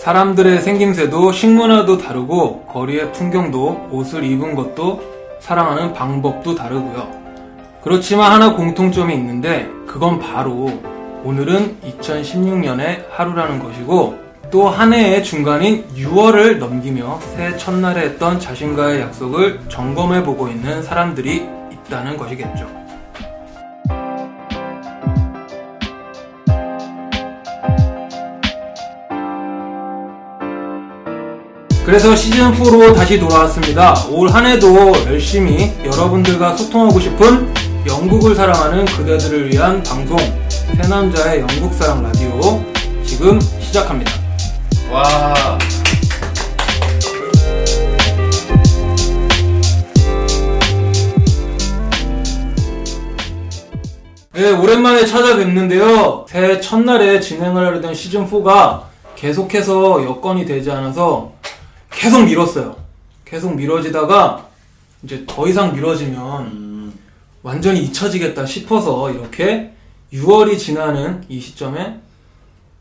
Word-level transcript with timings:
사람들의 0.00 0.62
생김새도 0.62 1.30
식문화도 1.30 1.98
다르고 1.98 2.62
거리의 2.72 3.12
풍경도 3.12 3.88
옷을 3.90 4.24
입은 4.24 4.54
것도 4.54 5.02
사랑하는 5.40 5.92
방법도 5.92 6.54
다르고요. 6.54 7.20
그렇지만 7.82 8.32
하나 8.32 8.54
공통점이 8.54 9.12
있는데 9.14 9.68
그건 9.86 10.18
바로 10.18 10.70
오늘은 11.22 11.80
2016년의 11.82 13.10
하루라는 13.10 13.58
것이고 13.62 14.18
또 14.50 14.70
한 14.70 14.94
해의 14.94 15.22
중간인 15.22 15.84
6월을 15.94 16.56
넘기며 16.56 17.20
새해 17.36 17.54
첫날에 17.58 18.00
했던 18.00 18.40
자신과의 18.40 19.02
약속을 19.02 19.60
점검해 19.68 20.22
보고 20.22 20.48
있는 20.48 20.82
사람들이 20.82 21.46
있다는 21.72 22.16
것이겠죠. 22.16 22.79
그래서 31.90 32.14
시즌4로 32.14 32.94
다시 32.94 33.18
돌아왔습니다. 33.18 34.06
올 34.12 34.30
한 34.30 34.46
해도 34.46 34.92
열심히 35.06 35.72
여러분들과 35.84 36.56
소통하고 36.56 37.00
싶은 37.00 37.52
영국을 37.84 38.32
사랑하는 38.32 38.84
그대들을 38.84 39.50
위한 39.50 39.82
방송, 39.82 40.16
새 40.48 40.88
남자의 40.88 41.40
영국사랑 41.40 42.04
라디오, 42.04 42.64
지금 43.04 43.40
시작합니다. 43.40 44.12
와. 44.92 45.58
네, 54.32 54.52
오랜만에 54.52 55.04
찾아뵙는데요. 55.04 56.24
새해 56.28 56.60
첫날에 56.60 57.18
진행을 57.18 57.66
하려던 57.66 57.94
시즌4가 57.94 58.82
계속해서 59.16 60.04
여건이 60.04 60.46
되지 60.46 60.70
않아서 60.70 61.39
계속 62.00 62.24
미뤘어요. 62.24 62.76
계속 63.26 63.54
미뤄지다가 63.54 64.48
이제 65.02 65.22
더 65.26 65.46
이상 65.46 65.74
미뤄지면 65.74 66.46
음, 66.46 66.98
완전히 67.42 67.82
잊혀지겠다 67.82 68.46
싶어서 68.46 69.10
이렇게 69.10 69.74
6월이 70.10 70.58
지나는 70.58 71.22
이 71.28 71.38
시점에 71.38 72.00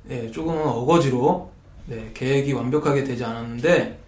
네, 0.03 0.31
조금은 0.31 0.65
어거지로 0.65 1.51
네, 1.87 2.11
계획이 2.13 2.53
완벽하게 2.53 3.03
되지 3.03 3.25
않았는데 3.25 3.99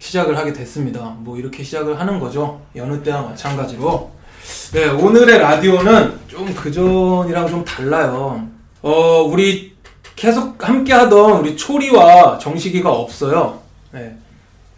시작을 0.00 0.36
하게 0.36 0.52
됐습니다. 0.52 1.14
뭐 1.20 1.38
이렇게 1.38 1.62
시작을 1.62 2.00
하는 2.00 2.18
거죠. 2.18 2.60
여느 2.74 3.00
때와 3.00 3.22
마찬가지로. 3.22 4.10
네, 4.72 4.88
오늘의 4.88 5.38
라디오는 5.38 6.18
좀 6.26 6.52
그전이랑 6.52 7.46
좀 7.46 7.64
달라요. 7.64 8.48
어, 8.82 9.22
우리 9.22 9.76
계속 10.16 10.68
함께 10.68 10.92
하던 10.94 11.42
우리 11.42 11.56
초리와 11.56 12.38
정식이가 12.38 12.90
없어요. 12.90 13.60
네. 13.92 14.16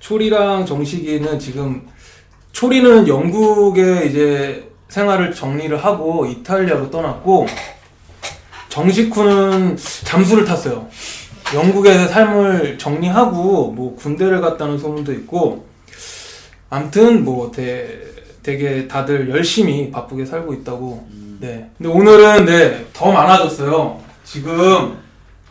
초리랑 0.01 0.67
정식이는 0.67 1.39
지금 1.39 1.87
초리는 2.53 3.07
영국에 3.07 4.07
이제 4.07 4.69
생활을 4.89 5.33
정리를 5.33 5.77
하고 5.85 6.27
이탈리아로 6.27 6.91
떠났고 6.91 7.47
정식후는 8.71 9.77
잠수를 10.05 10.45
탔어요. 10.45 10.89
영국에서 11.55 12.09
삶을 12.09 12.79
정리하고 12.79 13.73
뭐 13.73 13.95
군대를 13.97 14.41
갔다는 14.41 14.79
소문도 14.79 15.13
있고 15.13 15.67
암튼 16.71 17.25
뭐 17.25 17.51
되, 17.51 18.01
되게 18.43 18.89
다들 18.89 19.29
열심히 19.31 19.91
바쁘게 19.91 20.25
살고 20.25 20.55
있다고 20.55 21.07
네. 21.41 21.71
근데 21.77 21.91
오늘은 21.91 22.45
네, 22.47 22.87
더 22.93 23.13
많아졌어요. 23.13 24.01
지금 24.25 24.99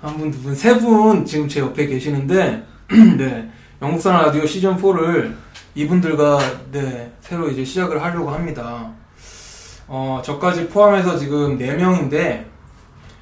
한 0.01 0.17
분, 0.17 0.31
두 0.31 0.41
분, 0.41 0.55
세분 0.55 1.25
지금 1.25 1.47
제 1.47 1.59
옆에 1.59 1.85
계시는데 1.87 2.63
네. 3.17 3.49
영국산 3.81 4.21
라디오 4.21 4.45
시즌 4.45 4.75
4를 4.75 5.35
이분들과 5.75 6.39
네, 6.71 7.11
새로 7.21 7.49
이제 7.49 7.63
시작을 7.63 8.01
하려고 8.03 8.29
합니다. 8.29 8.91
어, 9.87 10.21
저까지 10.23 10.67
포함해서 10.67 11.17
지금 11.17 11.57
4명인데 11.57 12.45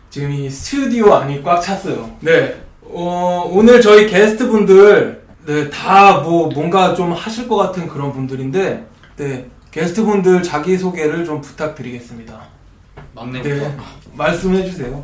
지금 0.09 0.31
이 0.31 0.50
스튜디오 0.50 1.13
안이 1.13 1.44
꽉 1.44 1.62
찼어요. 1.62 2.09
네. 2.22 2.62
어, 2.81 3.47
오늘 3.51 3.81
저희 3.81 4.07
게스트 4.07 4.47
분들 4.47 5.25
네, 5.46 5.69
다 5.69 6.22
뭐 6.23 6.50
뭔가 6.50 6.94
좀 6.94 7.13
하실 7.13 7.47
것 7.47 7.56
같은 7.57 7.88
그런 7.88 8.12
분들인데 8.12 8.85
네. 9.17 9.50
게스트 9.72 10.03
분들 10.03 10.41
자기 10.44 10.78
소개를 10.78 11.23
좀 11.23 11.40
부탁드리겠습니다. 11.41 12.41
막내부터. 13.13 13.50
네. 13.56 13.78
말씀해 14.13 14.66
주세요. 14.66 15.03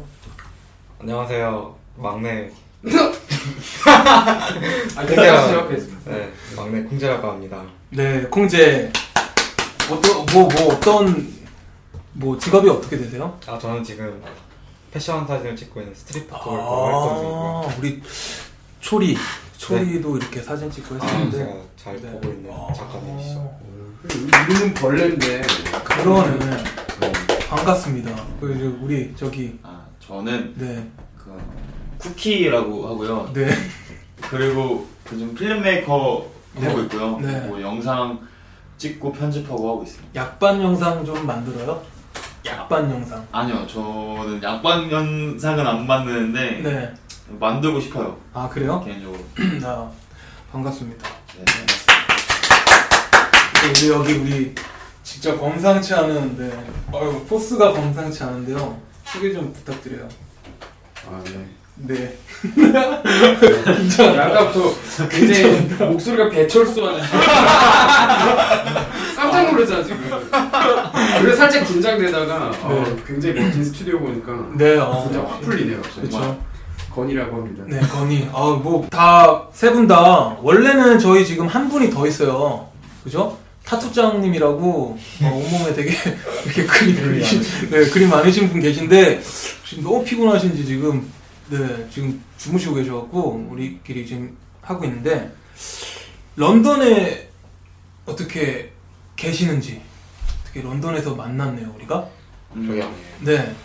안녕하세요. 0.99 1.75
막내 1.97 2.49
아, 3.85 5.03
있습니다. 5.03 6.11
네 6.11 6.31
막내 6.55 6.81
콩재라고 6.83 7.27
합니다. 7.27 7.63
네, 7.89 8.21
콩재 8.23 8.91
어떤 9.91 10.25
뭐 10.33 10.47
뭐 10.47 10.73
어떤 10.73 11.33
뭐 12.13 12.37
직업이 12.37 12.69
어떻게 12.69 12.97
되세요? 12.97 13.37
아 13.47 13.57
저는 13.57 13.83
지금 13.83 14.21
패션 14.91 15.25
사진을 15.25 15.55
찍고 15.55 15.81
있는 15.81 15.95
street 15.95 16.27
photographer 16.29 16.85
활동 16.85 17.17
중이고요. 17.17 17.63
아, 17.65 17.75
우리 17.79 18.01
초리 18.79 19.17
초리도 19.57 20.17
이렇게 20.17 20.41
사진 20.41 20.69
찍고 20.69 20.95
아, 20.95 21.05
했었는데 21.05 21.37
제가 21.37 21.51
잘 21.75 22.01
네. 22.01 22.11
보고 22.11 22.29
있는 22.29 22.51
작가님이시죠. 22.75 23.59
이름은 24.09 24.73
벌레인데. 24.73 25.41
그러네 25.83 26.37
네. 26.99 27.11
반갑습니다. 27.49 28.11
그리고 28.39 28.77
우리 28.81 29.13
저기 29.15 29.57
아, 29.63 29.85
저는 29.99 30.53
네, 30.57 30.87
그 31.17 31.35
쿠키라고 32.03 32.87
하고요. 32.89 33.31
네, 33.33 33.49
그리고 34.29 34.87
요즘 35.11 35.33
필름메이커 35.33 36.27
네. 36.55 36.67
하고 36.67 36.81
있고요. 36.81 37.17
네. 37.19 37.39
뭐 37.47 37.61
영상 37.61 38.19
찍고 38.77 39.13
편집하고 39.13 39.69
하고 39.71 39.83
있습니다. 39.83 40.19
약반 40.19 40.61
영상 40.61 41.05
좀 41.05 41.25
만들어요? 41.25 41.81
약반 42.45 42.91
영상. 42.91 43.25
아니요, 43.31 43.65
저는 43.67 44.43
약반 44.43 44.91
영상은 44.91 45.65
안 45.65 45.87
만드는데 45.87 46.61
네, 46.61 46.93
만들고 47.39 47.79
싶어요. 47.79 48.17
아 48.33 48.49
그래요? 48.49 48.83
개인적으로. 48.83 49.23
아, 49.63 49.89
반갑습니다. 50.51 51.07
네. 51.37 51.45
우리 53.69 53.89
여기 53.89 54.13
우리 54.13 54.55
진짜 55.03 55.37
범상치 55.37 55.93
않은 55.93 56.37
네, 56.37 56.51
어유 56.91 57.25
포스가 57.25 57.71
범상치 57.71 58.23
않은데요. 58.23 58.77
소개 59.05 59.31
좀 59.31 59.53
부탁드려요. 59.53 60.09
아, 61.07 61.21
네. 61.25 61.45
네. 61.75 62.15
아까부터 64.19 64.73
굉장히 65.09 65.67
목소리가 65.79 66.29
배철수 66.29 66.85
하는. 66.85 67.01
깜짝 69.15 69.51
놀랐잖아, 69.51 69.83
지금. 69.83 69.99
그래서 71.21 71.37
살짝 71.37 71.65
긴장되다가 71.67 72.51
어, 72.61 72.97
굉장히 73.07 73.39
멋진 73.41 73.63
스튜디오 73.65 73.99
보니까 73.99 74.33
네, 74.55 74.77
어, 74.77 75.03
진짜 75.07 75.25
확 75.27 75.41
풀리네요, 75.41 75.81
갑자기. 75.81 76.07
그렇죠. 76.09 76.39
건이라고 76.93 77.35
합니다. 77.37 77.63
네, 77.67 77.79
건이. 77.79 78.29
아, 78.33 78.59
뭐, 78.61 78.85
다, 78.91 79.47
세 79.51 79.71
분 79.71 79.87
다, 79.87 80.37
원래는 80.41 80.99
저희 80.99 81.25
지금 81.25 81.47
한 81.47 81.67
분이 81.69 81.89
더 81.89 82.05
있어요. 82.05 82.67
그죠? 83.03 83.37
타투장님이라고, 83.65 84.97
어, 85.23 85.43
온몸에 85.53 85.73
되게, 85.73 85.97
이렇게 86.45 86.65
그림, 86.65 86.95
그리신, 86.95 87.41
네, 87.71 87.85
그림 87.89 88.09
많으신 88.09 88.49
분 88.49 88.61
계신데, 88.61 89.21
지금 89.67 89.83
너무 89.83 90.03
피곤하신지 90.03 90.65
지금, 90.65 91.09
네, 91.53 91.87
지금 91.91 92.19
주무시고 92.37 92.73
계셔갖고, 92.73 93.47
우리끼리 93.51 94.07
지금 94.07 94.35
하고 94.61 94.85
있는데, 94.85 95.31
런던에 96.35 97.29
어떻게 98.07 98.71
계시는지, 99.15 99.79
어떻게 100.41 100.63
런던에서 100.63 101.13
만났네요, 101.13 101.71
우리가? 101.75 102.07
음, 102.55 102.65
저기요. 102.67 102.91
네. 103.21 103.55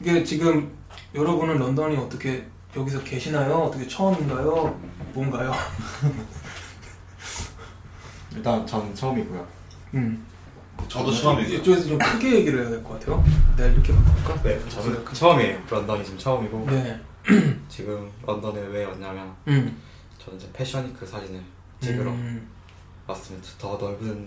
이게 0.00 0.24
지금 0.24 0.74
여러분은 1.14 1.58
런던이 1.58 1.98
어떻게 1.98 2.46
여기서 2.74 3.02
계시나요? 3.04 3.54
어떻게 3.64 3.86
처음인가요? 3.86 4.80
뭔가요? 5.12 5.52
일단 8.34 8.66
전 8.66 8.94
처음이고요. 8.94 9.46
음. 9.94 10.24
저도 10.88 11.12
처음이죠. 11.12 11.54
이쪽에서 11.54 11.86
좀 11.88 11.98
크게 11.98 12.36
얘기를 12.36 12.60
해야 12.62 12.70
될 12.70 12.82
것 12.82 12.98
같아요. 12.98 13.22
내가 13.56 13.68
이렇게 13.70 13.92
바꿀까? 13.94 14.42
네, 14.42 14.58
저는 14.70 15.04
처음이에요. 15.12 15.58
런던이 15.70 16.04
지금 16.04 16.18
처음이고 16.18 16.66
네. 16.70 16.98
지금 17.68 18.10
런던에 18.24 18.60
왜 18.68 18.84
왔냐면 18.84 19.34
음. 19.48 19.76
저는 20.22 20.38
이제 20.38 20.48
패션위크 20.52 21.06
사진을 21.06 21.40
찍으러 21.80 22.10
음. 22.10 22.48
왔습니다. 23.06 23.48
더 23.58 23.76
넓은 23.76 24.26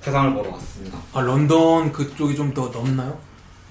세상을 0.00 0.34
보러 0.34 0.50
왔습니다. 0.50 0.98
아 1.12 1.20
런던 1.20 1.92
그쪽이 1.92 2.36
좀 2.36 2.52
더 2.54 2.68
넓나요? 2.68 3.18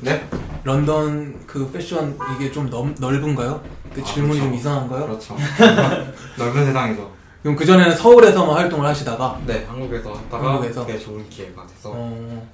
네? 0.01 0.27
런던 0.63 1.45
그 1.47 1.71
패션 1.71 2.17
이게 2.35 2.51
좀 2.51 2.69
넓, 2.69 2.94
넓은가요? 3.00 3.63
그 3.94 4.01
아, 4.01 4.03
질문이 4.03 4.39
좀 4.39 4.47
그렇죠. 4.50 4.59
이상한가요? 4.59 5.06
그렇죠. 5.07 5.38
넓은 6.38 6.65
세상이죠. 6.65 7.15
그럼 7.41 7.56
그 7.56 7.65
전에는 7.65 7.95
서울에서만 7.95 8.56
활동을 8.56 8.85
하시다가 8.88 9.39
네, 9.45 9.63
한국에서 9.65 10.12
하다가 10.13 10.50
한국에서? 10.53 10.85
되게 10.85 11.00
좋은 11.00 11.29
기회가 11.29 11.65
돼서 11.67 11.91
어, 11.94 12.47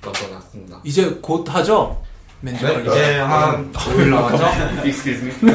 런던에 0.00 0.32
왔습니다. 0.34 0.80
이제 0.84 1.10
곧 1.20 1.44
하죠? 1.52 2.00
네, 2.40 2.52
관리. 2.52 2.82
이제 2.88 3.18
한 3.18 3.72
5일 3.72 4.08
남았죠? 4.10 4.44
Excuse 4.86 5.24
me. 5.26 5.32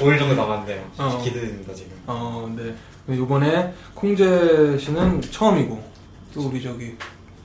5일 0.00 0.18
정도 0.18 0.34
남았는데 0.34 0.84
어. 0.98 1.20
기대됩니다 1.22 1.74
지금. 1.74 1.92
어, 2.06 2.52
네. 2.56 2.74
요번에 3.16 3.72
콩재 3.94 4.78
씨는 4.78 5.20
처음이고 5.22 5.82
또 6.34 6.40
우리 6.48 6.62
저기 6.62 6.96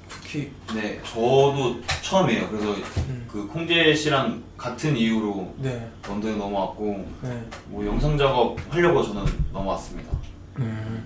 쿠키. 0.10 0.50
네, 0.74 1.00
저도 1.04 1.80
처음이에요. 2.02 2.48
그래서 2.50 2.76
음. 3.10 3.26
그 3.30 3.46
콩재 3.48 3.94
씨랑 3.94 4.42
같은 4.58 4.96
이유로 4.96 5.54
네. 5.58 5.90
런던에 6.08 6.36
넘어왔고 6.38 7.06
네. 7.22 7.46
뭐 7.66 7.86
영상 7.86 8.18
작업 8.18 8.56
하려고 8.70 9.04
저는 9.04 9.26
넘어왔습니다. 9.52 10.12
음. 10.60 11.06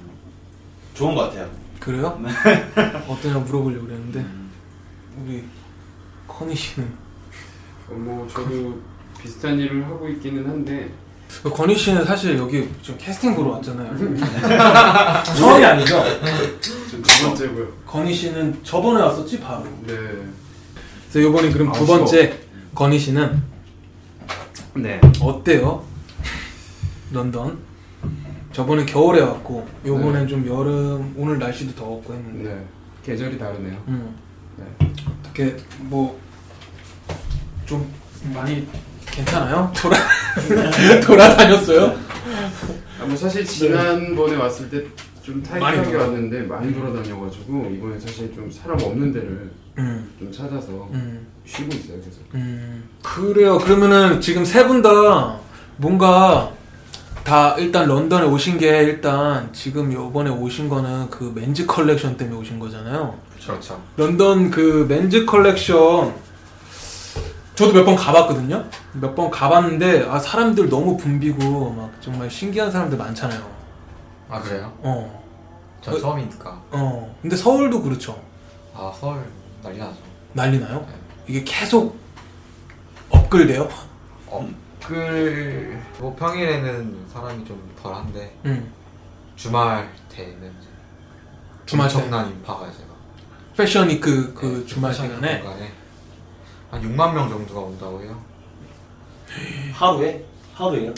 좋은 0.93 1.15
것 1.15 1.29
같아요. 1.29 1.49
그래요? 1.79 2.21
어떠냐 3.07 3.39
물어보려고 3.39 3.85
그랬는데 3.87 4.23
우리 5.25 5.43
커니 6.37 6.55
씨는 6.55 6.87
어, 7.89 7.93
뭐 7.93 8.27
저도 8.27 8.79
비슷한 9.19 9.59
일을 9.59 9.85
하고 9.85 10.07
있기는 10.09 10.45
한데 10.47 10.89
건희 11.43 11.77
씨는 11.77 12.03
사실 12.03 12.37
여기 12.37 12.69
좀 12.81 12.97
캐스팅 12.97 13.33
보러 13.35 13.51
왔잖아요. 13.51 13.95
처음이 15.37 15.63
아니죠? 15.63 16.03
지금 16.89 17.01
두 17.01 17.23
번째고요. 17.25 17.67
건희 17.87 18.13
씨는 18.13 18.59
저번에 18.63 19.01
왔었지 19.01 19.39
바로. 19.39 19.63
네. 19.87 19.95
그래서 21.09 21.29
이번에 21.29 21.49
그럼 21.51 21.71
두 21.71 21.83
아쉬워. 21.83 21.97
번째 21.99 22.37
건희 22.75 22.99
씨는 22.99 23.41
네. 24.75 24.99
어때요? 25.21 25.85
런던. 27.13 27.59
저번에 28.51 28.83
겨울에 28.85 29.21
왔고 29.21 29.65
요번엔 29.85 30.27
좀 30.27 30.45
여름 30.45 31.13
오늘 31.17 31.39
날씨도 31.39 31.75
더웠고 31.75 32.13
했는데. 32.13 32.49
네. 32.55 32.65
계절이 33.05 33.37
다르네요. 33.39 33.81
음. 33.87 34.15
네. 34.57 34.65
어떻게 35.31 35.55
뭐 35.79 36.19
좀 37.65 37.89
많이 38.33 38.67
괜찮아요? 39.05 39.71
돌아 39.77 39.95
돌아다녔어요? 41.05 41.95
아, 42.99 43.05
뭐 43.05 43.15
사실 43.15 43.45
지난번에 43.45 44.35
왔을 44.35 44.69
때 44.69 44.85
좀 45.23 45.41
타이트하게 45.43 45.95
왔는데 45.95 46.41
많이 46.41 46.73
돌아다녀가지고 46.73 47.71
이번에 47.77 47.99
사실 47.99 48.33
좀 48.33 48.49
사람 48.49 48.81
없는 48.81 49.13
데를 49.13 49.51
음. 49.77 50.09
좀 50.17 50.31
찾아서 50.31 50.89
음. 50.93 51.27
쉬고 51.45 51.69
있어요. 51.75 52.01
계속. 52.01 52.21
음. 52.33 52.83
그래요. 53.03 53.59
그러면은 53.59 54.19
지금 54.19 54.43
세 54.43 54.65
분 54.67 54.81
다 54.81 55.37
뭔가 55.77 56.51
다 57.23 57.55
일단 57.57 57.87
런던에 57.87 58.25
오신 58.25 58.57
게 58.57 58.67
일단 58.79 59.51
지금 59.53 59.93
요번에 59.93 60.29
오신 60.29 60.67
거는 60.69 61.09
그 61.09 61.31
men's 61.35 61.65
컬렉션 61.65 62.17
때문에 62.17 62.37
오신 62.39 62.59
거잖아요. 62.59 63.15
그렇죠. 63.45 63.81
런던 63.95 64.49
그 64.51 64.85
men's 64.89 65.25
컬렉션 65.25 66.13
저도 67.55 67.73
몇 67.73 67.85
번 67.85 67.95
가봤거든요. 67.95 68.65
몇 68.93 69.13
번 69.15 69.29
가봤는데 69.29 70.07
아 70.09 70.17
사람들 70.17 70.69
너무 70.69 70.97
붐비고 70.97 71.71
막 71.73 71.91
정말 72.01 72.29
신기한 72.29 72.71
사람들 72.71 72.97
많잖아요. 72.97 73.41
아 74.29 74.41
그래요? 74.41 74.73
어, 74.79 75.23
전 75.81 75.93
어? 75.93 75.99
처음이니까. 75.99 76.61
어. 76.71 77.15
근데 77.21 77.35
서울도 77.35 77.81
그렇죠. 77.83 78.19
아 78.73 78.91
서울 78.99 79.23
난리 79.61 79.77
나죠. 79.77 79.95
난리 80.33 80.59
나요? 80.59 80.85
네. 80.89 80.95
이게 81.27 81.43
계속 81.43 81.97
업글돼요? 83.09 83.69
업글 84.27 85.81
뭐 86.01 86.15
평일에는 86.15 87.05
사람이 87.07 87.45
좀 87.45 87.61
덜한데 87.79 88.35
응. 88.45 88.71
주말 89.35 89.87
때는 90.09 90.51
주말 91.65 91.87
때 91.87 91.95
엄청난 91.95 92.27
인파가 92.31 92.65
제가 92.71 92.89
패션이 93.55 93.99
그, 93.99 94.33
그 94.33 94.45
네, 94.45 94.65
주말 94.65 94.91
패션 94.91 95.07
시간에 95.09 95.41
공간에 95.41 95.71
한 96.71 96.81
6만 96.81 97.13
명 97.13 97.29
정도가 97.29 97.59
온다고 97.61 98.01
해요. 98.01 98.19
하루에? 99.73 100.25
하루에요? 100.55 100.91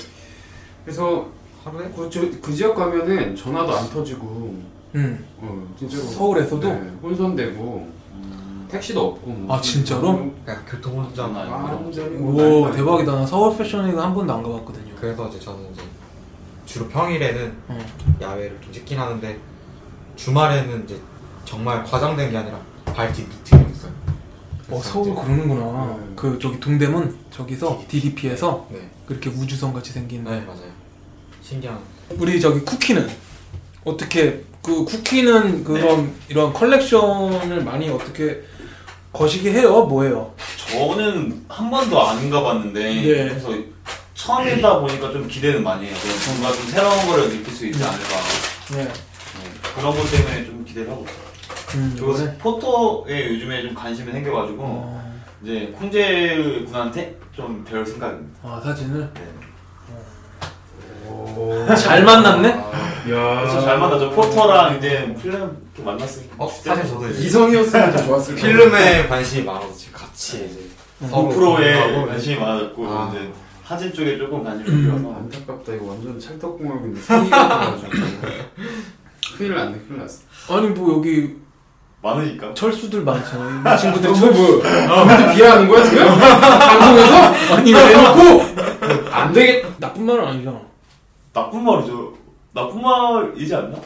그래서 0.85 1.29
하루에? 1.65 1.89
그, 1.93 2.09
저, 2.09 2.21
그 2.41 2.53
지역 2.53 2.75
가면은 2.75 3.35
전화도 3.35 3.75
안 3.75 3.89
터지고 3.89 4.63
응. 4.95 5.25
어, 5.39 5.75
진짜로 5.77 6.03
서울에서도? 6.03 6.65
네, 6.65 6.91
혼선되고 7.01 7.91
택시도 8.73 9.07
없고 9.09 9.29
뭐. 9.29 9.55
아, 9.55 9.61
진짜로? 9.61 10.31
그러니까 10.43 10.65
교통운전 10.65 11.35
아, 11.35 11.39
완전히 11.79 12.17
오 12.17 12.71
대박이다. 12.71 13.11
나 13.11 13.25
서울 13.25 13.55
패션위그 13.55 13.97
한 13.99 14.13
번도 14.13 14.33
안 14.33 14.41
가봤거든요. 14.43 14.95
그래서 14.99 15.27
이제 15.29 15.39
저는 15.39 15.71
이제 15.71 15.81
주로 16.65 16.87
평일에는 16.87 17.55
어. 17.67 17.79
야외를 18.21 18.57
좀 18.61 18.73
찍긴 18.73 18.99
하는데 18.99 19.37
주말에는 20.15 20.83
이제 20.85 20.99
정말 21.45 21.83
과장된 21.83 22.31
게 22.31 22.37
아니라 22.37 22.59
발뒤 22.85 23.23
미팅이 23.23 23.71
있어요. 23.71 23.91
어 24.71 24.79
서울 24.81 25.13
그러는구나. 25.13 25.97
네. 25.99 26.13
그 26.15 26.39
저기 26.39 26.59
동대문 26.59 27.15
저기서 27.29 27.83
DDP에서 27.87 28.67
네, 28.71 28.89
그렇게 29.05 29.29
우주선 29.29 29.73
같이 29.73 29.91
생긴. 29.91 30.23
네 30.23 30.41
맞아요. 30.41 30.73
신기한. 31.43 31.77
우리 32.17 32.39
저기 32.41 32.61
쿠키는 32.61 33.07
어떻게 33.83 34.43
그 34.63 34.85
쿠키는 34.85 35.63
그런 35.65 36.13
이런 36.29 36.53
컬렉션을 36.53 37.63
많이 37.65 37.89
어떻게 37.89 38.41
거시기 39.13 39.51
해요? 39.51 39.83
뭐예요? 39.85 40.33
저는 40.57 41.45
한 41.47 41.69
번도 41.69 42.01
안 42.01 42.29
가봤는데 42.29 42.83
네. 42.83 43.03
그래서 43.29 43.49
처음이다 44.15 44.79
보니까 44.79 45.11
좀 45.11 45.27
기대는 45.27 45.63
많이 45.63 45.85
해요. 45.85 45.95
뭔가 46.29 46.51
좀 46.51 46.65
새로운 46.67 47.05
거를 47.05 47.29
느낄 47.29 47.53
수 47.53 47.67
있지 47.67 47.83
않을까. 47.83 48.15
네. 48.71 48.83
네, 48.85 48.91
그런 49.75 49.95
것 49.95 50.09
때문에 50.09 50.45
좀 50.45 50.65
기대를 50.65 50.91
하고 50.91 51.05
있어요. 51.05 51.23
음, 51.75 51.91
그리고 51.95 52.13
이번에? 52.13 52.37
포토에 52.37 53.27
요즘에 53.29 53.61
좀 53.61 53.73
관심이 53.75 54.11
생겨가지고 54.11 54.63
어, 54.63 55.21
이제 55.43 55.73
콩재 55.77 56.63
군한테 56.65 57.15
좀 57.35 57.63
배울 57.63 57.85
생각입니다. 57.85 58.39
아 58.43 58.61
사진을 58.63 59.11
네. 59.13 59.21
오. 61.13 61.75
잘 61.75 62.03
만났네. 62.03 62.49
야. 62.49 63.39
그래서 63.41 63.61
잘 63.61 63.77
만나죠. 63.79 64.11
포터랑 64.11 64.77
이제 64.77 65.13
필름 65.21 65.57
이렇게 65.75 65.83
만났으니까. 65.83 66.35
어 66.37 66.47
사실 66.49 66.87
저도 66.87 67.07
이제 67.09 67.23
이성이었으면 67.25 67.91
더 67.91 68.03
좋았을 68.03 68.35
거예요. 68.35 68.47
필름에 68.57 69.07
관심이 69.07 69.43
많아서 69.43 69.73
지금 69.73 69.99
같이 69.99 70.37
이제 70.37 70.59
음. 71.01 71.07
서로 71.09 71.27
고프로에 71.27 72.05
관심이 72.05 72.35
많아졌고 72.39 72.87
아. 72.87 73.11
이제 73.13 73.31
사진 73.65 73.93
쪽에 73.93 74.17
조금 74.17 74.43
관심이 74.43 74.69
음. 74.69 74.83
생겨서 74.85 75.15
안타깝다 75.15 75.73
이거 75.73 75.85
완전 75.87 76.19
찰떡궁합 76.19 76.77
있는 76.85 77.01
사기가 77.01 77.37
나가지고 77.47 77.89
큰일 79.37 79.55
났네 79.55 79.77
큰일 79.87 79.99
났어 80.01 80.19
아니 80.49 80.67
뭐 80.69 80.97
여기 80.97 81.35
많으니까. 82.01 82.53
철수들 82.53 83.01
많잖아요. 83.01 83.63
이 83.75 83.79
친구들 83.79 84.09
너철 84.11 84.31
뭐, 84.31 84.61
아무한테 84.65 85.35
비하하는 85.35 85.67
거야 85.69 85.83
지금? 85.85 86.05
방송에서? 86.19 87.15
아니 87.55 87.71
대놓고 87.73 89.09
안 89.11 89.31
되겠 89.33 89.65
나쁜 89.79 90.05
말은 90.05 90.27
아니잖아. 90.27 90.59
나쁜 91.33 91.63
말이죠. 91.63 92.13
나쁜 92.53 92.81
말이지 92.81 93.55
않나? 93.55 93.77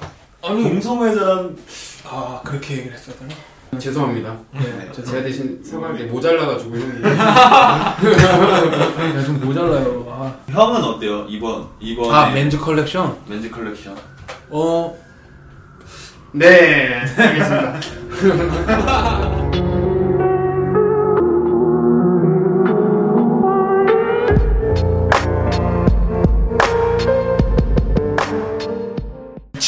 아니 0.44 0.64
동성애자란 0.64 1.58
아 2.06 2.42
그렇게 2.44 2.78
얘기를 2.78 2.96
되나? 3.18 3.34
죄송합니다 3.80 4.36
네. 4.54 4.90
제가 4.94 5.22
대신 5.24 5.62
사과할게 5.64 6.06
모자라가지고 6.06 6.78
형님 6.78 7.04
야좀 9.16 9.40
모자라요. 9.46 10.06
아, 10.10 10.34
형은 10.50 10.84
어때요? 10.84 11.26
이번 11.28 11.68
이번에 11.80 12.10
아 12.14 12.30
men's 12.32 12.58
컬렉션. 12.60 13.18
men's 13.28 13.50
컬렉션. 13.50 13.96
어 14.52 14.94
네 16.34 17.00
알겠습니다 17.18 17.80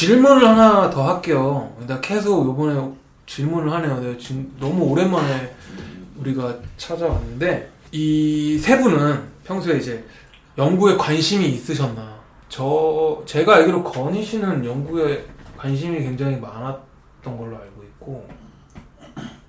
질문을 0.10 0.44
하나 0.48 0.90
더 0.90 1.08
할게요. 1.08 1.72
나 1.86 2.02
계속 2.02 2.44
요번에 2.48 2.92
질문을 3.28 3.72
하네요. 3.72 4.00
내가 4.00 4.18
지금 4.18 4.52
너무 4.60 4.86
오랜만에 4.86 5.56
우리가 6.18 6.58
찾아왔는데 6.78 7.72
이 7.92 8.58
세 8.60 8.80
분은 8.82 9.24
평소에 9.44 9.78
이제 9.78 10.04
연구에 10.58 10.98
관심이 10.98 11.48
있으셨나? 11.50 12.18
저 12.50 13.22
제가 13.28 13.58
알기로 13.58 13.84
건희 13.84 14.24
씨는 14.26 14.66
연구에 14.66 15.28
관심이 15.56 16.00
굉장히 16.00 16.38
많았던 16.38 17.38
걸로 17.38 17.56
알고 17.58 17.84
있고 17.84 18.28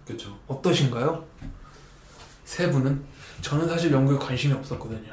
그쵸 0.07 0.37
어떠신가요? 0.47 1.25
세 2.45 2.71
분은 2.71 3.03
저는 3.41 3.67
사실 3.67 3.91
연구에 3.93 4.19
관심이 4.19 4.53
없었거든요. 4.53 5.11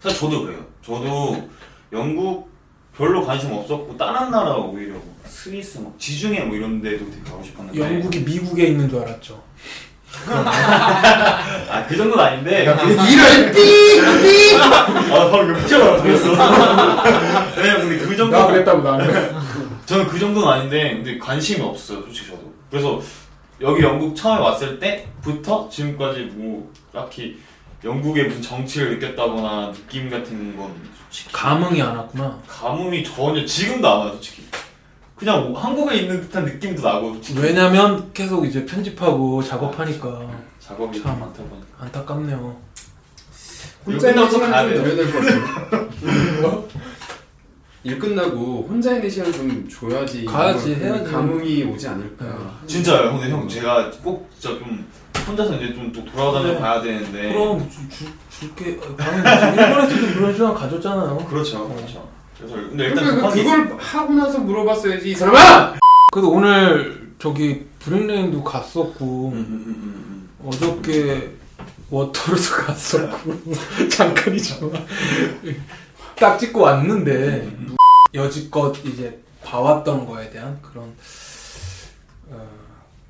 사실 0.00 0.18
저도 0.20 0.42
그래요. 0.44 0.64
저도 0.82 1.50
영국 1.92 2.53
별로 2.96 3.24
관심 3.24 3.52
없었고 3.52 3.96
다른 3.96 4.30
나라 4.30 4.54
오히려 4.56 4.92
뭐 4.94 5.14
스위스 5.26 5.78
막 5.78 5.92
지중해 5.98 6.40
뭐 6.44 6.56
이런 6.56 6.80
데도 6.80 7.10
되게 7.10 7.22
가고 7.24 7.42
싶었는데. 7.42 7.78
영국이 7.80 8.20
미국에 8.20 8.66
있는 8.68 8.88
줄 8.88 9.00
알았죠. 9.00 9.42
아 10.24 11.86
그 11.88 11.96
정도는 11.96 12.24
아닌데. 12.24 12.62
이럴 12.62 13.52
삐! 13.52 14.56
아 15.12 15.30
방금 15.30 15.66
튀어나와 15.66 15.96
버렸어. 16.02 16.30
네 17.62 17.74
근데 17.80 17.98
그 17.98 18.16
정도 18.16 18.36
나 18.38 18.46
그랬다고 18.46 18.82
나는 18.82 19.34
저는 19.86 20.06
그 20.06 20.18
정도는 20.18 20.48
아닌데 20.48 20.94
근데 20.94 21.18
관심이 21.18 21.60
없어요 21.60 22.02
솔직히 22.02 22.28
저도. 22.30 22.52
그래서 22.70 23.00
여기 23.60 23.82
영국 23.82 24.14
처음에 24.14 24.40
왔을 24.40 24.78
때부터 24.78 25.68
지금까지 25.68 26.20
뭐 26.34 26.72
딱히 26.92 27.38
영국의 27.84 28.28
무슨 28.28 28.40
정치를 28.42 28.94
느꼈다거나 28.98 29.72
느낌 29.72 30.08
같은 30.08 30.56
건 30.56 30.72
솔직히 31.10 31.32
감흥이 31.32 31.82
안 31.82 31.96
왔구나. 31.96 32.40
감흥이 32.48 33.04
전혀 33.04 33.44
지금도 33.44 33.86
안 33.88 33.98
와요 34.00 34.12
솔직히 34.12 34.42
그냥 35.16 35.54
한국에 35.54 35.96
있는 35.96 36.20
듯한 36.22 36.44
느낌도 36.44 36.82
나고 36.82 37.12
솔직히 37.14 37.38
왜냐면 37.40 38.10
계속 38.12 38.44
이제 38.46 38.64
편집하고 38.64 39.42
작업하니까 39.42 40.28
작업이 40.60 41.00
참. 41.02 41.20
많다 41.20 41.42
보니까 41.42 41.66
안타깝네요. 41.80 42.56
혼자 43.86 44.08
있는 44.08 44.22
끝나고 44.28 44.32
시간 44.32 44.50
가야 44.50 44.74
좀 44.74 44.84
돼요. 44.84 44.96
줘야 44.96 44.96
될것 44.96 45.70
같아요. 45.70 46.68
일 47.84 47.98
끝나고 47.98 48.66
혼자 48.66 48.94
있는 48.94 49.10
시간 49.10 49.30
좀 49.30 49.68
줘야지. 49.68 50.24
가야지, 50.24 50.74
그 50.74 50.84
해야지. 50.84 51.12
감흥이 51.12 51.64
오지 51.64 51.86
않을까. 51.86 52.58
진짜요 52.66 53.12
근데 53.12 53.30
형 53.30 53.46
제가 53.46 53.90
꼭 54.02 54.30
진짜 54.38 54.58
좀 54.58 54.86
혼자서 55.26 55.56
이제 55.56 55.72
좀 55.74 55.92
또 55.92 56.04
돌아다녀 56.04 56.52
네. 56.54 56.58
봐야 56.58 56.80
되는데 56.80 57.32
그럼 57.32 57.68
주, 57.70 57.88
주, 57.88 58.04
줄게. 58.30 58.78
어, 58.82 58.94
방금 58.96 59.24
일본에서도 59.58 60.14
그런 60.14 60.32
시간 60.34 60.54
가졌잖아요. 60.54 61.16
그렇죠 61.28 61.68
그렇죠 61.68 62.08
그래서 62.36 62.54
근데 62.56 62.84
일단 62.86 63.04
그러니까 63.04 63.28
급한 63.28 63.34
게 63.34 63.44
그걸 63.44 63.78
하고 63.78 64.12
나서 64.14 64.38
물어봤어야지 64.40 65.10
이 65.10 65.14
사람아. 65.14 65.74
그래도 66.12 66.30
오늘 66.30 67.12
저기 67.18 67.66
브릭레인도 67.80 68.42
갔었고 68.44 69.30
음, 69.32 69.38
음, 69.38 69.64
음, 69.66 70.28
음, 70.40 70.46
어저께 70.46 71.30
워터루스 71.90 72.56
갔었고 72.64 73.34
잠깐이지만 73.88 74.72
딱 76.16 76.38
찍고 76.38 76.60
왔는데 76.60 77.48
여지껏 78.14 78.74
이제 78.84 79.20
봐왔던 79.44 80.06
거에 80.06 80.30
대한 80.30 80.58
그런 80.62 80.84
어, 80.86 80.94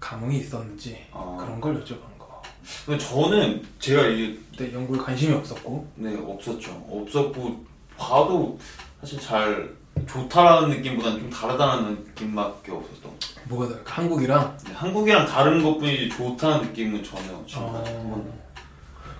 감흥이 0.04 0.38
있었는지 0.40 0.90
음. 0.90 1.14
아, 1.14 1.36
그런 1.40 1.58
걸 1.60 1.82
여쭤본 1.82 2.18
거. 2.18 2.42
근데 2.84 3.02
저는 3.02 3.62
제가 3.78 4.06
이게 4.06 4.38
근데 4.56 4.74
연구에 4.74 4.98
관심이 4.98 5.32
없었고 5.34 5.86
네 5.96 6.14
없었죠 6.16 6.70
없었고 6.90 7.64
봐도 7.96 8.58
사실 9.00 9.18
잘 9.18 9.74
좋다라는 10.06 10.68
느낌보다는 10.76 11.20
좀 11.20 11.30
다르다는 11.30 11.94
느낌밖에 12.04 12.72
없었던. 12.72 13.12
뭐가 13.48 13.68
다를까? 13.68 13.92
한국이랑 14.02 14.58
네, 14.66 14.72
한국이랑 14.72 15.26
다른 15.26 15.62
것뿐이지 15.62 16.10
좋다는 16.10 16.66
느낌은 16.68 17.02
전혀 17.02 17.42
지금 17.46 17.62
어. 17.64 18.34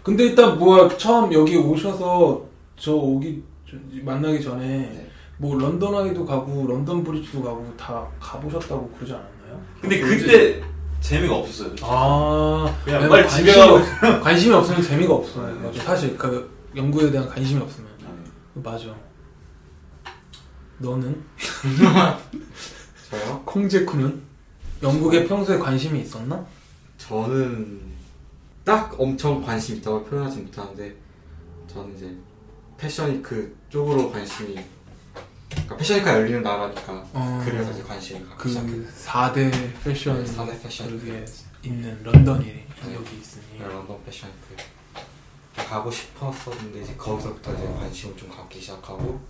근데 0.03 0.25
일단 0.25 0.59
뭐야 0.59 0.88
처음 0.99 1.33
여기 1.33 1.57
오셔서 1.57 2.45
저 2.76 2.93
오기 2.93 3.43
저- 3.71 3.76
만나기 4.03 4.43
전에 4.43 4.67
네. 4.67 5.11
뭐 5.37 5.59
런던 5.59 5.95
아이도 5.95 6.25
가고 6.25 6.67
런던 6.67 7.03
브리지도 7.03 7.43
가고 7.43 7.73
다 7.76 8.07
가보셨다고 8.21 8.88
그러지 8.91 9.12
않았나요? 9.12 9.61
근데 9.81 10.00
그때 10.00 10.62
재미가 11.00 11.35
없었어요. 11.37 11.75
아 11.83 12.64
그냥 12.85 13.03
왜냐면 13.03 13.09
빨리 13.11 13.29
집에 13.29 13.53
관심이 13.53 13.67
가고 13.67 13.76
없- 14.17 14.23
관심이 14.23 14.55
없으면 14.55 14.83
재미가 14.83 15.14
없어요. 15.14 15.55
네. 15.55 15.67
맞아. 15.67 15.83
사실 15.83 16.17
그 16.17 16.50
연구에 16.76 17.11
대한 17.11 17.29
관심이 17.29 17.61
없으면 17.61 17.88
네. 18.00 18.62
맞아. 18.62 18.95
너는 20.79 21.23
저요? 23.11 23.43
콩제쿠는 23.45 24.23
영국에 24.83 25.25
평소에 25.26 25.59
관심이 25.59 26.00
있었나? 26.00 26.45
저는 26.99 27.81
딱 28.64 28.95
엄청 28.99 29.43
관심 29.43 29.76
있다고 29.76 30.05
표현하지 30.05 30.38
못하는데 30.41 30.95
저는 31.69 31.95
이제 31.97 32.14
패션위크 32.79 33.57
쪽으로 33.69 34.11
관심이 34.11 34.59
그러니까 35.55 35.77
패션위크가 35.77 36.15
열리는 36.15 36.43
나라니까 36.43 37.05
어, 37.13 37.43
그래서 37.45 37.71
이제 37.71 37.83
관심을 37.83 38.29
갖기 38.29 38.43
그 38.43 38.49
시작했어요. 38.49 38.87
4대 39.07 39.73
패션 39.83 40.25
네, 40.25 40.31
4대 40.33 40.63
패션. 40.63 40.89
그게 40.99 41.25
있는 41.63 42.03
런던이 42.03 42.65
여기 42.93 43.17
있으니. 43.19 43.59
런던 43.59 43.97
패션위크 44.05 44.57
가고 45.57 45.91
싶었었는데 45.91 46.83
이제 46.83 46.95
거기서부터 46.97 47.55
이제 47.55 47.65
관심을 47.79 48.17
좀 48.17 48.29
갖기 48.31 48.61
시작하고. 48.61 49.21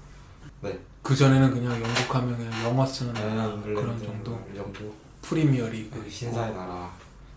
그 1.03 1.15
전에는 1.15 1.51
그냥 1.53 1.73
영국 1.73 2.15
하면 2.15 2.37
그냥 2.39 2.65
영어 2.65 2.87
쓰는 2.87 3.13
네, 3.13 3.21
나라 3.21 3.45
잉글랜드 3.53 3.81
그런 3.83 4.03
정도? 4.03 4.41
영국 4.57 4.95
프리미어 5.21 5.69
리그 5.69 6.03
그 6.03 6.09
신사의 6.11 6.55
나라 6.55 6.91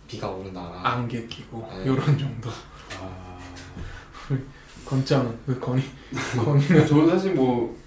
비가 0.07 0.29
오는 0.29 0.53
나라. 0.53 0.79
안개 0.83 1.27
끼고 1.27 1.67
네. 1.73 1.85
요런 1.85 2.17
정도. 2.17 2.49
아, 3.01 3.37
건짱은 4.85 5.37
그 5.45 5.59
건이 5.59 5.83
건이는 6.37 6.87
저는 6.87 7.09
사실 7.09 7.33
뭐 7.33 7.77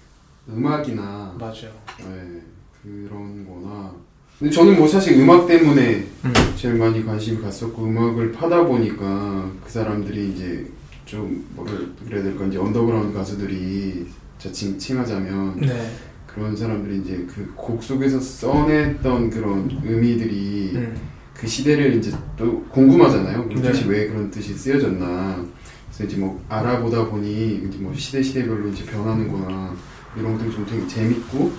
음악이나 0.49 1.35
맞아요 1.39 1.71
네, 1.99 2.41
그런 2.81 3.45
거나 3.47 3.91
근데 4.39 4.51
저는 4.51 4.77
뭐 4.77 4.87
사실 4.87 5.19
음악 5.19 5.47
때문에 5.47 6.07
음. 6.25 6.33
제일 6.55 6.75
많이 6.75 7.05
관심을 7.05 7.41
갖었고 7.43 7.83
음악을 7.85 8.31
파다 8.31 8.65
보니까 8.65 9.51
그 9.63 9.69
사람들이 9.71 10.31
이제 10.31 10.65
좀 11.05 11.45
뭐라 11.55 11.71
그래야 12.05 12.23
될까 12.23 12.45
이제 12.45 12.57
언더그라운드 12.57 13.13
가수들이 13.13 14.07
자칭 14.39 14.77
칭하자면 14.79 15.59
네 15.61 15.91
그런 16.25 16.55
사람들이 16.55 17.01
이제 17.01 17.25
그 17.27 17.51
곡 17.55 17.83
속에서 17.83 18.19
써냈던 18.19 19.29
그런 19.29 19.69
의미들이 19.83 20.71
음. 20.75 20.95
그 21.35 21.45
시대를 21.47 21.95
이제 21.95 22.11
또 22.37 22.63
궁금하잖아요. 22.65 23.47
그 23.49 23.55
네. 23.55 23.71
뜻이 23.71 23.87
왜 23.87 24.07
그런 24.07 24.29
뜻이 24.31 24.53
쓰여졌나. 24.53 25.43
그래서 25.87 26.03
이제 26.05 26.17
뭐 26.17 26.43
알아보다 26.49 27.07
보니 27.07 27.63
이제 27.67 27.77
뭐 27.79 27.93
시대 27.93 28.21
시대별로 28.23 28.67
이제 28.69 28.85
변하는구나 28.85 29.75
이런 30.15 30.33
것들이 30.33 30.51
좀 30.51 30.65
되게 30.65 30.87
재밌고 30.87 31.51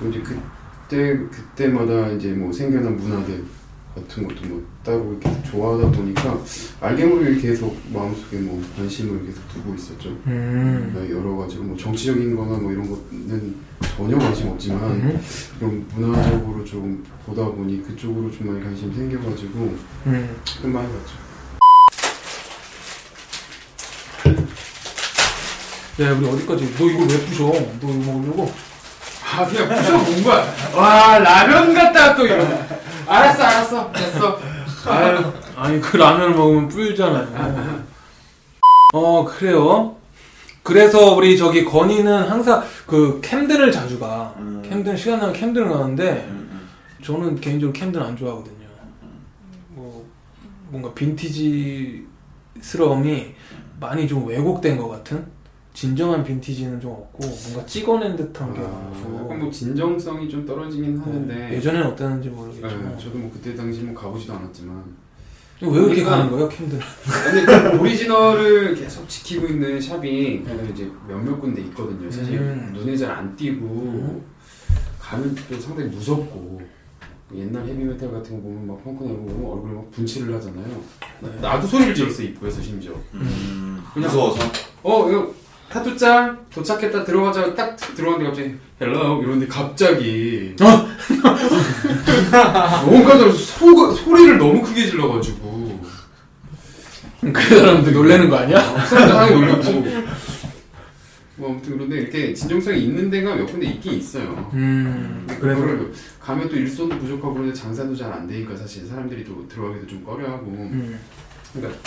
또 0.00 0.08
이제 0.08 0.20
그때 0.20 1.18
그때마다 1.30 2.08
이제 2.08 2.32
뭐 2.32 2.52
생겨난 2.52 2.96
문화들 2.96 3.44
같은 3.94 4.26
것도 4.26 4.48
뭐 4.48 4.66
따로 4.82 5.12
이렇게 5.12 5.42
좋아하다 5.42 5.90
보니까 5.92 6.38
알게 6.80 7.04
모르게 7.04 7.40
계속 7.40 7.76
마음속에 7.92 8.38
뭐 8.38 8.62
관심을 8.76 9.26
계속 9.26 9.46
두고 9.48 9.74
있었죠. 9.74 10.08
음. 10.26 10.92
네, 10.94 11.10
여러 11.10 11.36
가지로 11.36 11.62
뭐 11.64 11.76
정치적인 11.76 12.34
거나 12.34 12.56
뭐 12.58 12.72
이런 12.72 12.88
거는 12.88 13.54
전혀 13.96 14.18
관심 14.18 14.48
없지만 14.48 14.82
음. 14.90 15.20
좀 15.60 15.86
문화적으로 15.94 16.64
좀 16.64 17.04
보다 17.26 17.44
보니 17.44 17.82
그쪽으로 17.82 18.30
좀 18.30 18.48
많이 18.48 18.64
관심이 18.64 18.94
생겨가지고 18.94 19.76
음. 20.06 20.36
좀 20.44 20.72
많이 20.72 20.88
봤죠. 20.88 21.31
야 26.00 26.10
우리 26.12 26.26
어디까지 26.28 26.74
너 26.78 26.84
이거 26.86 27.00
왜 27.00 27.18
부셔 27.26 27.44
너 27.44 27.88
이거 27.88 28.12
먹으려고 28.12 28.50
아 29.34 29.46
그냥 29.46 29.68
부셔 29.68 29.98
본 30.04 30.22
거야. 30.24 30.54
와 30.74 31.18
라면 31.18 31.74
같다 31.74 32.14
또 32.16 32.24
이러. 32.26 32.44
알았어 33.06 33.42
알았어 33.42 33.92
됐어. 33.92 34.38
아유, 34.86 35.32
아니 35.56 35.80
그 35.80 35.96
라면을 35.96 36.34
먹으면 36.34 36.68
불잖아요. 36.68 37.84
어 38.94 39.24
그래요. 39.24 39.96
그래서 40.62 41.14
우리 41.14 41.36
저기 41.36 41.64
건이는 41.64 42.28
항상 42.30 42.62
그 42.86 43.20
캠들을 43.22 43.70
자주 43.72 43.98
가. 43.98 44.34
음. 44.38 44.62
캠들 44.68 44.96
시간 44.96 45.18
나면 45.18 45.34
캠들을 45.34 45.68
가는데 45.68 46.26
음, 46.30 46.48
음. 46.52 46.68
저는 47.04 47.40
개인적으로 47.40 47.72
캠들 47.72 48.02
안 48.02 48.16
좋아하거든요. 48.16 48.66
뭐 49.70 50.06
뭔가 50.68 50.92
빈티지스러움이 50.94 52.04
많이 53.80 54.06
좀 54.06 54.26
왜곡된 54.26 54.76
것 54.78 54.88
같은 54.88 55.26
진정한 55.74 56.22
빈티지는 56.22 56.80
좀 56.80 56.90
없고 56.92 57.26
뭔가 57.26 57.64
찍어낸 57.66 58.14
듯한 58.14 58.52
게 58.52 58.60
아, 58.60 58.62
많고 58.64 59.20
약간 59.24 59.38
뭐 59.40 59.50
진정성이 59.50 60.28
좀 60.28 60.44
떨어지긴 60.44 60.98
하는데. 60.98 61.54
예전에는 61.56 61.86
어땠는지 61.88 62.28
네, 62.28 62.34
모르겠지만 62.34 62.98
저도 62.98 63.18
뭐 63.18 63.30
그때 63.32 63.54
당시 63.54 63.80
뭐 63.80 63.94
가보지도 63.94 64.34
않았지만. 64.34 65.02
왜 65.62 65.68
그렇게 65.70 66.02
그러니까- 66.02 66.10
가는 66.10 66.30
거예요 66.30 66.48
캠들? 66.48 66.78
근데 67.24 67.44
그 67.70 67.78
오리지널을 67.80 68.74
계속 68.74 69.08
지키고 69.08 69.46
있는 69.46 69.80
샵이 69.80 70.42
그래도 70.42 70.64
이제 70.72 70.90
몇몇 71.08 71.40
군데 71.40 71.62
있거든요. 71.62 72.10
사실 72.10 72.34
음. 72.38 72.72
눈에 72.74 72.96
잘 72.96 73.10
안 73.12 73.34
띄고 73.36 73.64
음. 73.64 74.22
가면 75.00 75.34
또 75.48 75.58
상당히 75.60 75.88
무섭고 75.90 76.60
옛날 77.34 77.64
헤비메탈 77.64 78.10
같은 78.10 78.36
거 78.36 78.42
보면 78.42 78.66
막 78.66 78.84
펑크 78.84 79.04
내고 79.04 79.24
보면 79.24 79.50
얼굴에 79.52 79.72
막 79.74 79.90
분칠을 79.92 80.34
하잖아요. 80.34 80.80
네. 81.20 81.28
나도 81.40 81.66
소리를 81.66 81.94
질렀어 81.94 82.22
입구에서 82.24 82.60
심지어. 82.60 82.92
음. 83.14 83.80
그냥- 83.94 84.10
무서워서 84.10 84.40
어 84.82 85.08
이거 85.08 85.32
타투짱 85.72 86.46
도착했다 86.52 87.02
들어가자 87.04 87.54
딱 87.54 87.74
들어갔는데 87.76 88.28
갑자기 88.28 88.54
hello 88.80 89.22
이러는데 89.22 89.46
갑자기 89.46 90.54
깜짝 92.30 93.18
놀라서 93.18 93.32
소, 93.32 93.90
소리를 93.92 94.36
너무 94.36 94.62
크게 94.62 94.86
질러가지고 94.86 95.80
그 97.32 97.40
사람들 97.58 97.92
놀래는 97.94 98.28
거 98.28 98.36
아니야? 98.36 98.60
사람들 98.84 99.14
당연히 99.14 99.40
놀랐고 99.40 100.12
뭐 101.36 101.50
아무튼 101.50 101.72
그런데 101.72 101.96
이렇게 102.02 102.34
진정성이 102.34 102.82
있는 102.84 103.08
데가 103.08 103.34
몇 103.34 103.46
군데 103.46 103.66
있긴 103.66 103.94
있어요. 103.94 104.50
음 104.52 105.26
그래서 105.40 105.62
가면 106.20 106.50
또 106.50 106.56
일손도 106.56 106.98
부족하고 106.98 107.32
그런데 107.32 107.54
장사도 107.54 107.96
잘 107.96 108.12
안 108.12 108.26
되니까 108.26 108.54
사실 108.54 108.86
사람들이 108.86 109.24
또 109.24 109.48
들어가기도 109.48 109.86
좀 109.86 110.04
꺼려하고 110.04 110.46
음. 110.48 111.00
그러니까 111.54 111.80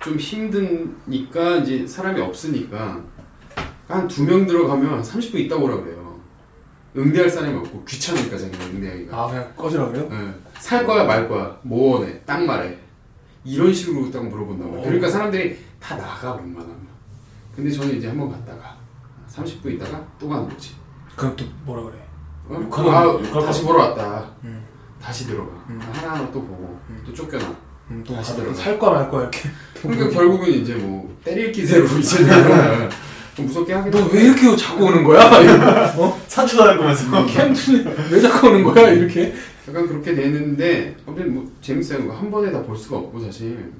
좀 0.00 0.16
힘드니까 0.16 1.56
이제 1.58 1.86
사람이 1.86 2.20
없으니까 2.20 3.00
한 3.88 4.06
두 4.06 4.22
명 4.24 4.46
들어가면 4.46 5.02
30분 5.02 5.36
있다 5.40 5.56
오라 5.56 5.76
그래요. 5.76 6.18
응대할 6.96 7.28
사람이 7.30 7.56
없고 7.58 7.84
귀찮으니까 7.84 8.36
자기가 8.36 8.64
응대하기가. 8.66 9.16
아 9.16 9.28
그냥 9.28 9.52
꺼지라 9.56 9.88
그래요? 9.88 10.08
네. 10.10 10.34
살 10.58 10.84
거야 10.86 11.04
말 11.04 11.28
거야 11.28 11.58
뭐 11.62 11.98
원해 11.98 12.20
딱 12.26 12.44
말해. 12.44 12.76
이런 13.44 13.72
식으로 13.72 14.10
딱 14.10 14.24
물어본다 14.26 14.64
고 14.66 14.78
어. 14.78 14.82
그러니까 14.82 15.08
사람들이 15.08 15.58
다 15.80 15.96
나가 15.96 16.34
웬만하면 16.34 16.86
근데 17.54 17.70
저는 17.70 17.96
이제 17.96 18.08
한번 18.08 18.30
갔다가 18.30 18.76
30분 19.30 19.72
있다가 19.74 20.04
또 20.18 20.28
가는 20.28 20.46
거지 20.48 20.74
그럼 21.16 21.34
또 21.36 21.44
뭐라 21.64 21.84
그래? 21.84 21.94
어? 22.48 22.54
아, 22.90 23.04
욕할 23.04 23.44
다시 23.46 23.62
보러 23.64 23.78
왔다 23.84 24.28
음. 24.44 24.62
다시 25.00 25.26
들어가 25.26 25.50
음. 25.70 25.78
하나하나 25.80 26.30
또 26.30 26.42
보고 26.42 26.78
또 27.06 27.14
쫓겨나 27.14 27.54
음, 27.90 28.04
또 28.06 28.14
다시 28.14 28.36
들어가. 28.36 28.54
살까 28.54 28.90
말까 28.90 29.20
이렇게. 29.22 29.48
그러니까 29.82 30.10
결국은 30.10 30.48
이제 30.48 30.74
뭐 30.74 31.16
때릴 31.24 31.52
기세로 31.52 31.84
이제 31.98 32.22
내가 32.26 32.88
좀 33.34 33.46
무섭게 33.46 33.72
하게 33.72 33.90
너왜 33.90 34.22
이렇게 34.24 34.56
자꾸 34.56 34.84
오는 34.86 35.04
거야? 35.04 35.20
어? 35.96 36.20
산출할 36.26 36.76
거면서. 36.76 37.26
캠프 37.26 37.84
왜 38.10 38.20
자꾸 38.20 38.48
오는 38.48 38.64
거야? 38.64 38.90
이렇게. 38.90 39.32
약간 39.68 39.86
그렇게 39.86 40.14
되는데 40.14 40.96
아무튼 41.06 41.34
뭐 41.34 41.50
재밌어요. 41.60 42.10
한 42.12 42.30
번에 42.30 42.50
다 42.50 42.62
볼 42.62 42.76
수가 42.76 42.96
없고 42.98 43.20
사실 43.20 43.70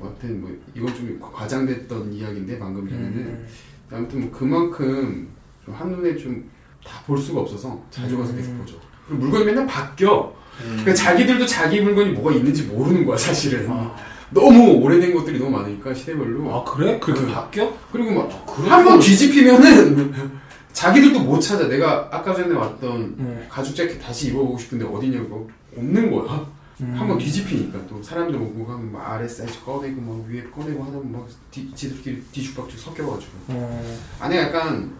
아무튼 0.00 0.40
뭐 0.40 0.50
이건 0.74 0.94
좀 0.94 1.18
과장됐던 1.20 2.12
이야기인데 2.12 2.58
방금 2.58 2.88
전에는 2.88 3.10
음. 3.16 3.46
아무튼 3.90 4.20
뭐 4.20 4.30
그만큼 4.30 5.28
좀 5.64 5.74
한눈에 5.74 6.16
좀 6.16 6.50
다 6.84 7.00
볼 7.06 7.16
수가 7.16 7.40
없어서 7.42 7.80
자주 7.92 8.18
가서 8.18 8.34
계속 8.34 8.50
음. 8.50 8.58
보죠. 8.58 8.74
그리고 9.06 9.22
물건이 9.22 9.44
맨날 9.44 9.64
바뀌어. 9.66 10.32
음. 10.60 10.68
그러니까 10.80 10.94
자기들도 10.94 11.46
자기 11.46 11.80
물건이 11.80 12.10
뭐가 12.12 12.32
있는지 12.36 12.64
모르는 12.64 13.04
거야 13.06 13.16
사실은. 13.16 13.66
아, 13.70 13.94
너무 14.30 14.72
오래된 14.82 15.12
것들이 15.14 15.38
너무 15.38 15.50
많으니까 15.50 15.92
시대별로. 15.94 16.54
아 16.54 16.64
그래? 16.64 16.98
그렇게 16.98 17.22
음. 17.22 17.32
바뀌어? 17.32 17.72
그리고 17.92 18.12
막 18.12 18.46
그런 18.46 18.70
한번 18.70 18.94
걸- 18.94 19.00
뒤집히면은 19.00 20.12
자기들도 20.72 21.20
못 21.20 21.38
찾아. 21.40 21.68
내가 21.68 22.08
아까 22.10 22.34
전에 22.34 22.54
왔던 22.54 22.90
음. 23.18 23.46
가죽 23.48 23.76
자켓 23.76 24.00
다시 24.00 24.28
입어보고 24.28 24.58
싶은데 24.58 24.84
어디냐고 24.86 25.50
없는 25.76 26.10
거야. 26.10 26.46
음. 26.80 26.94
한번 26.98 27.18
뒤집히니까 27.18 27.78
또 27.88 28.02
사람들 28.02 28.40
오고 28.40 28.66
가면 28.66 28.90
막 28.92 29.10
아래 29.12 29.28
사이즈 29.28 29.62
꺼내고 29.64 30.00
막 30.00 30.24
위에 30.28 30.42
꺼내고 30.44 30.82
하다 30.82 30.92
보면 30.94 31.12
막 31.12 31.26
뒤, 31.50 31.70
지들끼리 31.74 32.20
뒤죽박죽 32.32 32.78
섞여가지고 32.80 33.30
어. 33.48 33.98
안에 34.20 34.38
약간 34.38 34.90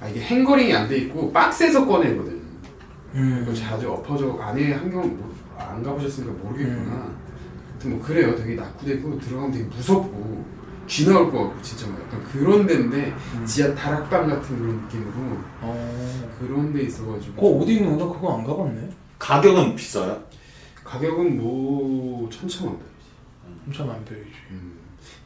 아 0.00 0.08
이게 0.08 0.20
행거링이 0.20 0.72
안 0.74 0.86
돼 0.88 0.98
있고 0.98 1.32
박스에서 1.32 1.86
꺼내거든. 1.86 2.37
음. 3.14 3.54
자주 3.54 3.90
엎어져 3.90 4.36
안에 4.38 4.72
한경 4.72 5.16
뭐, 5.16 5.34
안 5.56 5.82
가보셨으니까 5.82 6.32
모르겠구나. 6.42 7.14
하여튼 7.70 7.90
뭐 7.90 8.00
그래요. 8.00 8.36
되게 8.36 8.54
낙후되고 8.54 9.18
들어가면 9.18 9.52
되게 9.52 9.64
무섭고 9.64 10.44
쥐 10.86 11.06
나올 11.06 11.30
것 11.30 11.44
같고 11.48 11.62
진짜 11.62 11.86
막 11.86 12.00
약간 12.00 12.22
그런 12.24 12.66
데인데 12.66 13.14
음. 13.34 13.46
지하 13.46 13.74
다락방 13.74 14.26
같은 14.28 14.58
그런 14.58 14.82
느낌으로 14.82 15.12
어. 15.60 16.34
그런 16.38 16.72
데 16.72 16.82
있어가지고 16.82 17.34
그거 17.34 17.48
어디 17.62 17.74
있는 17.76 17.98
거야? 17.98 18.08
그거 18.08 18.38
안 18.38 18.44
가봤네. 18.44 18.88
가격은 19.18 19.76
비싸요? 19.76 20.22
가격은 20.84 21.36
뭐 21.36 22.28
천차만별. 22.30 22.80
엄청 23.66 23.90
안 23.90 24.02
보이지. 24.04 24.30
음. 24.50 24.78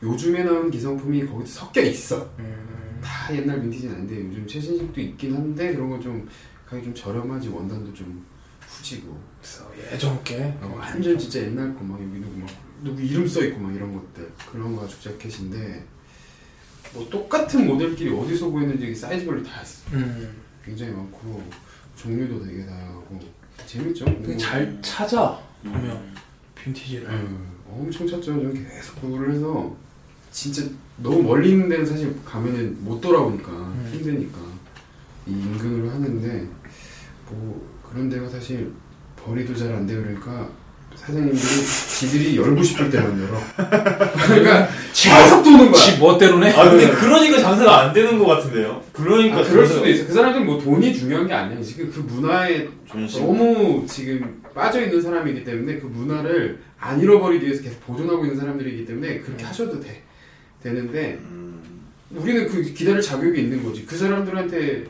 요즘에 0.02 0.42
나온 0.42 0.70
기성품이 0.70 1.26
거기도 1.26 1.46
섞여 1.46 1.80
있어. 1.82 2.28
음. 2.40 3.00
다 3.02 3.34
옛날 3.34 3.60
빈티지는 3.60 3.94
아닌데 3.94 4.16
요즘 4.16 4.46
최신식도 4.46 5.00
있긴 5.00 5.34
한데 5.34 5.74
그런 5.74 5.90
거좀 5.90 6.28
가격이 6.72 6.84
좀 6.86 6.94
저렴하지 6.94 7.48
원단도 7.48 7.92
좀 7.92 8.24
후지고 8.60 9.18
그래서 9.38 9.70
예전 9.92 10.24
게. 10.24 10.42
어, 10.62 10.74
완전 10.78 11.18
진짜 11.18 11.40
옛날 11.40 11.74
거 11.74 11.84
막 11.84 12.00
여기 12.02 12.18
누구 12.18 12.38
막 12.40 12.48
누구 12.82 13.00
이름 13.02 13.28
써 13.28 13.44
있고 13.44 13.60
막 13.60 13.74
이런 13.74 13.92
것들 13.94 14.32
그런 14.50 14.74
가죽 14.76 15.00
자켓인데 15.02 15.84
뭐 16.94 17.08
똑같은 17.10 17.66
모델끼리 17.66 18.10
어디서 18.10 18.48
구했는지 18.50 18.94
사이즈별로 18.94 19.42
다 19.42 19.60
있어. 19.62 19.82
음. 19.92 20.34
굉장히 20.64 20.92
많고 20.92 21.42
종류도 21.96 22.44
되게 22.46 22.64
다양하고 22.64 23.20
재밌죠. 23.66 24.04
근데 24.06 24.20
그리고 24.22 24.38
잘 24.38 24.78
찾아 24.82 25.38
음. 25.64 25.72
보면 25.72 26.14
빈티지를. 26.54 27.08
음, 27.08 27.52
엄청 27.68 28.06
찾죠. 28.06 28.22
저는 28.22 28.54
계속 28.68 29.00
구글을 29.00 29.34
해서 29.34 29.76
진짜 30.30 30.62
너무 30.98 31.22
멀리 31.22 31.50
있는 31.50 31.68
데는 31.68 31.84
사실 31.84 32.14
가면은 32.24 32.82
못 32.84 33.00
돌아오니까 33.00 33.50
음. 33.50 33.90
힘드니까 33.92 34.38
이 35.26 35.30
인근으로 35.32 35.90
하는데 35.90 36.48
뭐 37.32 37.68
그런 37.90 38.08
데가 38.08 38.28
사실 38.28 38.70
벌이도 39.16 39.54
잘 39.54 39.72
안 39.72 39.86
되고 39.86 40.02
그러니까 40.02 40.48
사장님들이 40.94 41.40
지들이 41.40 42.36
열고 42.36 42.62
싶을 42.62 42.90
때만 42.90 43.18
열어. 43.22 43.40
그러니까 44.26 44.68
계속 44.94 45.42
도는 45.42 45.70
거야. 45.72 45.80
지 45.80 45.98
멋대로네. 45.98 46.52
아 46.52 46.68
근데 46.70 46.90
그러니까 46.90 47.38
장사가 47.40 47.80
안 47.80 47.92
되는 47.94 48.18
것 48.18 48.26
같은데요? 48.26 48.82
그러니까 48.92 49.38
아, 49.38 49.44
그럴 49.44 49.66
수도 49.66 49.88
있어. 49.88 50.06
그 50.06 50.12
사람들은 50.12 50.44
뭐 50.46 50.60
돈이 50.62 50.92
중요한 50.94 51.26
게 51.26 51.32
아니야. 51.32 51.60
지금 51.62 51.90
그 51.90 52.00
문화에 52.00 52.68
존심. 52.86 53.24
너무 53.24 53.86
지금 53.88 54.42
빠져 54.54 54.82
있는 54.82 55.00
사람이기 55.00 55.44
때문에 55.44 55.78
그 55.78 55.86
문화를 55.86 56.60
안 56.78 57.00
잃어버리기 57.00 57.46
위해서 57.46 57.62
계속 57.62 57.80
보존하고 57.86 58.24
있는 58.24 58.38
사람들이기 58.38 58.84
때문에 58.84 59.20
그렇게 59.20 59.44
음. 59.44 59.48
하셔도 59.48 59.80
돼. 59.80 60.02
되는데 60.62 61.18
음. 61.22 61.60
우리는 62.10 62.46
그 62.48 62.62
기다릴 62.62 63.00
자격이 63.00 63.40
있는 63.40 63.62
거지. 63.64 63.86
그 63.86 63.96
사람들한테 63.96 64.84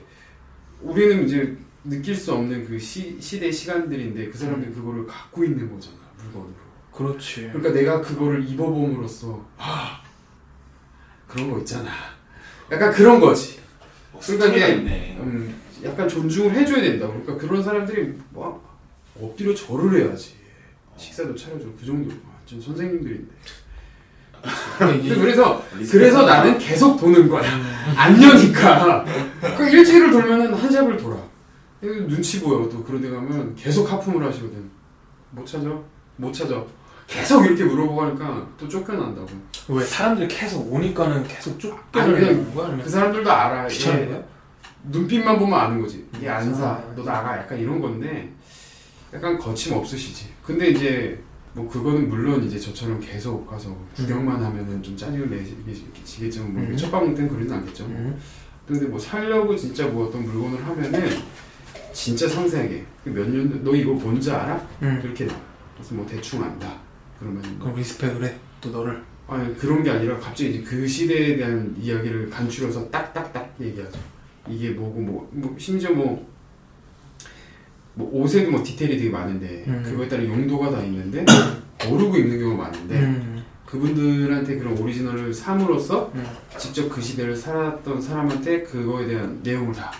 우리는 0.81 1.25
이제 1.27 1.57
느낄 1.85 2.15
수 2.15 2.33
없는 2.33 2.67
그 2.67 2.79
시, 2.79 3.17
시대 3.21 3.51
시간들인데 3.51 4.31
그 4.31 4.39
사람들이 4.39 4.73
그거를 4.73 5.07
갖고 5.07 5.45
있는 5.45 5.73
거잖아 5.73 5.97
물건으로. 6.23 6.53
그렇지. 6.93 7.49
그러니까 7.53 7.71
내가 7.71 8.01
그거를 8.01 8.47
입어봄으로써 8.49 9.45
아 9.59 10.01
그런 11.27 11.51
거 11.51 11.59
있잖아. 11.59 11.91
약간 12.71 12.93
그런 12.93 13.19
거지. 13.19 13.59
뭐 14.13 14.21
그러니까 14.25 14.67
이게-. 14.69 15.17
음, 15.19 15.55
약간 15.83 16.09
존중을 16.09 16.53
해줘야 16.53 16.83
된다. 16.83 17.07
그러니까 17.09 17.37
그런 17.37 17.63
사람들이 17.63 18.15
뭐 18.31 18.63
엎드려 19.21 19.55
절을 19.55 19.99
해야지. 20.01 20.37
식사도 20.97 21.35
차려줘. 21.35 21.67
그 21.79 21.85
정도. 21.85 22.15
완전 22.29 22.61
선생님들인데. 22.61 23.33
그래서 25.09 25.65
그래서? 25.91 26.27
나는 26.27 26.59
계속 26.59 26.99
도는 26.99 27.29
거야. 27.29 27.49
안 27.97 28.23
여니까. 28.23 29.05
그 29.57 29.69
일주일을 29.69 30.11
돌면은 30.11 30.53
한 30.55 30.71
잡을 30.71 30.97
돌아. 30.97 31.17
이거 31.83 31.95
눈치 32.07 32.41
보여. 32.41 32.69
또 32.69 32.83
그런 32.85 33.01
데 33.03 33.11
가면 33.11 33.55
계속 33.55 33.91
하품을 33.91 34.25
하시거든. 34.27 34.71
못 35.31 35.45
찾아? 35.47 35.69
못 36.17 36.33
찾아. 36.33 36.65
계속 37.07 37.45
이렇게 37.45 37.65
물어보고 37.65 38.03
하니까 38.03 38.47
또 38.57 38.69
쫓겨난다고. 38.69 39.29
왜 39.69 39.85
사람들이 39.85 40.29
계속 40.29 40.73
오니까는 40.73 41.25
계속 41.27 41.59
쫓겨내는 41.59 42.55
거야? 42.55 42.67
아니면 42.67 42.85
그 42.85 42.91
사람들도 42.91 43.31
알아. 43.31 43.67
귀찮은 43.69 44.03
얘 44.03 44.07
거야? 44.07 44.23
눈빛만 44.85 45.39
보면 45.39 45.59
아는 45.59 45.81
거지. 45.81 46.07
얘 46.23 46.29
안 46.29 46.55
사. 46.55 46.71
아. 46.71 46.93
너 46.95 47.03
나가. 47.05 47.37
약간 47.39 47.59
이런 47.59 47.81
건데 47.81 48.33
약간 49.13 49.37
거침없으시지. 49.39 50.31
근데 50.43 50.69
이제 50.71 51.21
뭐 51.55 51.69
그거는 51.69 52.09
물론 52.09 52.43
이제 52.45 52.59
저처럼 52.59 52.99
계속 53.01 53.47
가서 53.47 53.77
구경만 53.95 54.43
하면은 54.43 54.83
좀 54.83 54.97
짜증을 54.97 55.29
내시겠지만 55.67 56.55
뭐 56.55 56.63
음. 56.63 56.77
첫방 56.77 57.15
때는 57.15 57.29
그러진 57.29 57.53
않겠죠. 57.53 57.85
음. 57.85 58.19
근데 58.67 58.87
뭐 58.87 58.99
살려고 58.99 59.55
진짜 59.57 59.87
뭐 59.87 60.07
어떤 60.07 60.23
물건을 60.25 60.65
하면은 60.65 61.11
진짜 61.93 62.29
상세하게 62.29 62.85
몇 63.05 63.29
년, 63.29 63.63
너 63.63 63.75
이거 63.75 63.93
뭔지 63.93 64.31
알아? 64.31 64.61
음. 64.83 65.01
이렇게. 65.05 65.27
그래서 65.75 65.95
뭐 65.95 66.07
대충 66.07 66.43
안다. 66.43 66.75
그러면 67.19 67.43
뭐 67.43 67.67
그럼 67.67 67.77
리스펙을 67.77 68.25
해. 68.25 68.35
또 68.61 68.71
너를. 68.71 69.03
아니 69.29 69.57
그런 69.57 69.83
게 69.83 69.91
아니라 69.91 70.19
갑자기 70.19 70.51
이제 70.51 70.63
그 70.63 70.87
시대에 70.87 71.37
대한 71.37 71.75
이야기를 71.79 72.29
간추려서 72.29 72.91
딱딱딱 72.91 73.55
얘기하죠. 73.61 73.99
이게 74.49 74.71
뭐고 74.71 75.01
뭐, 75.01 75.29
뭐 75.33 75.55
심지어 75.59 75.93
뭐, 75.93 76.29
뭐 77.95 78.11
옷에도 78.13 78.51
뭐 78.51 78.63
디테일이 78.63 78.99
되게 78.99 79.11
많은데 79.11 79.65
음. 79.67 79.83
그거에 79.85 80.09
따라 80.09 80.25
용도가 80.25 80.71
다 80.71 80.83
있는데 80.83 81.25
모르고 81.89 82.17
입는 82.17 82.41
경우가 82.41 82.65
많은데 82.65 82.99
음. 82.99 83.43
그분들한테 83.67 84.59
그런 84.59 84.77
오리지널을 84.77 85.33
삼으로써 85.33 86.11
음. 86.15 86.27
직접 86.59 86.89
그 86.89 87.01
시대를 87.01 87.35
살았던 87.35 88.01
사람한테 88.01 88.63
그거에 88.65 89.07
대한 89.07 89.41
내용을 89.43 89.73
다 89.73 89.91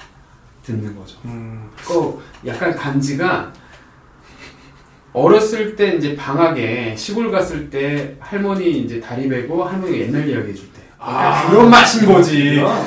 듣는 0.63 0.97
거죠. 0.97 1.19
음. 1.25 1.69
그 1.77 2.23
약간 2.47 2.75
간지가 2.75 3.53
어렸을 5.13 5.77
때 5.77 5.97
이제 5.97 6.17
방학에 6.17 6.95
시골 6.97 7.31
갔을 7.31 7.69
때 7.69 8.17
할머니 8.19 8.71
이제 8.81 9.01
다리 9.01 9.29
베고 9.29 9.63
할머니가 9.65 9.99
옛날 9.99 10.29
이야기 10.29 10.51
해줄 10.51 10.73
때 10.73 10.81
아. 10.99 11.49
그런 11.51 11.69
맛인 11.69 12.07
거지. 12.07 12.59
야. 12.59 12.87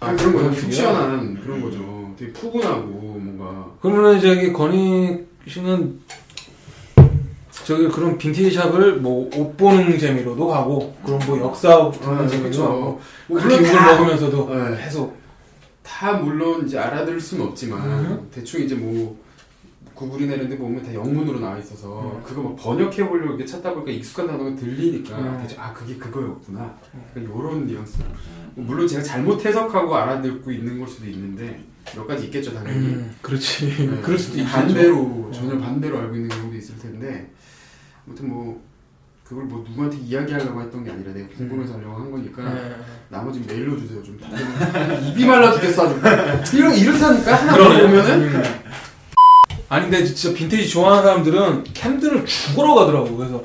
아, 0.00 0.14
그런 0.14 0.32
거죠. 0.32 0.50
푹 0.50 0.72
시원한 0.72 1.38
그런 1.42 1.60
거죠. 1.60 2.14
되게 2.18 2.32
푸근하고 2.32 2.86
뭔가 3.20 3.66
그러면은 3.80 4.20
저기 4.20 4.52
건희 4.52 5.18
씨는 5.46 6.00
저기 7.66 7.88
그런 7.88 8.16
빈티지 8.18 8.54
샵을 8.56 8.96
뭐 9.00 9.28
옷 9.34 9.56
보는 9.56 9.98
재미로도 9.98 10.46
가고 10.46 10.94
그런 11.04 11.18
뭐 11.26 11.40
역사 11.40 11.90
보는 11.90 12.28
재미로 12.28 12.42
그렇죠. 12.50 12.62
가고 12.68 13.00
뭐 13.26 13.40
다- 13.40 13.92
먹으면서도 13.96 14.54
네. 14.54 14.76
계속 14.84 15.16
다 15.84 16.14
물론 16.14 16.66
이제 16.66 16.78
알아들을 16.78 17.20
수는 17.20 17.46
없지만 17.46 17.80
음. 17.88 18.28
대충 18.32 18.62
이제 18.62 18.74
뭐 18.74 19.22
구글이나 19.94 20.34
이런 20.34 20.48
데 20.48 20.58
보면 20.58 20.82
다 20.82 20.92
영문으로 20.92 21.38
나와 21.38 21.58
있어서 21.58 22.16
음. 22.16 22.22
그거 22.24 22.42
막 22.42 22.56
번역해 22.56 23.08
보려고 23.08 23.34
이렇게 23.34 23.44
찾다 23.44 23.72
보니까 23.72 23.92
익숙한 23.92 24.26
단어가 24.26 24.54
들리니까 24.56 25.16
음. 25.16 25.38
대충 25.40 25.62
아 25.62 25.72
그게 25.72 25.96
그거였구나 25.96 26.78
음. 26.94 27.04
약간 27.10 27.24
요런 27.24 27.66
뉘앙스 27.66 28.02
물론 28.56 28.88
제가 28.88 29.02
잘못 29.02 29.44
해석하고 29.44 29.94
알아듣고 29.94 30.50
있는 30.50 30.78
걸 30.78 30.88
수도 30.88 31.06
있는데 31.06 31.62
몇 31.94 32.06
가지 32.06 32.24
있겠죠 32.24 32.54
당연히 32.54 32.78
음, 32.78 33.14
그렇지 33.20 33.86
네. 33.86 34.00
그럴 34.02 34.18
수도 34.18 34.38
있겠죠 34.38 34.56
반대로 34.56 34.98
어. 34.98 35.30
전혀 35.32 35.58
반대로 35.58 35.98
알고 35.98 36.16
있는 36.16 36.28
경우도 36.30 36.56
있을 36.56 36.78
텐데 36.78 37.30
아무튼 38.06 38.30
뭐 38.30 38.60
그걸 39.24 39.44
뭐 39.44 39.64
누구한테 39.66 39.96
이야기하려고 39.96 40.60
했던 40.60 40.84
게 40.84 40.90
아니라 40.90 41.12
내가 41.14 41.26
궁금해서 41.36 41.74
하려고 41.74 41.96
한 41.96 42.10
거니까 42.10 42.42
네. 42.42 42.76
나머지 43.08 43.40
메일로 43.46 43.78
주세요. 43.78 44.02
좀 44.02 44.20
입이 45.08 45.24
말라 45.24 45.50
죽겠어 45.54 45.88
아주. 45.88 46.56
이런 46.56 46.74
이렇다니까? 46.74 47.34
하나 47.34 47.52
그러네. 47.54 47.82
보면은? 47.86 48.42
아니 49.70 49.90
근데 49.90 50.04
진짜 50.04 50.36
빈티지 50.36 50.68
좋아하는 50.68 51.02
사람들은 51.02 51.64
캠들을 51.72 52.26
죽으러 52.26 52.74
가더라고. 52.74 53.16
그래서 53.16 53.42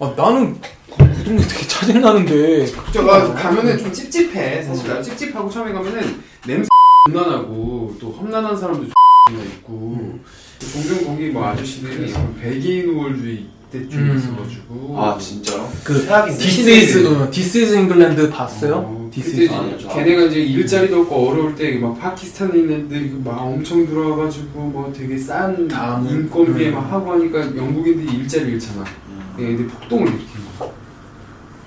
아, 0.00 0.12
나는 0.14 0.60
그 0.60 1.24
동네 1.24 1.42
되게 1.42 1.66
짜증 1.66 2.00
나는데. 2.02 2.66
저가 2.92 3.32
가면은 3.32 3.78
좀 3.78 3.90
찝찝해. 3.90 4.62
사실 4.64 4.86
나 4.86 5.00
찝찝하고 5.00 5.48
처음에 5.48 5.72
가면은 5.72 6.22
냄새 6.46 6.68
존나 7.10 7.26
나고 7.26 7.96
또 7.98 8.10
험난한 8.12 8.54
사람도 8.54 8.86
존나 9.30 9.42
있고. 9.44 10.18
종종 10.60 11.06
거기 11.06 11.28
뭐 11.30 11.46
아저씨들이 11.46 12.12
백인 12.38 12.90
우월주의 12.90 13.46
때쯤 13.70 13.98
음. 13.98 14.16
있어가지고 14.16 14.94
아 14.98 15.18
진짜요? 15.18 15.68
그. 15.84 16.06
This 16.38 16.68
is 16.68 17.06
어, 17.06 17.30
This 17.30 17.58
is 17.58 17.74
England 17.74 18.30
봤어요? 18.30 18.74
어, 18.76 19.10
This 19.12 19.32
그때 19.36 19.54
아, 19.54 19.76
저- 19.80 19.88
걔네가 19.94 20.22
이제 20.24 20.40
일자리도 20.40 21.00
없고 21.02 21.14
어려울 21.30 21.54
때 21.54 21.78
막 21.78 21.98
파키스탄에 21.98 22.58
있는 22.58 22.86
애들이 22.86 23.10
그막 23.10 23.40
엄청 23.42 23.86
들어와가지고 23.86 24.58
뭐 24.60 24.92
되게 24.96 25.16
싼다 25.18 26.02
인건비에 26.08 26.68
음. 26.70 26.74
막 26.74 26.92
하고 26.92 27.12
하니까 27.12 27.40
영국인들이 27.56 28.16
일자리 28.18 28.52
잃잖아. 28.52 28.84
음. 29.08 29.34
얘네들 29.38 29.66
폭동을 29.68 30.06
일으키는 30.08 30.44
거야. 30.58 30.70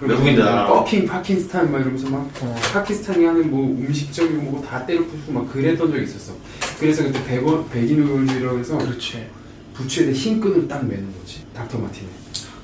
외국인들 0.01 0.41
알아. 0.41 0.65
fucking 0.67 1.05
파키스탄 1.05 1.71
막 1.71 1.79
이러면서 1.79 2.09
막 2.09 2.27
어. 2.41 2.55
파키스탄이 2.73 3.23
하는 3.23 3.51
뭐 3.51 3.63
음식점이고 3.67 4.41
뭐다 4.41 4.83
때려 4.87 5.05
부수고 5.05 5.31
막 5.31 5.53
그랬던 5.53 5.91
적이 5.91 6.03
있었어. 6.03 6.33
그래서 6.79 7.03
그때 7.03 7.23
백원 7.25 7.69
백인우월주의라고 7.69 8.57
해서 8.57 8.77
그렇지. 8.79 9.27
부츠에다 9.81 10.11
흰 10.11 10.39
끈을 10.39 10.67
딱 10.67 10.85
매는 10.87 11.05
거지. 11.19 11.41
닥터 11.53 11.77
마틴에 11.77 12.07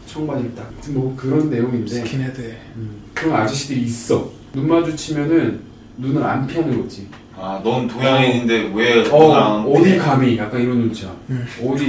청바지를 0.05 0.55
딱. 0.55 0.71
뭐 0.89 1.13
그런 1.15 1.49
내용인데 1.49 1.87
스킨헤드에. 1.95 2.57
음, 2.75 3.01
그런 3.13 3.35
아저씨들이 3.41 3.81
있어. 3.83 4.29
눈 4.53 4.67
마주치면은 4.67 5.61
눈을 5.97 6.23
안 6.23 6.45
피하는 6.47 6.81
거지. 6.81 7.07
아 7.39 7.61
넌 7.63 7.87
동양인인데 7.87 8.71
왜 8.73 9.07
어, 9.09 9.31
나랑 9.33 9.65
어디 9.71 9.97
감히 9.97 10.37
약간 10.37 10.59
이런 10.61 10.79
눈치야. 10.79 11.15
음. 11.29 11.45
어디 11.63 11.87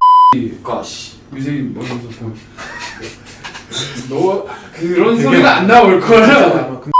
가 0.62 0.83
씨. 0.83 1.17
뭐 1.31 1.38
이러면서 1.38 2.09
그냥 2.19 2.35
너 4.11 4.47
그런 4.75 5.21
소리가 5.21 5.57
안 5.59 5.67
나올 5.67 6.01
거야. 6.01 6.67
아마 6.67 6.81
그 6.81 6.91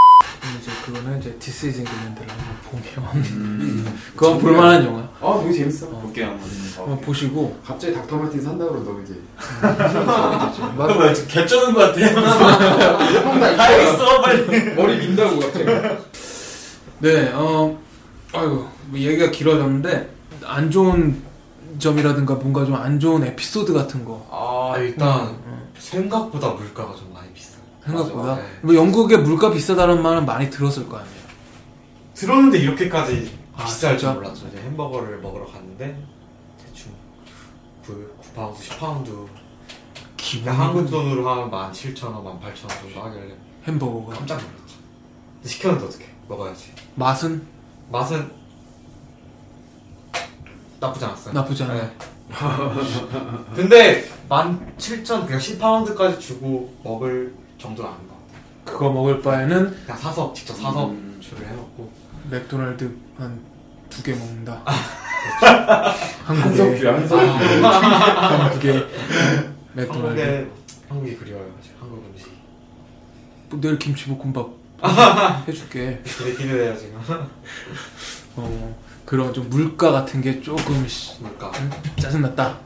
그거는 0.88 1.18
이제 1.20 1.31
This 1.38 1.66
is 1.66 1.79
England를 1.81 2.27
한번 2.29 2.83
보면 2.94 3.22
음. 3.27 3.98
그건 4.16 4.38
볼만한 4.38 4.85
영화. 4.87 5.09
아 5.20 5.40
되게 5.42 5.53
재밌어. 5.59 5.87
볼게 5.88 6.24
한번. 6.24 6.48
한번 6.77 7.01
보시고 7.03 7.59
갑자기 7.64 7.92
닥터 7.94 8.16
마틴 8.16 8.40
산다 8.40 8.64
그러다 8.66 8.90
이제. 9.03 9.14
맞아. 9.61 10.98
왜 10.98 11.12
개쩌는 11.29 11.74
것 11.74 11.92
같아? 11.92 12.01
알겠어 13.64 14.20
빨리. 14.22 14.74
머리 14.74 14.96
민다고 14.98 15.40
갑자기. 15.40 15.64
네, 17.01 17.31
어, 17.35 17.79
아이고, 18.33 18.68
뭐 18.87 18.98
얘기가 18.98 19.31
길어졌는데, 19.31 20.11
안 20.44 20.68
좋은 20.68 21.22
점이라든가 21.79 22.35
뭔가 22.35 22.64
좀 22.64 22.74
안 22.74 22.98
좋은 22.98 23.22
에피소드 23.24 23.72
같은 23.72 24.05
거. 24.05 24.27
아 24.33 24.77
일단 24.79 25.29
음, 25.46 25.68
생각보다 25.79 26.48
물가가 26.51 26.94
좀. 26.96 27.09
생각보다. 27.88 28.29
맞아, 28.29 28.42
네. 28.42 28.48
뭐 28.62 28.74
영국의 28.74 29.18
물가 29.18 29.51
비싸다는 29.51 30.03
말은 30.03 30.27
많이 30.27 30.51
들었을 30.51 30.88
거 30.88 30.98
아니에요. 30.98 31.18
들었는데 32.14 32.59
이렇게까지 32.59 33.38
아, 33.57 33.64
비쌀 33.64 33.98
줄? 33.98 34.12
몰랐죠. 34.12 34.46
이제 34.48 34.59
햄버거를 34.59 35.18
먹으러 35.20 35.46
갔는데 35.46 35.96
대충 36.64 36.92
9, 37.85 38.11
9파운드, 38.35 38.57
10파운드 38.57 39.27
기본 40.16 40.44
그러니까 40.44 40.64
한국 40.64 40.90
돈으로 40.90 41.29
한 41.29 41.51
17,000원, 41.72 42.40
18,000원 42.40 42.68
정도 42.83 43.03
하길래 43.03 43.35
햄버거가. 43.66 44.14
깜짝 44.16 44.37
놀랐죠. 44.37 44.77
시켰는데 45.44 45.87
어떻게 45.87 46.07
먹어야지. 46.29 46.72
맛은 46.96 47.42
맛은 47.90 48.31
나쁘지 50.81 51.05
않았어요. 51.05 51.35
나쁘지 51.35 51.62
않아요. 51.64 51.83
네. 51.83 51.92
근데 53.55 54.05
17,000 54.79 55.27
그냥 55.27 55.40
10파운드까지 55.40 56.20
주고 56.20 56.74
먹을 56.85 57.35
정도는 57.59 57.90
아닌 57.90 58.09
것 58.09 58.14
같아요. 58.14 58.42
그거 58.64 58.90
먹을 58.90 59.21
바에는 59.23 59.71
그냥 59.85 59.97
사서 59.99 60.33
직접 60.33 60.55
사서 60.55 60.88
음. 60.88 61.18
주를 61.21 61.47
해놓고 61.49 61.90
맥도날드 62.31 62.97
한 63.18 63.59
두 63.90 64.03
개 64.03 64.12
먹는다. 64.12 64.62
한석규야 66.25 66.92
한국에. 66.94 67.16
한석규. 67.16 67.66
한국에. 67.66 68.87
맥도날드. 69.73 70.21
한국에 70.21 70.51
한국이 70.88 71.16
그리워요. 71.16 71.51
사실 71.59 71.75
한국 71.81 72.05
음식. 72.11 72.29
뭐 73.49 73.61
내일 73.61 73.79
김치볶음밥 73.79 74.47
해줄게. 75.49 76.03
기대 76.05 76.33
기대돼요 76.33 76.77
지금. 76.77 77.01
어, 78.37 78.77
그런 79.07 79.33
좀 79.33 79.49
물가 79.49 79.90
같은 79.90 80.21
게 80.21 80.40
조금 80.42 80.87
씨, 80.87 81.21
뭘까? 81.23 81.51
짜증났다. 81.99 82.59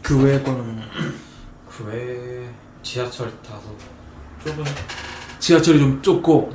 그 0.00 0.22
외의 0.22 0.42
거는 0.44 0.76
뭐. 0.76 0.84
그 1.68 1.84
외에 1.86 2.48
지하철 2.84 3.32
타서 3.42 3.64
좁은. 4.44 4.64
지하철이 5.38 5.78
좀 5.78 6.02
좁고 6.02 6.52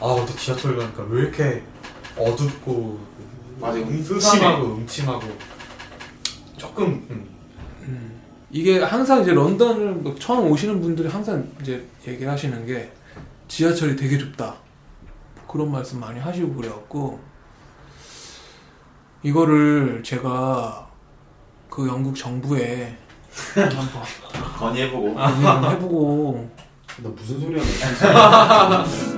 아 0.00 0.14
근데 0.14 0.34
지하철 0.36 0.76
가니까 0.76 1.02
왜 1.08 1.22
이렇게 1.22 1.62
어둡고 2.16 2.98
맞아, 3.60 3.78
음침하고 3.78 4.64
음침하고 4.76 5.22
조금 6.56 7.06
음. 7.10 8.20
이게 8.50 8.80
항상 8.80 9.22
이제 9.22 9.32
런던을 9.32 9.92
뭐 9.94 10.14
처음 10.18 10.50
오시는 10.50 10.80
분들이 10.80 11.08
항상 11.08 11.50
이제 11.60 11.86
얘기를 12.06 12.30
하시는 12.30 12.64
게 12.64 12.92
지하철이 13.48 13.96
되게 13.96 14.16
좁다. 14.16 14.54
그런 15.48 15.70
말씀 15.70 16.00
많이 16.00 16.18
하시고 16.20 16.54
그래갖고 16.54 17.20
이거를 19.22 20.02
제가 20.04 20.88
그 21.68 21.88
영국 21.88 22.14
정부에 22.16 22.96
한번 23.54 24.02
건의해보고. 24.58 25.14
문의를 25.14 25.70
해보고 25.72 26.50
너 27.02 27.08
무슨 27.10 27.40
소리 27.40 27.58
하는 27.58 27.98
거야? 27.98 28.84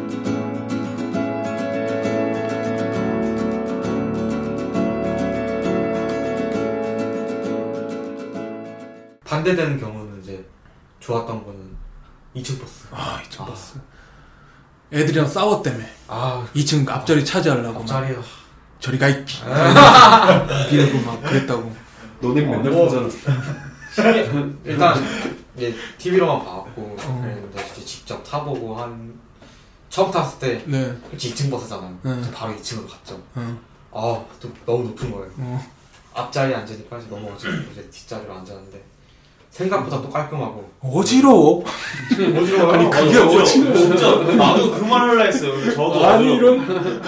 반대되는 9.24 9.78
경우는 9.80 10.22
이제 10.22 10.44
좋았던 11.00 11.44
거는 11.44 11.76
2층 12.36 12.60
버스. 12.60 12.86
아 12.92 13.20
2층 13.28 13.44
버스 13.46 13.78
애들이랑 14.92 15.26
싸웠다며 15.26 15.78
아 16.08 16.46
2층 16.54 16.88
앞자리 16.88 17.24
차지하려고 17.24 17.72
막 17.74 17.80
앞자리에 17.80 18.16
저리 18.78 18.98
가 18.98 19.08
있기 19.08 19.40
이러고 20.70 20.98
막 21.04 21.22
그랬다고 21.22 21.74
너네 22.20 22.42
맨날 22.42 22.72
어. 22.72 22.76
보잖아. 22.88 23.08
일단 24.64 24.96
이제 25.56 25.74
TV로만 25.98 26.44
봤고 26.44 26.96
어. 27.00 27.20
그랬는데 27.22 27.64
이제 27.72 27.84
직접 27.84 28.22
타보고 28.22 28.76
한 28.76 29.18
처음 29.88 30.10
탔을 30.10 30.38
때 30.38 30.62
네 30.66 30.94
솔직히 31.10 31.34
2층 31.34 31.50
버스잖아요. 31.50 31.98
네. 32.02 32.30
바로 32.32 32.54
2층으로 32.56 32.88
갔죠. 32.88 33.22
어, 33.90 34.28
아또 34.36 34.50
너무 34.66 34.84
높은 34.88 35.10
거예요. 35.10 35.30
어. 35.38 35.66
앞자리에 36.14 36.54
앉으니까 36.56 36.98
너무 37.08 37.30
어지럽고 37.32 37.72
이제 37.72 37.88
뒷자리로 37.90 38.32
앉았는데 38.32 38.82
생각보다 39.60 40.02
또 40.02 40.10
깔끔하고 40.10 40.68
어지러워 40.82 41.64
어지러워요. 42.12 42.70
아니, 42.72 42.90
그게 42.90 43.16
어지러워. 43.18 43.44
진짜 43.44 44.14
나도 44.36 44.70
그 44.72 44.84
말 44.86 45.08
하려 45.08 45.24
했어요. 45.24 45.52
저도 45.72 46.04
아니 46.06 46.30
어지러워. 46.34 46.54
이런 46.56 47.02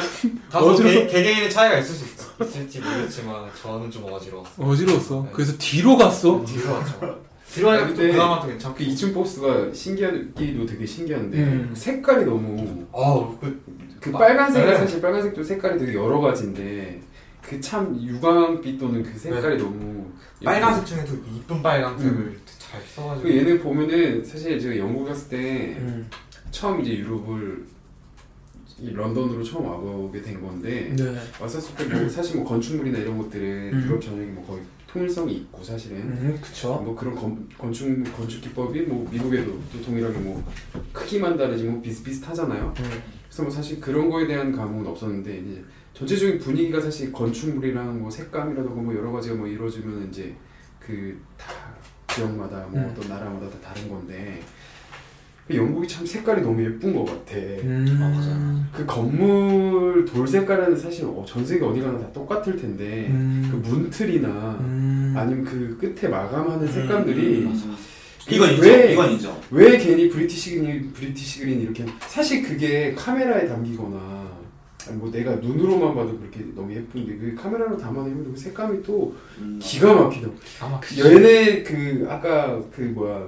다소 0.50 0.70
어지러워. 0.70 0.94
개, 0.94 1.06
개개인의 1.06 1.50
차이가 1.50 1.78
있을 1.78 1.94
수 1.94 2.04
있, 2.04 2.46
있을지 2.46 2.80
모르겠지만 2.80 3.50
저는 3.62 3.90
좀 3.90 4.04
어지러웠어요. 4.10 4.66
어지러웠어 4.66 5.22
네. 5.24 5.30
그래서 5.32 5.52
뒤로 5.58 5.96
갔어 5.96 6.42
뒤로 6.46 6.72
왔죠. 6.72 7.18
뒤로 7.52 7.70
하니까 7.70 7.88
또 7.88 7.94
그나마 7.96 8.40
또 8.40 8.46
괜찮고. 8.48 8.76
그 8.78 8.84
2층 8.84 9.14
버스가 9.14 9.72
신기하기도 9.74 10.66
되게 10.66 10.86
신기한데 10.86 11.36
음. 11.38 11.70
색깔이 11.74 12.24
너무 12.24 12.86
아우 12.94 13.36
그그 13.38 14.08
마- 14.10 14.18
빨간색이 14.20 14.66
네. 14.66 14.76
사실 14.76 15.00
빨간색도 15.02 15.42
색깔이 15.44 15.78
되게 15.78 15.94
여러 15.94 16.20
가지인데 16.20 17.00
그 17.42 17.60
참 17.60 17.98
유광빛 18.00 18.78
또는 18.78 19.02
그 19.02 19.18
색깔이 19.18 19.56
너무 19.56 20.06
빨간색 20.44 20.86
중에도 20.86 21.14
이쁜 21.34 21.62
빨간색을 21.62 22.12
음. 22.12 22.40
잘 22.58 22.80
써가지고. 22.82 23.26
그 23.28 23.36
얘는 23.36 23.60
보면은 23.60 24.24
사실 24.24 24.60
제가 24.60 24.76
영국 24.76 25.06
갔을 25.06 25.28
때 25.30 25.76
음. 25.80 26.08
처음 26.50 26.80
이제 26.80 26.98
유럽을 26.98 27.66
이 28.80 28.90
런던으로 28.92 29.42
처음 29.42 29.66
와보게 29.66 30.22
된 30.22 30.40
건데 30.40 30.94
네 30.96 31.18
왔었을 31.40 31.74
때뭐 31.74 32.08
사실 32.08 32.36
뭐 32.36 32.44
건축물이나 32.44 32.98
이런 32.98 33.18
것들은 33.18 33.72
음. 33.72 33.84
유럽 33.84 34.00
전역이 34.00 34.30
뭐 34.30 34.46
거의 34.46 34.62
통일성이 34.86 35.34
있고 35.38 35.62
사실은 35.62 35.96
음, 35.98 36.38
그쵸 36.40 36.80
뭐 36.84 36.94
그런 36.94 37.14
건, 37.14 37.48
건축 37.58 37.86
건축 38.16 38.40
기법이 38.40 38.82
뭐 38.82 39.08
미국에도 39.10 39.58
또 39.72 39.82
동일하게 39.82 40.18
뭐 40.18 40.42
크기만 40.92 41.36
다르지 41.36 41.64
뭐 41.64 41.82
비슷비슷하잖아요. 41.82 42.72
음. 42.78 43.02
그래서 43.24 43.42
뭐 43.42 43.50
사실 43.50 43.80
그런 43.80 44.08
거에 44.08 44.26
대한 44.26 44.52
감흥은 44.52 44.86
없었는데 44.86 45.38
이제 45.38 45.64
전체적인 45.98 46.38
분위기가 46.38 46.80
사실 46.80 47.12
건축물이랑 47.12 48.00
뭐 48.00 48.10
색감이라든가 48.10 48.80
뭐 48.80 48.94
여러 48.94 49.10
가지가 49.12 49.34
뭐 49.34 49.46
이루어지면 49.48 50.08
이제 50.10 50.34
그 50.78 51.18
다 51.36 51.52
지역마다 52.14 52.66
뭐 52.70 52.80
음. 52.80 52.90
어떤 52.96 53.08
나라마다 53.08 53.48
다 53.50 53.56
다른 53.72 53.88
건데 53.88 54.40
그 55.46 55.56
영국이 55.56 55.86
참 55.88 56.04
색깔이 56.06 56.42
너무 56.42 56.62
예쁜 56.64 56.94
것 56.94 57.04
같아. 57.04 57.36
음. 57.36 57.98
아, 58.00 58.08
맞아요. 58.08 58.64
그 58.72 58.84
건물 58.86 60.04
돌 60.04 60.26
색깔은 60.26 60.76
사실 60.76 61.04
어, 61.04 61.24
전 61.26 61.44
세계 61.44 61.64
어디 61.64 61.80
가나 61.80 61.98
다 61.98 62.12
똑같을 62.12 62.56
텐데 62.56 63.08
음. 63.10 63.48
그 63.50 63.56
문틀이나 63.68 64.28
음. 64.60 65.14
아니면 65.16 65.44
그 65.44 65.76
끝에 65.78 66.08
마감하는 66.10 66.66
색감들이 66.66 67.44
음, 67.44 67.48
맞아. 67.50 67.64
이건 68.30 68.50
인정. 68.50 68.64
왜- 68.66 68.92
이건 68.92 69.12
인정. 69.12 69.40
왜 69.50 69.78
괜히 69.78 70.08
브리티시 70.08 70.56
그린 70.58 70.92
브리티시 70.92 71.40
그린 71.40 71.60
이렇게 71.62 71.84
사실 72.08 72.42
그게 72.42 72.94
카메라에 72.94 73.46
담기거나 73.48 74.17
아니 74.88 74.96
뭐 74.96 75.10
내가 75.10 75.32
눈으로만 75.36 75.94
봐도 75.94 76.18
그렇게 76.18 76.40
너무 76.54 76.72
예쁜데 76.72 77.16
그 77.18 77.34
카메라로 77.40 77.76
담아내면 77.76 78.32
그 78.32 78.40
색감이 78.40 78.82
또 78.82 79.14
음. 79.38 79.58
기가 79.62 79.92
막히다. 79.94 80.28
아마 80.60 80.80
그 80.80 80.98
얘네 80.98 81.62
그 81.62 82.06
아까 82.08 82.58
그 82.74 82.80
뭐야 82.80 83.26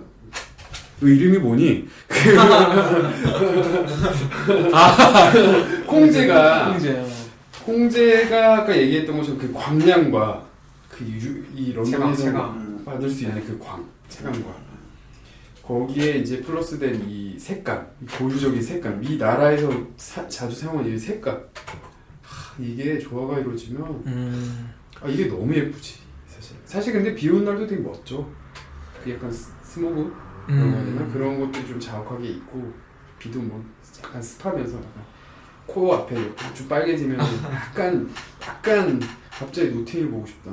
그 0.99 1.09
이름이 1.11 1.39
뭐니? 1.39 1.87
그 2.09 2.39
아, 4.75 5.33
콩제가. 5.87 6.77
콩제가 7.65 8.57
아까 8.59 8.77
얘기했던 8.77 9.17
것처럼 9.17 9.41
그 9.41 9.51
광량과 9.53 10.45
그이 10.91 11.73
체감, 11.85 12.11
런던에서. 12.11 12.55
받을 12.85 13.09
수 13.09 13.25
있는 13.25 13.43
그 13.47 13.59
광, 13.59 13.83
체감과 14.09 14.55
거기에 15.75 16.17
이제 16.19 16.41
플러스된 16.41 17.09
이 17.09 17.39
색감, 17.39 17.87
이 18.03 18.07
고유적인 18.07 18.61
색감, 18.61 19.05
이 19.05 19.17
나라에서 19.17 19.71
사- 19.97 20.27
자주 20.27 20.57
사용하는 20.57 20.93
이 20.93 20.99
색감, 20.99 21.41
하, 22.23 22.55
이게 22.63 22.99
조화가 22.99 23.39
이루어지면 23.39 23.83
음. 24.07 24.75
아 25.01 25.07
이게 25.07 25.27
너무 25.27 25.55
예쁘지 25.55 26.01
사실. 26.27 26.57
사실 26.65 26.93
근데 26.93 27.15
비 27.15 27.31
오는 27.31 27.45
날도 27.45 27.69
되게 27.69 27.81
멋져. 27.81 28.27
그 29.05 29.13
약간 29.13 29.31
스- 29.31 29.53
스모그 29.63 30.13
그런 30.47 30.73
거 30.73 30.79
음. 31.05 31.11
그런 31.13 31.39
것도 31.41 31.65
좀 31.69 31.79
자욱하게 31.79 32.29
있고 32.31 32.73
비도 33.21 33.39
뭐 33.41 33.65
약간 34.05 34.21
습하면서 34.21 34.77
약간 34.77 35.05
코 35.67 35.95
앞에 35.95 36.17
좀 36.53 36.67
빨개지면 36.69 37.21
약간 37.55 38.11
약간 38.43 39.01
갑자기 39.31 39.71
노팅힐 39.71 40.11
보고 40.11 40.27
싶다. 40.27 40.51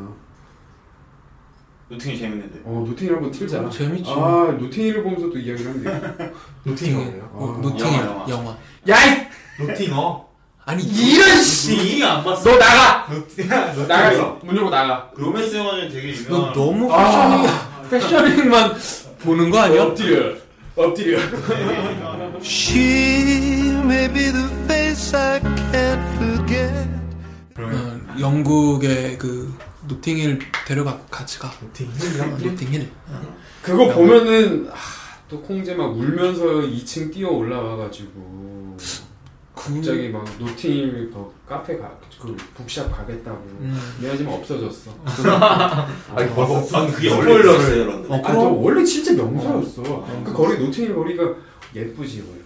노팅힐 1.89 2.17
재밌는데. 2.19 2.62
어 2.65 2.84
노팅힐 2.88 3.15
한번 3.15 3.32
틀자. 3.32 3.62
어, 3.62 3.69
재밌지. 3.69 4.10
아 4.10 4.56
노팅힐을 4.60 5.04
보면서 5.04 5.30
또 5.30 5.38
이야기를 5.38 5.71
하면 5.71 5.84
돼. 6.17 6.32
노팅힐? 6.63 6.96
어, 7.32 7.56
아, 7.58 7.62
노팅힐 7.62 7.93
영화, 7.95 8.06
영화. 8.06 8.30
영화. 8.30 8.58
야이 8.88 9.28
노팅어. 9.60 10.28
아니 10.65 10.84
이런 10.84 11.41
씨. 11.41 11.78
노팅힐 11.78 12.04
안 12.04 12.23
봤어. 12.23 12.50
너 12.52 12.58
나가. 12.58 13.08
노팅 13.13 13.47
나가서 13.88 14.39
문 14.43 14.58
열고 14.58 14.69
나가. 14.69 15.10
로맨스 15.15 15.56
영화 15.56 15.76
중에 15.76 15.89
되게 15.89 16.13
너 16.28 16.36
유명한. 16.36 16.54
너무 16.54 16.93
아. 16.93 17.88
패셔닝 17.89 18.36
패셔닝만 18.36 18.76
보는 19.19 19.50
거 19.50 19.60
아니야? 19.60 19.84
엎드려. 19.84 20.36
엎드려. 20.76 21.19
She 22.43 23.71
may 23.84 24.08
be 24.13 24.32
the 24.32 24.50
face 24.65 25.15
I 25.17 25.39
can't 25.71 26.04
forget. 26.17 26.88
어, 27.58 28.00
영국의 28.19 29.17
그 29.17 29.52
노팅힐 29.88 30.39
데려가 30.67 31.00
같이 31.10 31.39
가. 31.39 31.52
노팅힐이랑 31.62 32.34
어, 32.34 32.38
노팅힐. 32.38 32.89
그거 33.62 33.88
보면은 33.93 34.67
아, 34.71 34.76
또 35.30 35.41
콩제 35.41 35.76
막 35.76 35.86
울면서 35.95 36.43
2층 36.45 37.12
뛰어 37.13 37.30
올라와가지고 37.30 38.78
갑자기 39.56 40.10
막 40.10 40.23
노팅힐 40.39 41.12
그 41.12 41.34
카페 41.47 41.78
가, 41.78 41.91
그 42.21 42.36
bookshop 42.56 42.96
가겠다고. 42.95 43.38
음. 43.62 43.78
미안하지만 44.00 44.34
없어졌어. 44.36 44.91
아니 46.15 46.30
벌써 46.34 46.78
아 46.78 46.88
그게 46.88 47.10
스포일러를- 47.10 47.28
원래 47.28 47.54
있었어요, 47.56 47.86
런던. 47.86 48.12
어, 48.12 48.15
아, 48.23 48.34
저 48.34 48.39
그럼. 48.39 48.63
원래 48.63 48.84
진짜 48.84 49.13
명소였어. 49.13 49.84
그 50.23 50.34
거리 50.34 50.58
노팅힐 50.60 50.95
거리가 50.95 51.23
예쁘지 51.76 52.19
거기. 52.21 52.38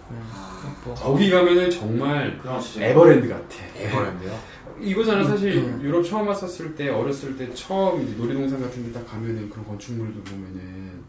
뭐. 0.84 0.94
거기 0.94 1.30
가면은 1.30 1.70
정말. 1.70 2.40
에버랜드 2.78 3.28
같아. 3.28 3.56
에버랜드요. 3.76 4.38
이거잖아 4.82 5.24
사실 5.24 5.56
음. 5.56 5.80
유럽 5.82 6.02
처음 6.02 6.26
왔었을 6.28 6.74
때 6.74 6.88
어렸을 6.88 7.36
때 7.36 7.52
처음 7.54 8.02
이제 8.02 8.14
놀이동산 8.16 8.60
같은 8.60 8.84
데 8.84 8.92
딱 8.92 9.06
가면은 9.06 9.48
그런 9.48 9.64
건축물도 9.66 10.22
보면은 10.24 11.02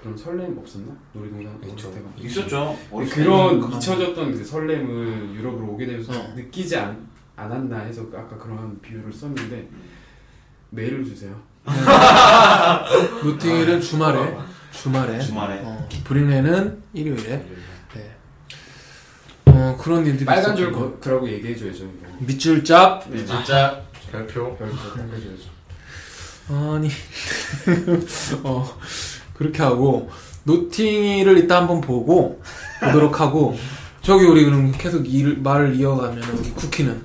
그런 0.00 0.16
설렘 0.16 0.56
없었나? 0.56 0.96
놀이동산 1.12 1.58
있죠. 1.70 1.90
때가 1.92 2.08
있었죠. 2.18 2.76
어렸을 2.92 3.14
그런 3.14 3.60
그런- 3.60 3.72
잊혀졌던 3.76 4.32
그 4.32 4.44
설렘을 4.44 5.34
유럽으로 5.34 5.72
오게 5.72 5.86
되면서 5.86 6.12
어. 6.18 6.32
느끼지 6.36 6.76
않, 6.76 7.08
않았나 7.36 7.80
해서 7.80 8.02
아까 8.14 8.36
그런 8.38 8.80
비유를 8.80 9.12
썼는데 9.12 9.68
메일을 10.70 11.04
주세요. 11.04 11.34
노팅힐은 13.24 13.80
주말에 13.80 14.36
주말에 14.72 15.18
주말에. 15.20 15.60
어, 15.64 15.88
브링레는 16.04 16.82
일요일에 16.94 17.28
네. 17.38 17.46
어 19.58 19.76
그런 19.78 20.06
일들이 20.06 20.24
빨간 20.24 20.54
줄. 20.56 20.72
거- 20.72 20.96
그라고 21.00 21.28
얘기해줘야죠. 21.28 21.84
이거. 21.84 22.08
밑줄 22.20 22.64
짭 22.64 23.04
네, 23.10 23.24
진짜 23.24 23.80
별표. 24.10 24.56
별표 24.56 24.76
딱 24.76 25.08
해줘야죠. 25.12 25.58
아니 26.50 26.88
어 28.44 28.78
그렇게 29.34 29.62
하고 29.62 30.10
노팅힐을 30.44 31.38
이따 31.38 31.58
한번 31.58 31.80
보고 31.80 32.40
보도록 32.80 33.20
하고 33.20 33.58
저기 34.00 34.24
우리 34.24 34.44
그럼 34.44 34.72
계속 34.72 35.06
일, 35.12 35.38
말을 35.38 35.74
이어가면 35.76 36.22
우리 36.22 36.50
쿠키는 36.52 37.02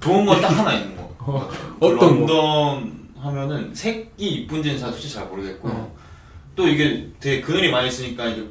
좋은 0.00 0.24
건 0.24 0.40
딱 0.40 0.48
하나 0.56 0.72
있는 0.74 0.96
거. 0.96 1.14
어, 1.18 1.50
어떤 1.80 1.98
거? 1.98 2.32
런던 2.32 3.06
하면은 3.20 3.74
색이 3.74 4.12
이쁜지는 4.18 4.78
잘 4.78 4.92
솔직히 4.92 5.14
잘 5.14 5.26
모르겠고 5.26 5.68
어. 5.68 5.96
또 6.54 6.66
이게 6.68 7.10
되게 7.20 7.40
그늘이 7.42 7.70
많이 7.70 7.88
있으니까 7.88 8.26
이게 8.28 8.48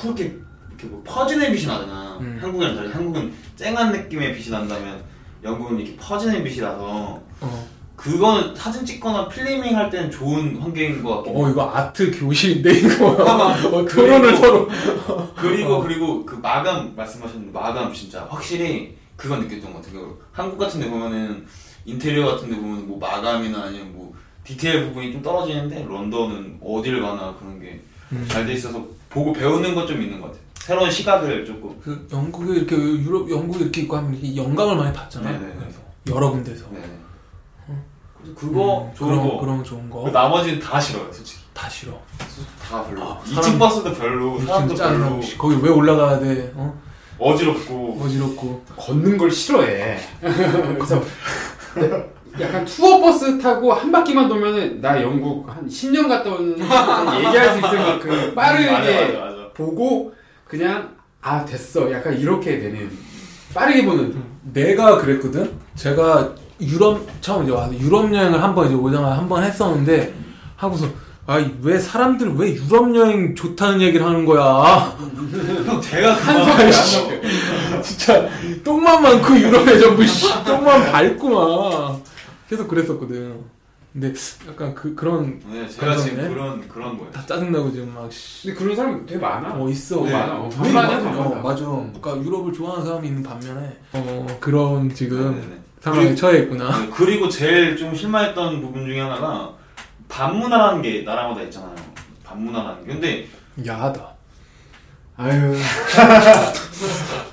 그렇게 0.00 0.36
이렇게 0.82 0.86
뭐 0.88 1.02
퍼지는 1.04 1.52
빛이 1.52 1.66
나잖아. 1.66 2.18
음. 2.20 2.38
한국이랑 2.40 2.74
달리 2.74 2.90
한국은 2.90 3.32
쨍한 3.56 3.92
느낌의 3.92 4.34
빛이 4.34 4.50
난다면 4.50 5.02
영국은 5.44 5.78
이렇게 5.78 5.96
퍼지는 5.96 6.42
빛이 6.44 6.60
나서 6.60 7.20
어. 7.40 7.68
그거는 7.96 8.54
사진 8.56 8.84
찍거나 8.84 9.28
필리밍 9.28 9.76
할 9.76 9.88
때는 9.88 10.10
좋은 10.10 10.56
환경인 10.56 11.02
것 11.02 11.24
해. 11.26 11.32
어 11.32 11.50
이거 11.50 11.70
아트 11.70 12.10
교실인데 12.18 12.72
이거 12.72 13.10
어, 13.14 13.84
토론을 13.86 14.36
서로 14.36 14.68
그리고 15.36 15.74
어. 15.74 15.82
그리고 15.82 16.26
그 16.26 16.34
마감 16.36 16.94
말씀하셨는데 16.96 17.52
마감 17.52 17.92
진짜 17.92 18.26
확실히 18.28 18.96
그건 19.16 19.40
느꼈던 19.40 19.72
것 19.72 19.84
같아요. 19.84 20.16
한국 20.32 20.58
같은데 20.58 20.90
보면은 20.90 21.46
인테리어 21.84 22.26
같은데 22.26 22.56
보면 22.56 22.88
뭐 22.88 22.98
마감이나 22.98 23.62
아니면 23.64 23.92
뭐 23.92 24.12
디테일 24.42 24.86
부분이 24.86 25.12
좀 25.12 25.22
떨어지는데 25.22 25.84
런던은 25.88 26.58
어딜 26.64 27.00
가나 27.00 27.34
그런 27.38 27.60
게 27.60 27.80
잘돼 28.28 28.52
음. 28.52 28.56
있어서 28.56 28.84
보고 29.10 29.32
배우는 29.32 29.74
것 29.76 29.86
좀 29.86 30.02
있는 30.02 30.20
것 30.20 30.26
같아요. 30.28 30.41
새로운 30.64 30.90
시각을 30.90 31.44
조금. 31.44 31.76
그 31.82 32.06
영국에 32.12 32.54
이렇게 32.54 32.76
유럽 32.76 33.28
영국에 33.28 33.64
이렇게 33.64 33.80
있고 33.82 33.96
하면 33.96 34.14
이렇게 34.14 34.36
영감을 34.36 34.76
많이 34.76 34.92
받잖아. 34.92 35.32
네네. 35.32 35.54
그래서 35.58 35.78
여러 36.10 36.30
군데서 36.30 36.66
네. 36.70 36.80
그래서 38.16 38.34
그거 38.38 38.82
음, 38.84 38.94
좋은 38.96 39.10
그런 39.10 39.28
거. 39.28 39.40
그런 39.40 39.58
거 39.58 39.64
좋은 39.64 39.90
거그 39.90 40.10
나머지는 40.10 40.60
다 40.60 40.78
싫어요, 40.78 41.12
솔직히. 41.12 41.42
다 41.52 41.68
싫어. 41.68 41.92
다 42.62 42.84
별로. 42.84 43.02
아, 43.02 43.20
2층 43.24 43.34
사람- 43.42 43.58
버스도 43.58 43.92
별로, 43.92 44.38
사람도 44.38 44.74
별로, 44.76 45.04
안 45.04 45.20
거기 45.36 45.56
왜 45.60 45.68
올라가야 45.68 46.20
돼? 46.20 46.52
어? 46.54 46.80
어지럽고. 47.18 47.98
어지럽고. 48.00 48.62
걷는 48.76 49.18
걸 49.18 49.30
싫어해. 49.32 49.98
그래서 50.22 51.02
약간 52.40 52.64
투어 52.64 53.00
버스 53.00 53.36
타고 53.38 53.72
한 53.72 53.90
바퀴만 53.90 54.28
돌면은 54.28 54.80
나 54.80 55.02
영국 55.02 55.48
한 55.48 55.66
10년 55.66 56.08
갔다 56.08 56.30
온 56.30 56.52
얘기할 56.52 57.50
수 57.50 57.58
있을 57.66 57.78
만큼 57.78 58.34
빠르게 58.34 58.70
맞아, 58.70 58.90
맞아, 58.90 59.18
맞아. 59.18 59.48
보고 59.54 60.12
그냥 60.52 60.94
아 61.22 61.42
됐어 61.46 61.90
약간 61.90 62.12
이렇게 62.18 62.60
되는 62.60 62.90
빠르게 63.54 63.86
보는 63.86 64.22
내가 64.52 64.98
그랬거든. 64.98 65.50
제가 65.76 66.34
유럽 66.60 67.08
처음 67.22 67.44
이제 67.44 67.52
와서 67.52 67.72
유럽 67.78 68.12
여행을 68.12 68.42
한번 68.42 68.66
이제 68.66 68.74
오자마자 68.74 69.16
한번 69.16 69.42
했었는데 69.42 70.12
하고서 70.56 70.86
아이 71.26 71.50
왜 71.62 71.78
사람들 71.78 72.34
왜 72.36 72.54
유럽 72.54 72.94
여행 72.94 73.34
좋다는 73.34 73.80
얘기를 73.80 74.04
하는 74.04 74.26
거야? 74.26 74.94
형, 75.64 75.80
제가 75.80 76.70
씨. 76.70 76.98
진짜 77.82 78.28
똥만 78.62 79.02
많고 79.02 79.34
유럽에 79.34 79.78
전부 79.78 80.06
씨, 80.06 80.28
똥만 80.44 80.92
밟구만. 80.92 82.02
계속 82.50 82.68
그랬었거든. 82.68 83.40
근데 83.92 84.12
약간 84.48 84.74
그 84.74 84.94
그런 84.94 85.38
네, 85.50 85.68
제가 85.68 85.94
지금 85.96 86.16
감성이네? 86.16 86.28
그런, 86.34 86.68
그런 86.68 86.96
거예요. 86.96 87.10
다 87.12 87.24
짜증나고 87.26 87.70
지금 87.72 87.92
막 87.94 88.10
씨. 88.10 88.46
근데 88.48 88.58
그런 88.58 88.76
사람 88.76 89.04
되게 89.06 89.20
많아 89.20 89.54
어 89.54 89.68
있어. 89.68 90.02
네, 90.04 90.12
많아. 90.12 90.34
어, 90.36 90.44
왜 90.44 90.56
반반이야, 90.56 90.82
많아? 90.82 91.04
반반. 91.04 91.26
어, 91.26 91.34
맞아. 91.42 91.64
그러니까 91.66 92.16
유럽을 92.24 92.52
좋아하는 92.54 92.86
사람이 92.86 93.06
있는 93.08 93.22
반면에 93.22 93.76
어 93.92 94.26
그런 94.40 94.92
지금 94.94 95.34
네네네. 95.34 95.58
상황에 95.80 96.04
그리고- 96.04 96.16
처해 96.16 96.38
있구나. 96.38 96.78
네, 96.80 96.88
그리고 96.94 97.28
제일 97.28 97.76
좀 97.76 97.94
실망했던 97.94 98.62
부분 98.62 98.86
중에 98.86 98.98
하나가 99.00 99.52
반문화라는 100.08 100.80
게 100.80 101.02
나라마다 101.02 101.42
있잖아요. 101.42 101.74
반문화라는 102.24 102.86
게. 102.86 102.92
근데 102.92 103.28
야하다. 103.66 104.08
아유 105.18 105.54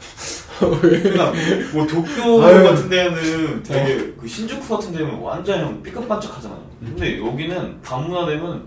그러니까 0.59 1.31
뭐 1.73 1.87
도쿄 1.87 2.43
아유. 2.43 2.63
같은 2.63 2.89
데는 2.89 3.63
되게 3.63 4.13
그 4.13 4.27
신주쿠 4.27 4.75
같은 4.77 4.91
데는 4.91 5.15
완전 5.19 5.59
형 5.61 5.83
삐끗반짝하잖아요. 5.83 6.59
근데 6.79 7.19
여기는 7.19 7.81
반문화 7.81 8.25
되면 8.25 8.65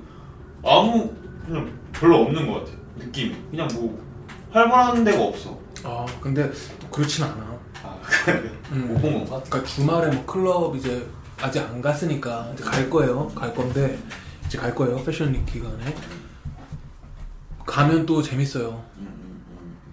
아무 0.64 1.12
그냥 1.44 1.70
별로 1.92 2.22
없는 2.22 2.46
것 2.50 2.64
같아. 2.64 2.76
느낌이 2.96 3.34
그냥 3.50 3.68
뭐 3.74 4.02
활발한 4.50 5.04
데가 5.04 5.22
없어. 5.22 5.58
아 5.84 6.06
근데 6.20 6.50
또 6.80 6.88
그렇진 6.88 7.24
않아. 7.24 7.52
아, 7.82 7.96
음. 8.72 8.88
못본 8.94 9.12
건가? 9.14 9.42
그러니까 9.48 9.64
주말에 9.64 10.10
뭐 10.10 10.24
클럽 10.26 10.76
이제 10.76 11.06
아직 11.40 11.60
안 11.60 11.82
갔으니까 11.82 12.50
이제 12.54 12.62
갈 12.64 12.88
거예요. 12.88 13.26
갈 13.34 13.52
건데 13.54 13.98
이제 14.46 14.56
갈 14.58 14.74
거예요. 14.74 15.02
패션위크 15.02 15.44
기간에 15.52 15.94
가면 17.66 18.06
또 18.06 18.22
재밌어요. 18.22 18.68
음, 18.98 19.00
음, 19.00 19.06
음. 19.06 19.21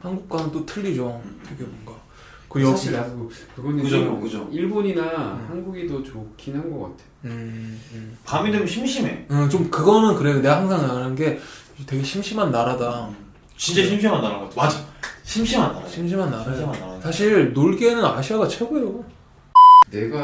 한국과는 0.02 0.52
또 0.52 0.66
틀리죠. 0.66 1.22
되게 1.48 1.64
뭔가 1.64 2.00
그 2.48 2.64
사실 2.66 2.94
나도 2.94 3.30
그거는 3.56 3.84
그죠, 3.84 3.98
좀 4.06 4.22
그죠. 4.22 4.50
일본이나 4.52 5.02
음. 5.04 5.46
한국이 5.50 5.88
더 5.88 6.02
좋긴 6.02 6.56
한 6.56 6.72
것 6.72 6.82
같아. 6.84 6.96
음, 7.26 7.80
음. 7.94 8.18
밤이 8.26 8.52
되면 8.52 8.66
심심해. 8.66 9.26
음, 9.30 9.50
좀 9.50 9.70
그거는 9.70 10.16
그래. 10.16 10.34
내가 10.42 10.58
항상 10.58 10.80
아는 10.90 11.16
게 11.16 11.40
되게 11.86 12.02
심심한 12.04 12.52
나라다. 12.52 13.10
진짜 13.58 13.84
심심한 13.84 14.22
나라 14.22 14.40
같아. 14.40 14.56
맞아. 14.64 14.80
심심한 15.24 15.74
나라. 15.74 15.88
심심한 15.88 16.30
나라야. 16.32 16.46
심심한 16.46 16.80
나라. 16.80 17.02
사실 17.02 17.54
놀기에는 17.54 18.04
아시아가 18.04 18.48
최고예요. 18.48 19.04
내가 19.92 20.18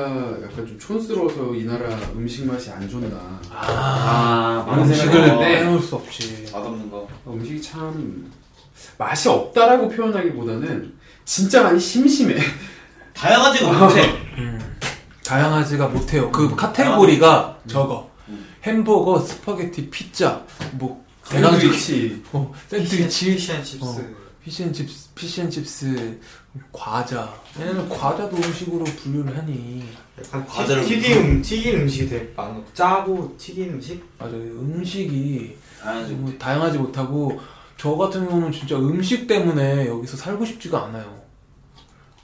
약간 0.43 0.65
좀 0.67 0.77
촌스러워서 0.79 1.53
이 1.55 1.65
나라 1.65 1.89
음식 2.15 2.45
맛이 2.47 2.69
안 2.71 2.87
좋나. 2.87 3.39
아, 3.51 4.63
많은 4.67 4.83
음식을. 4.83 5.37
빼놓을 5.39 5.79
수 5.81 5.95
없지. 5.95 6.45
맛없는 6.53 6.89
거. 6.89 7.07
어, 7.25 7.33
음식이 7.33 7.61
참 7.61 8.31
맛이 8.97 9.29
없다라고 9.29 9.89
표현하기보다는 9.89 10.93
진짜 11.25 11.63
많이 11.63 11.79
심심해. 11.79 12.35
다양하지가 13.13 13.71
못해. 13.87 14.03
음. 14.37 14.75
다양하지가 15.25 15.87
못해요. 15.87 16.31
그 16.31 16.55
카테고리가 16.55 17.59
저거. 17.67 18.11
음. 18.29 18.45
햄버거, 18.63 19.19
스파게티, 19.19 19.89
피자, 19.89 20.43
뭐 20.73 21.03
샌드위치. 21.23 22.23
어, 22.31 22.53
샌드위치, 22.69 23.33
피시앤칩스. 23.35 23.83
어. 23.85 23.97
피시앤칩스, 24.43 25.09
피시앤칩스, 25.15 26.19
과자. 26.71 27.33
얘네는 27.59 27.89
과자도 27.89 28.35
음식으로 28.37 28.83
분류를 28.83 29.35
하니. 29.35 29.83
약간 30.23 30.45
과자를 30.45 30.83
튀- 30.85 30.99
튀긴 31.01 31.17
음, 31.17 31.41
튀긴 31.41 31.75
음식이 31.81 32.09
되게 32.09 32.31
많아. 32.35 32.61
짜고 32.73 33.35
튀긴 33.39 33.71
음식? 33.73 34.03
맞아요. 34.19 34.35
음식이 34.35 35.57
다양하지 35.81 36.11
뭐 36.13 36.21
못해. 36.25 36.37
다양하지 36.37 36.77
못하고 36.77 37.41
저 37.85 37.95
같은 37.95 38.27
경우는 38.27 38.51
진짜 38.51 38.75
음식 38.77 39.27
때문에 39.27 39.85
여기서 39.85 40.17
살고 40.17 40.43
싶지가 40.43 40.85
않아요. 40.85 41.21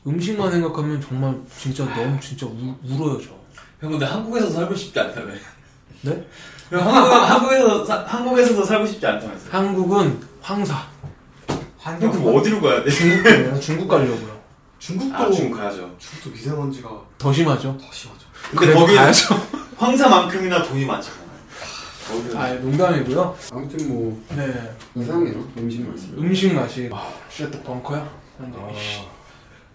음식만 0.08 0.52
생각하면 0.52 1.00
정말 1.00 1.40
진짜 1.56 1.86
너무 1.86 2.20
진짜 2.20 2.48
우, 2.48 2.76
울어요 2.84 3.22
저. 3.22 3.30
형 3.80 3.92
근데 3.92 4.04
한국에서 4.04 4.50
살고 4.50 4.74
싶지 4.74 5.00
않다며. 5.00 5.32
네? 6.02 6.28
형 6.72 6.80
한국, 6.80 7.14
한국에서 7.14 7.86
사, 7.86 8.04
한국에서도 8.08 8.64
살고 8.64 8.88
싶지 8.88 9.06
않다면서. 9.06 9.52
한국은 9.52 10.20
황사. 10.42 10.82
형 11.78 12.00
그럼 12.00 12.36
어디로 12.36 12.60
가야 12.60 12.84
돼? 12.84 12.90
중국 12.90 13.24
가요. 13.24 13.60
중국 13.60 13.88
가려고요. 13.88 14.42
중국도 14.80 15.16
아 15.16 15.30
중국 15.30 15.58
가야죠. 15.60 15.96
중국도 16.00 16.32
미세먼지가 16.32 16.90
더 17.20 17.32
심하죠. 17.32 17.78
더 17.80 17.86
심하죠. 17.92 18.26
근데 18.50 18.66
그래도 18.66 18.80
거기 18.80 18.96
가야죠. 18.96 19.36
황사만큼이나 19.78 20.64
돈이 20.64 20.86
많잖 20.86 21.21
아 22.36 22.54
농담이고요. 22.54 23.36
아무튼 23.52 23.90
뭐 23.90 24.22
네. 24.36 24.72
이상해요 24.96 25.44
음식 25.58 25.88
맛이. 25.90 26.08
음식 26.18 26.54
맛이 26.54 26.90
쉣 27.30 27.50
벙커야. 27.64 28.10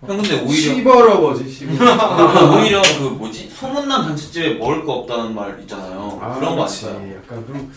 형 0.06 0.16
근데 0.18 0.34
오히려 0.42 0.74
시버러버지 0.74 1.48
시버. 1.50 1.72
오히려 2.60 2.82
그 2.98 3.04
뭐지 3.16 3.48
소문난 3.48 4.04
잔치집에 4.04 4.54
먹을 4.54 4.84
거 4.84 4.92
없다는 4.94 5.34
말 5.34 5.58
있잖아요. 5.62 6.18
그런 6.38 6.50
거 6.56 6.64
그렇지. 6.64 6.86
아닐까요? 6.86 7.16
약간 7.24 7.46
그런 7.46 7.70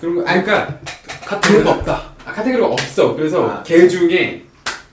그런 0.00 0.14
거. 0.16 0.22
아 0.30 0.42
그러니까 0.42 0.80
카테고리가 1.24 1.70
없다. 1.72 2.02
아, 2.24 2.32
카테고리가 2.32 2.66
없어. 2.68 3.14
그래서 3.14 3.48
아. 3.48 3.62
걔 3.62 3.86
중에 3.88 4.44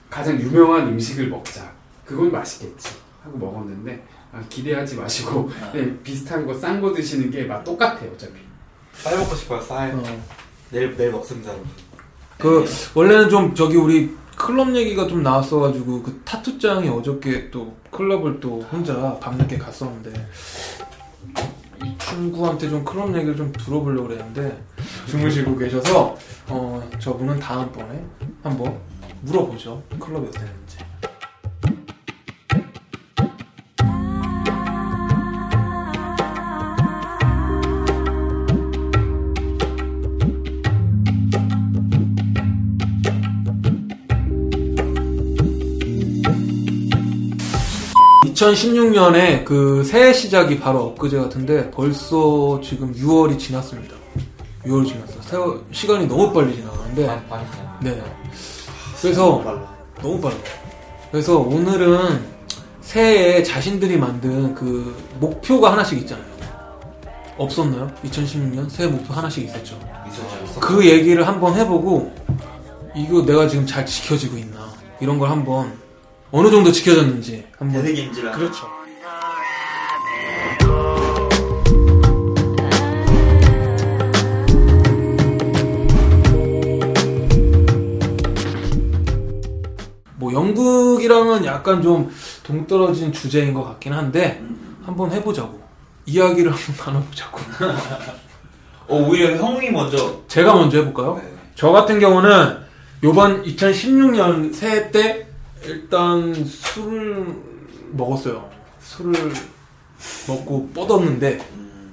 가장 0.08 0.40
유명한 0.40 0.86
음식을 0.88 1.28
먹자. 1.28 1.72
그건 2.04 2.30
맛있겠지. 2.30 2.90
하고 3.24 3.36
먹었는데 3.38 4.04
아, 4.32 4.40
기대하지 4.48 4.96
마시고 4.96 5.50
아. 5.62 5.70
그냥 5.72 5.98
비슷한 6.04 6.46
거 6.46 6.52
싼 6.54 6.80
거 6.80 6.92
드시는 6.92 7.30
게 7.30 7.44
맛 7.46 7.64
똑같아요 7.64 8.10
어차피. 8.14 8.34
쌀 9.02 9.18
먹고 9.18 9.34
싶어요. 9.34 9.60
쌀. 9.60 9.92
어. 9.94 10.02
내일 10.70 10.96
내일 10.96 11.12
먹습니다. 11.12 11.50
여러분. 11.50 11.68
그 12.38 12.64
원래는 12.94 13.28
좀 13.28 13.54
저기 13.54 13.76
우리 13.76 14.14
클럽 14.36 14.74
얘기가 14.74 15.06
좀 15.06 15.22
나왔어가지고 15.22 16.02
그 16.02 16.20
타투장이 16.24 16.88
어저께 16.88 17.50
또 17.50 17.76
클럽을 17.90 18.40
또 18.40 18.60
혼자 18.72 19.16
밤늦게 19.20 19.58
갔었는데 19.58 20.12
이 21.84 21.98
친구한테 21.98 22.68
좀 22.68 22.84
클럽 22.84 23.14
얘기를 23.14 23.36
좀 23.36 23.52
들어보려고 23.52 24.08
그랬는데 24.08 24.60
주무시고 25.06 25.56
계셔서 25.56 26.16
어 26.48 26.90
저분은 26.98 27.38
다음번에 27.38 28.04
한번 28.42 28.78
물어보죠 29.22 29.82
클럽이 30.00 30.26
어땠는지 30.28 30.78
(2016년에) 48.34 49.44
그 49.44 49.84
새해 49.84 50.12
시작이 50.12 50.58
바로 50.58 50.86
엊그제 50.86 51.16
같은데 51.18 51.70
벌써 51.70 52.60
지금 52.62 52.92
(6월이) 52.92 53.38
지났습니다 53.38 53.94
(6월이) 54.66 54.88
지났어 54.88 55.22
세월 55.22 55.60
시간이 55.72 56.06
너무 56.06 56.32
빨리 56.32 56.54
지나가는데 56.54 57.06
많이 57.06 57.28
많이 57.28 57.50
지나. 57.50 57.78
네 57.82 58.02
그래서. 59.00 59.42
너무 60.00 60.20
빨라. 60.20 60.34
그래서 61.10 61.38
오늘은 61.38 62.20
새해에 62.80 63.42
자신들이 63.42 63.96
만든 63.96 64.54
그 64.54 64.94
목표가 65.20 65.72
하나씩 65.72 65.98
있잖아요. 65.98 66.34
없었나요? 67.36 67.90
2016년 68.04 68.68
새해 68.70 68.88
목표 68.88 69.12
하나씩 69.12 69.44
있었죠. 69.44 69.78
있었죠. 70.08 70.60
그 70.60 70.86
얘기를 70.86 71.26
한번 71.26 71.54
해보고 71.54 72.12
이거 72.96 73.24
내가 73.24 73.48
지금 73.48 73.66
잘 73.66 73.84
지켜지고 73.84 74.38
있나 74.38 74.72
이런 75.00 75.18
걸 75.18 75.30
한번 75.30 75.72
어느 76.36 76.50
정도 76.50 76.72
지켜졌는지 76.72 77.44
한번 77.56 77.80
대대김질한. 77.80 78.36
그렇죠. 78.36 78.68
뭐 90.16 90.32
영국이랑은 90.32 91.44
약간 91.44 91.80
좀 91.82 92.12
동떨어진 92.42 93.12
주제인 93.12 93.54
것 93.54 93.62
같긴 93.64 93.92
한데 93.92 94.42
한번 94.84 95.12
해보자고 95.12 95.60
이야기를 96.06 96.50
한번 96.52 96.74
나눠보자고 96.94 97.38
어 98.88 98.96
오히려 99.08 99.36
형이 99.36 99.70
먼저. 99.70 100.20
제가 100.26 100.52
먼저 100.54 100.78
해볼까요? 100.78 101.20
네. 101.22 101.32
저 101.54 101.70
같은 101.70 102.00
경우는 102.00 102.56
요번 103.04 103.44
2016년 103.44 104.52
새해 104.52 104.90
때 104.90 105.23
일단 105.66 106.34
술을 106.44 107.26
먹었어요. 107.92 108.48
술을 108.80 109.12
먹고 110.28 110.68
뻗었는데 110.74 111.38
음, 111.54 111.92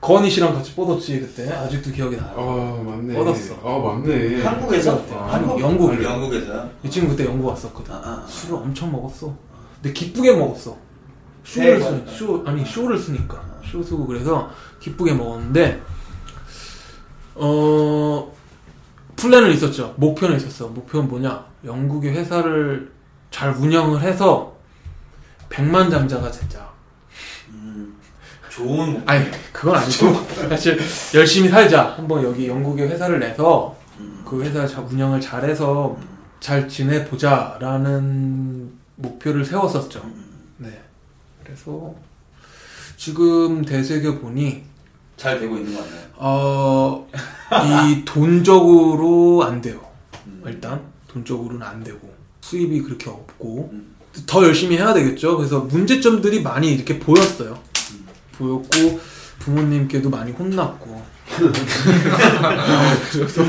건희 0.00 0.30
씨랑 0.30 0.54
같이 0.54 0.74
뻗었지 0.74 1.20
그때 1.20 1.50
아직도 1.52 1.90
기억이 1.90 2.16
나요. 2.16 2.34
아 2.36 2.82
맞네. 2.82 3.14
뻗었어. 3.14 3.54
아 3.64 3.78
맞네. 3.78 4.42
한국에서? 4.42 5.04
아, 5.12 5.34
아니 5.34 5.60
영국에 5.60 6.02
영국에서요? 6.02 6.70
이 6.84 6.90
친구 6.90 7.10
그때 7.10 7.24
영국 7.28 7.46
왔었거든. 7.48 7.92
아, 7.92 7.96
아. 7.96 8.26
술을 8.28 8.56
엄청 8.56 8.92
먹었어. 8.92 9.34
근데 9.82 9.92
기쁘게 9.92 10.36
먹었어. 10.36 10.76
쇼를 11.44 11.80
쓰, 11.80 12.04
거쇼 12.04 12.42
아니 12.46 12.64
쇼를 12.64 12.98
쓰니까 12.98 13.42
쇼 13.64 13.82
쓰고 13.82 14.06
그래서 14.06 14.50
기쁘게 14.78 15.14
먹었는데 15.14 15.80
어 17.34 18.32
플랜은 19.16 19.50
있었죠. 19.52 19.94
목표는 19.96 20.36
있었어. 20.36 20.68
목표는 20.68 21.08
뭐냐? 21.08 21.46
영국의 21.64 22.12
회사를 22.12 22.92
잘 23.30 23.50
운영을 23.52 24.00
해서 24.00 24.56
100만 25.48 25.90
잠자가 25.90 26.30
되자. 26.30 26.68
음, 27.48 27.96
좋은 28.48 28.92
목. 28.94 29.08
아니 29.08 29.26
그건 29.52 29.76
아니고 29.76 30.14
사실 30.48 30.78
열심히 31.14 31.48
살자. 31.48 31.94
한번 31.96 32.22
여기 32.22 32.48
영국의 32.48 32.88
회사를 32.88 33.18
내서 33.20 33.76
음, 33.98 34.22
그 34.26 34.42
회사 34.42 34.66
잘 34.66 34.84
운영을 34.84 35.20
잘해서 35.20 35.96
잘 36.40 36.68
지내보자라는 36.68 38.70
목표를 38.96 39.44
세웠었죠. 39.44 40.00
음. 40.04 40.24
네. 40.58 40.80
그래서 41.42 41.94
지금 42.96 43.64
되새겨 43.64 44.18
보니 44.18 44.62
잘 45.16 45.38
되고 45.40 45.56
있는 45.56 45.74
거 45.74 45.82
같나요? 45.82 46.00
어, 46.16 47.08
이 47.90 48.04
돈적으로 48.04 49.42
안 49.44 49.60
돼요. 49.60 49.80
음. 50.26 50.42
일단 50.46 50.80
돈적으로는 51.08 51.66
안 51.66 51.82
되고 51.82 51.98
수입이 52.40 52.82
그렇게 52.82 53.08
없고 53.10 53.70
음. 53.72 53.94
더 54.26 54.44
열심히 54.44 54.76
해야 54.76 54.92
되겠죠. 54.92 55.36
그래서 55.36 55.60
문제점들이 55.60 56.42
많이 56.42 56.72
이렇게 56.74 56.98
보였어요. 56.98 57.58
음. 57.92 58.06
보였고 58.32 59.00
부모님께도 59.40 60.10
많이 60.10 60.32
혼났고 60.32 61.02
그래서 63.12 63.42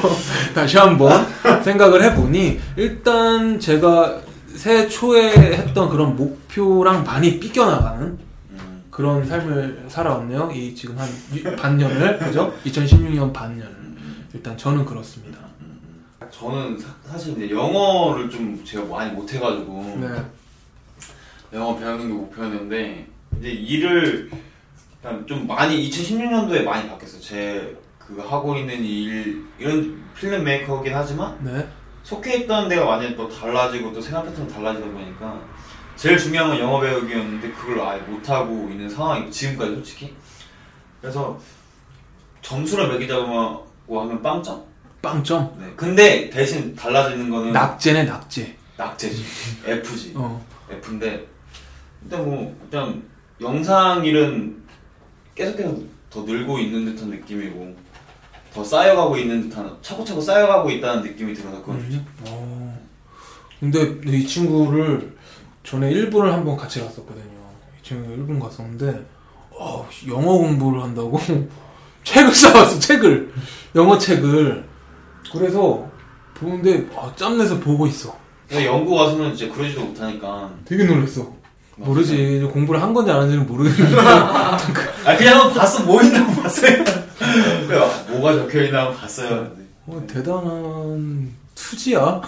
다시 0.53 0.77
한번 0.77 1.25
생각을 1.63 2.03
해보니 2.03 2.59
일단 2.77 3.59
제가 3.59 4.21
새해 4.55 4.87
초에 4.87 5.31
했던 5.33 5.89
그런 5.89 6.15
목표랑 6.15 7.03
많이 7.03 7.39
삐껴나가는 7.39 8.05
음. 8.51 8.83
그런 8.91 9.25
삶을 9.25 9.85
살아왔네요. 9.87 10.51
이 10.53 10.75
지금 10.75 10.97
한 10.97 11.09
유- 11.35 11.55
반년을 11.55 12.19
그죠? 12.19 12.53
2016년 12.65 13.33
반년 13.33 13.67
일단 14.33 14.57
저는 14.57 14.85
그렇습니다. 14.85 15.39
저는 16.31 16.77
사, 16.77 16.89
사실 17.05 17.33
이제 17.37 17.53
영어를 17.53 18.29
좀 18.29 18.63
제가 18.65 18.85
많이 18.85 19.11
못해가지고 19.11 19.97
네. 19.99 20.23
영어 21.53 21.75
배우는 21.77 22.07
게 22.07 22.13
목표였는데 22.13 23.07
이제 23.39 23.49
일을 23.49 24.31
좀 25.27 25.47
많이 25.47 25.89
2016년도에 25.89 26.63
많이 26.63 26.89
바뀌었어요. 26.89 27.21
제 27.21 27.91
그 28.15 28.21
하고 28.21 28.57
있는 28.57 28.83
일 28.83 29.45
이런 29.57 30.03
필름 30.15 30.43
메이커긴 30.43 30.93
하지만 30.93 31.37
네. 31.43 31.67
속해 32.03 32.37
있던 32.39 32.67
데가 32.67 32.85
많이 32.85 33.15
또 33.15 33.29
달라지고 33.29 33.93
또 33.93 34.01
생활 34.01 34.25
패턴이 34.25 34.51
달라지다 34.51 34.85
보니까 34.85 35.39
제일 35.95 36.17
중요한 36.17 36.49
건 36.49 36.59
영어 36.59 36.79
배우기였는데 36.81 37.51
그걸 37.51 37.79
아예 37.81 38.01
못하고 38.01 38.67
있는 38.69 38.89
상황이고 38.89 39.29
지금까지 39.29 39.75
솔직히 39.75 40.15
그래서 40.99 41.39
점수를 42.41 42.89
매기자고 42.89 43.67
하면 43.87 44.21
빵점? 44.21 44.65
빵점. 45.01 45.53
네. 45.59 45.71
근데 45.75 46.29
대신 46.29 46.75
달라지는 46.75 47.29
거는 47.29 47.51
낙제네 47.51 48.03
낙제. 48.03 48.55
낙제지 48.77 49.23
F지 49.65 50.13
어. 50.15 50.43
F인데 50.69 51.25
일단 52.03 52.25
뭐 52.25 52.55
일단 52.63 53.03
영상 53.39 54.03
일은 54.05 54.63
계속해서 55.35 55.75
더 56.09 56.23
늘고 56.23 56.59
있는 56.59 56.85
듯한 56.85 57.09
느낌이고 57.09 57.75
더 58.53 58.63
쌓여가고 58.63 59.17
있는 59.17 59.49
듯한 59.49 59.77
차고차고 59.81 60.19
쌓여가고 60.21 60.69
있다는 60.69 61.03
느낌이 61.03 61.33
들어서 61.33 61.59
그건 61.61 61.79
좋죠. 61.83 61.97
음. 61.97 62.05
어. 62.27 62.81
근데 63.59 63.99
이 64.05 64.25
친구를 64.25 65.15
전에 65.63 65.91
일본을 65.91 66.33
한번 66.33 66.57
같이 66.57 66.79
갔었거든요. 66.79 67.23
이 67.79 67.83
친구 67.83 68.11
일본 68.11 68.39
갔었는데 68.39 69.05
어, 69.51 69.87
영어 70.07 70.37
공부를 70.37 70.81
한다고 70.81 71.19
책을 72.03 72.33
사왔어 72.33 72.79
책을 72.79 73.31
영어 73.75 73.97
책을 73.97 74.70
그래서 75.31 75.89
보는데 76.33 76.87
아, 76.95 77.11
짬내서 77.15 77.59
보고 77.59 77.87
있어. 77.87 78.15
영국 78.51 78.93
와서는 78.95 79.35
진짜 79.35 79.53
그러지도 79.53 79.81
못하니까 79.85 80.51
되게 80.65 80.83
놀랐어. 80.83 81.33
모르지 81.77 82.47
공부를 82.51 82.81
한 82.81 82.93
건지 82.93 83.09
안 83.11 83.21
한지는 83.21 83.47
모르겠는데 83.47 83.95
아 84.01 84.57
그냥 85.17 85.39
한번 85.39 85.53
봤어 85.53 85.83
뭐 85.85 86.01
있나 86.03 86.25
봤어요 86.27 86.83
그래요. 87.65 87.89
뭐가 88.09 88.33
적혀있나 88.33 88.79
한번 88.79 88.97
봤어요 88.97 89.43
네. 89.57 89.65
어, 89.87 90.03
대단한 90.07 91.31
투지야. 91.55 92.21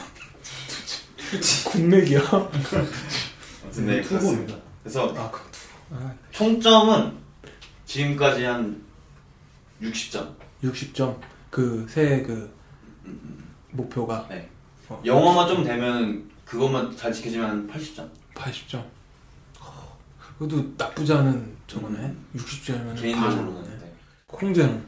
투지. 1.17 1.63
국내기야. 1.65 2.21
아무튼 2.31 2.87
네 3.85 4.01
그렇습니다 4.01 4.55
그래서 4.81 5.13
아, 5.17 5.29
그 5.29 5.39
투. 5.51 5.59
아, 5.95 6.13
총점은 6.31 7.11
지금까지 7.85 8.45
한 8.45 8.81
60점 9.81 10.25
60점 10.63 11.15
그 11.49 11.85
새해 11.89 12.21
그 12.23 12.51
목표가 13.71 14.25
네. 14.29 14.49
어, 14.89 15.01
영어만 15.05 15.47
좀 15.47 15.63
되면 15.63 16.29
그것만 16.45 16.95
잘 16.95 17.11
지켜지면 17.13 17.49
한 17.49 17.67
80점 17.69 18.09
80점. 18.35 18.83
그래도 20.37 20.63
나쁘지 20.77 21.13
않은 21.13 21.55
저거네. 21.67 22.13
60점이면 22.35 22.99
개인적으로는 22.99 23.79
네. 23.79 23.93
콩제는 24.27 24.85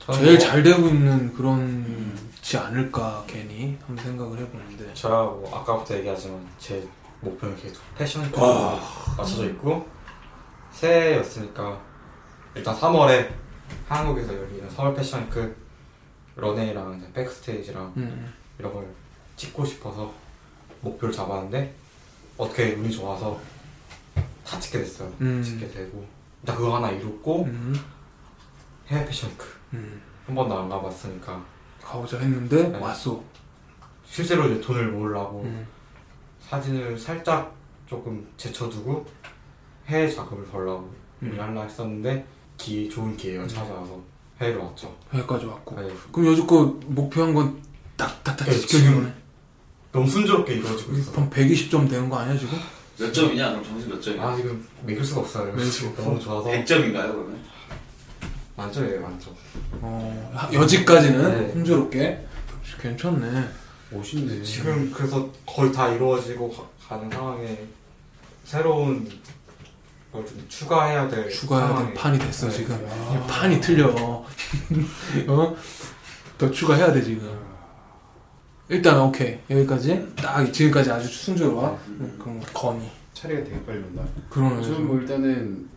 저는 0.00 0.20
제일 0.20 0.36
뭐- 0.38 0.46
잘 0.46 0.62
되고 0.62 0.88
있는 0.88 1.32
그런지 1.32 2.56
않을까 2.56 3.24
괜히 3.26 3.78
한번 3.86 4.04
생각을 4.04 4.38
해보는데. 4.38 4.92
제가 4.94 5.22
뭐 5.24 5.56
아까부터 5.56 5.96
얘기하지만 5.98 6.46
제 6.58 6.86
목표는 7.20 7.56
계속 7.56 7.82
패션 7.96 8.22
와. 8.22 8.28
쪽으로 8.30 9.16
맞춰져 9.16 9.44
있고 9.50 9.86
새해였으니까 10.72 11.80
일단 12.54 12.74
3월에 12.76 13.30
한국에서 13.88 14.34
열리는 14.36 14.68
서울 14.70 14.94
패션위크 14.94 15.54
런웨이랑 16.40 17.12
백스테이지랑 17.12 17.92
음, 17.96 18.32
이런 18.58 18.72
걸 18.72 18.86
찍고 19.36 19.64
싶어서 19.64 20.12
목표를 20.80 21.14
잡았는데 21.14 21.74
어떻게 22.36 22.72
운이 22.72 22.90
좋아서 22.90 23.38
다 24.44 24.58
찍게 24.58 24.78
됐어요. 24.78 25.12
음. 25.20 25.42
찍게 25.42 25.68
되고 25.68 26.04
일단 26.42 26.56
그거 26.56 26.76
하나 26.76 26.90
이뤘고 26.90 27.44
음, 27.44 27.74
해외 28.88 29.04
패션위크 29.04 29.46
음. 29.74 30.02
한 30.26 30.34
번도 30.34 30.58
안 30.58 30.68
가봤으니까 30.68 31.44
가보자 31.82 32.18
했는데 32.18 32.68
네. 32.68 32.78
왔어. 32.78 33.22
실제로 34.04 34.48
이제 34.48 34.60
돈을 34.60 34.90
모으려고 34.90 35.42
음. 35.42 35.66
사진을 36.40 36.98
살짝 36.98 37.54
조금 37.86 38.26
제쳐두고 38.36 39.06
해외 39.86 40.08
작업을 40.08 40.44
벌려고 40.46 40.92
음. 41.22 41.32
일하려 41.32 41.62
했었는데 41.62 42.26
기회, 42.56 42.88
좋은 42.88 43.16
기회가 43.16 43.46
찾아와서 43.46 44.00
해외로 44.40 44.64
왔죠. 44.64 44.94
여기까지 45.14 45.44
왔고. 45.46 45.80
네. 45.80 45.88
그럼 46.12 46.32
여지껏 46.32 46.74
목표한 46.86 47.34
건 47.34 47.60
딱딱딱 47.96 48.48
네, 48.48 48.54
지켜진 48.56 48.94
거네. 48.94 49.12
너무 49.92 50.08
순조롭게 50.08 50.54
이루어지고 50.54 50.92
있어. 50.96 51.12
그럼 51.12 51.30
120점 51.30 51.90
되는 51.90 52.08
거 52.08 52.16
아니야 52.16 52.38
지금? 52.38 52.58
몇 52.98 53.12
점이냐? 53.12 53.50
그럼 53.50 53.64
점수 53.64 53.88
몇 53.88 54.00
점이야? 54.00 54.22
아 54.26 54.36
지금 54.36 54.66
매길 54.84 55.04
수가 55.04 55.20
없어요. 55.22 55.70
지금 55.70 55.94
너무 55.96 56.18
좋아서 56.20 56.48
100점인가요 56.48 56.92
그러면? 57.12 57.38
만점이에요 58.56 59.00
만점. 59.00 59.34
어, 59.80 60.30
하- 60.34 60.52
여지까지는 60.52 61.46
네. 61.46 61.52
순조롭게 61.52 62.26
괜찮네. 62.80 63.48
멋있네. 63.90 64.42
지금 64.42 64.90
그래서 64.92 65.28
거의 65.46 65.72
다 65.72 65.88
이루어지고 65.88 66.54
가, 66.88 66.96
는 66.96 67.10
상황에 67.10 67.58
새로운 68.44 69.08
걸 70.12 70.24
좀 70.26 70.44
추가해야 70.48 71.08
될 71.08 71.28
추가해야 71.30 71.84
될 71.84 71.94
판이 71.94 72.18
됐어 72.18 72.48
네. 72.48 72.52
지금. 72.56 72.74
아. 72.88 73.14
이 73.14 73.28
판이 73.28 73.60
틀려. 73.60 73.88
어? 75.28 75.56
더 76.38 76.50
추가해야 76.50 76.92
돼 76.92 77.02
지금. 77.02 77.38
일단 78.68 79.00
오케이 79.00 79.38
여기까지 79.50 80.06
딱 80.16 80.52
지금까지 80.52 80.90
아주 80.90 81.06
순조로워. 81.08 81.78
음. 81.88 82.16
그럼 82.20 82.40
건이 82.52 82.88
차례가 83.14 83.44
되게 83.44 83.64
빨리 83.64 83.78
온다. 83.78 84.04
그러네. 84.30 84.62
저는 84.62 84.86
뭐 84.86 84.98
일단은 84.98 85.68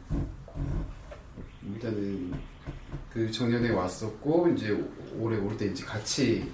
일단은 1.73 2.33
그 3.11 3.31
작년에 3.31 3.69
왔었고 3.69 4.49
이제 4.55 4.77
올해 5.19 5.37
올 5.37 5.55
때 5.57 5.65
이제 5.67 5.83
같이 5.85 6.51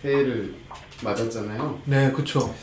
새해를 0.00 0.54
맞았잖아요. 1.02 1.82
네 1.86 2.10
그쵸. 2.12 2.54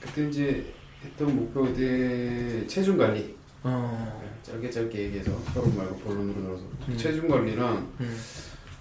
그때 0.00 0.28
이제 0.28 0.72
했던 1.04 1.34
목표들 1.36 2.66
체중 2.68 2.96
관리 2.96 3.34
어. 3.64 4.22
짧게 4.42 4.70
짧게 4.70 5.04
얘기해서 5.04 5.30
서로 5.54 5.68
말고 5.70 5.96
본론으로 5.98 6.42
들어서 6.42 6.62
음. 6.88 6.96
체중 6.96 7.28
관리랑 7.28 7.92
음. 8.00 8.16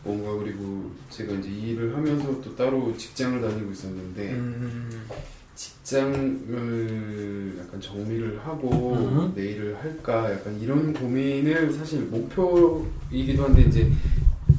뭔가 0.04 0.34
그리고 0.44 0.92
제가 1.10 1.34
이제 1.34 1.50
이 1.50 1.72
일을 1.72 1.96
하면서 1.96 2.42
또 2.42 2.56
따로 2.56 2.96
직장을 2.98 3.40
다니고 3.40 3.72
있었는데 3.72 4.32
음. 4.32 5.08
직장을 5.56 7.58
약간 7.60 7.80
정리를 7.80 8.40
하고 8.44 8.96
음. 8.96 9.34
내일을 9.36 9.78
할까 9.78 10.34
약간 10.34 10.60
이런 10.60 10.94
고민을 10.94 11.72
사실 11.74 12.02
목표이기도 12.06 13.44
한데 13.44 13.62
이제 13.64 13.92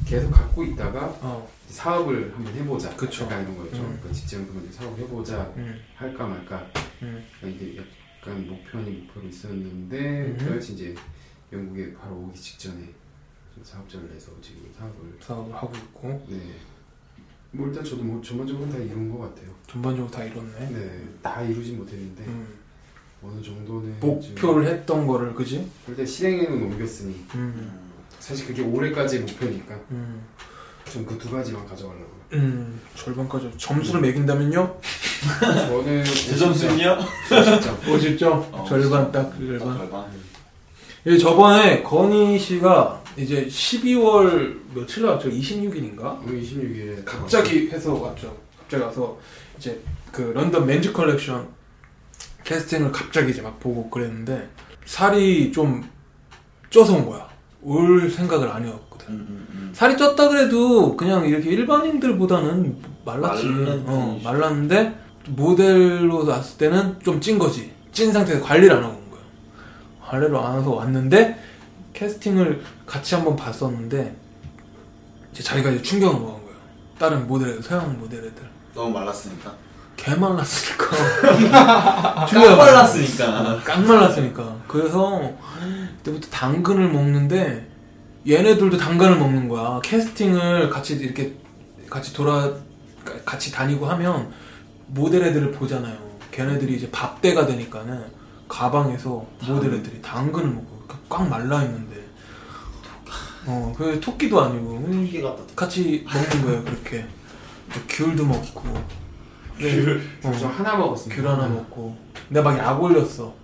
계속 0.06 0.30
갖고 0.30 0.62
있다가 0.62 1.06
어. 1.20 1.50
사업을 1.68 2.32
한번 2.34 2.54
해보자 2.54 2.94
그쵸. 2.94 3.24
약간 3.24 3.42
이런 3.42 3.56
거였죠 3.56 3.78
음. 3.78 3.98
그러니까 4.00 4.12
직장 4.12 4.46
그만두고 4.46 4.72
사업 4.72 4.96
해보자 4.98 5.52
음. 5.56 5.80
할까 5.96 6.26
말까 6.26 6.66
음. 7.02 7.24
이게 7.42 7.80
약간 8.22 8.46
목표 8.46 8.78
아닌 8.78 9.00
목표로 9.00 9.28
있었는데 9.28 9.98
음. 9.98 10.36
그같이 10.38 10.74
이제 10.74 10.94
영국에 11.52 11.92
바로 11.94 12.16
오기 12.16 12.40
직전에 12.40 12.88
좀 13.52 13.64
사업자를 13.64 14.08
내서 14.08 14.30
지금 14.40 14.72
사업을 14.78 15.18
사업을 15.20 15.54
하고 15.54 15.74
있고 15.76 16.24
네. 16.28 16.54
뭐 17.50 17.66
일단 17.68 17.84
저도 17.84 18.02
뭐 18.04 18.22
전반적으로 18.22 18.70
다 18.70 18.78
이룬 18.78 19.10
것 19.10 19.18
같아요. 19.18 19.52
전반적으로 19.66 20.10
다 20.10 20.24
이뤘네. 20.24 20.70
네, 20.70 21.08
다 21.20 21.42
이루진 21.42 21.78
못했는데 21.78 22.24
음. 22.24 22.46
어느 23.22 23.42
정도는 23.42 23.98
목표를 24.00 24.66
했던 24.66 25.06
거를 25.06 25.34
그지? 25.34 25.68
일단 25.88 26.06
실행에는 26.06 26.62
옮겼으니 26.62 27.26
음. 27.34 27.90
사실 28.18 28.46
그게 28.46 28.62
올해까지의 28.62 29.22
목표니까 29.22 29.74
음. 29.90 30.24
좀그두 30.90 31.30
가지만 31.30 31.66
가져가려고요. 31.66 32.22
음. 32.34 32.80
절반까지 32.94 33.50
점수를 33.56 34.00
매긴다면요? 34.00 34.80
저는 35.40 36.04
제 36.04 36.36
점수는요? 36.36 36.98
50점. 37.28 37.80
50점. 37.82 38.24
어, 38.52 38.64
절반 38.68 39.12
딱딱 39.12 39.36
절반. 39.38 39.78
절반. 39.78 40.06
예, 41.06 41.18
저번에 41.18 41.82
건희 41.82 42.38
씨가 42.38 43.02
이제 43.16 43.46
12월 43.46 44.60
며칠 44.74 45.04
나왔죠? 45.04 45.28
26일인가? 45.30 46.22
오늘 46.22 46.40
26일에 46.40 47.04
갑자기 47.04 47.68
해서 47.70 47.94
왔죠. 47.94 48.36
갑자기 48.58 48.82
와서 48.82 49.18
이제 49.58 49.80
그 50.10 50.22
런던 50.22 50.64
Men's 50.66 50.92
컬렉션 50.92 51.48
캐스팅을 52.44 52.92
갑자기 52.92 53.32
이제 53.32 53.42
막 53.42 53.58
보고 53.60 53.88
그랬는데 53.90 54.48
살이 54.84 55.52
좀 55.52 55.88
쪄서 56.70 56.94
온 56.94 57.06
거야. 57.06 57.30
올 57.62 58.10
생각을 58.10 58.48
아니었거든. 58.48 58.92
거거든. 59.02 59.14
음, 59.14 59.26
음, 59.28 59.46
음. 59.50 59.51
살이 59.72 59.96
쪘다 59.96 60.28
그래도 60.28 60.96
그냥 60.96 61.26
이렇게 61.26 61.50
일반인들보다는 61.50 62.76
말랐지. 63.04 63.46
어. 63.86 64.20
말랐는데 64.22 64.94
모델로 65.28 66.24
났을 66.24 66.58
때는 66.58 66.98
좀 67.04 67.20
찐 67.20 67.38
거지. 67.38 67.72
찐 67.92 68.12
상태에서 68.12 68.42
관리를 68.44 68.76
안 68.76 68.82
하고 68.84 68.94
온 68.94 69.10
거야. 69.10 69.20
관리를 70.04 70.36
안 70.36 70.58
해서 70.58 70.70
왔는데 70.70 71.38
캐스팅을 71.92 72.62
같이 72.86 73.14
한번 73.14 73.36
봤었는데 73.36 74.16
이제 75.32 75.42
자기가 75.42 75.70
이제 75.70 75.82
충격을 75.82 76.14
먹은 76.20 76.32
거예요. 76.42 76.56
다른 76.98 77.26
모델, 77.26 77.60
서양 77.62 77.98
모델 77.98 78.18
애들. 78.20 78.42
너무 78.74 78.90
말랐으니까. 78.92 79.52
개 79.96 80.14
말랐으니까. 80.14 80.86
깜 82.26 82.56
말랐으니까. 82.56 83.60
깡 83.64 83.86
말랐으니까. 83.86 84.56
그래서 84.66 85.20
그때부터 85.98 86.28
당근을 86.30 86.88
먹는데 86.90 87.68
얘네들도 88.28 88.76
당근을 88.76 89.18
먹는 89.18 89.48
거야. 89.48 89.80
캐스팅을 89.82 90.70
같이 90.70 90.94
이렇게 90.94 91.34
같이 91.90 92.12
돌아 92.12 92.52
같이 93.24 93.50
다니고 93.50 93.86
하면 93.86 94.32
모델 94.86 95.24
애들을 95.24 95.50
보잖아요. 95.52 95.96
걔네들이 96.30 96.76
이제 96.76 96.90
밥대가 96.90 97.46
되니까는 97.46 98.04
가방에서 98.48 99.26
모델 99.48 99.74
애들이 99.74 100.00
당근을 100.00 100.48
먹고 100.50 100.82
꽉 101.08 101.28
말라 101.28 101.62
있는데 101.64 102.02
어, 103.44 103.74
그 103.76 103.98
토끼도 104.00 104.40
아니고 104.40 104.86
토끼 104.90 105.20
같다. 105.20 105.42
같이 105.56 106.04
먹는 106.06 106.42
거예요. 106.44 106.64
그렇게 106.64 107.04
귤도 107.88 108.24
먹고 108.24 108.62
귤, 109.58 110.00
어, 110.22 110.32
저 110.38 110.46
하나 110.48 110.76
먹었습니다. 110.76 111.20
귤 111.22 111.28
하나 111.28 111.48
먹고 111.48 111.96
내가 112.28 112.50
막 112.52 112.58
약 112.58 112.80
올렸어. 112.82 113.34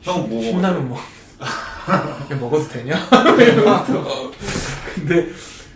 형 0.00 0.28
뭐? 0.28 0.42
신라면 0.42 0.88
먹. 0.88 0.98
먹어도 2.40 2.68
되냐? 2.68 2.96
이러면서. 3.38 4.30
근데 4.94 5.28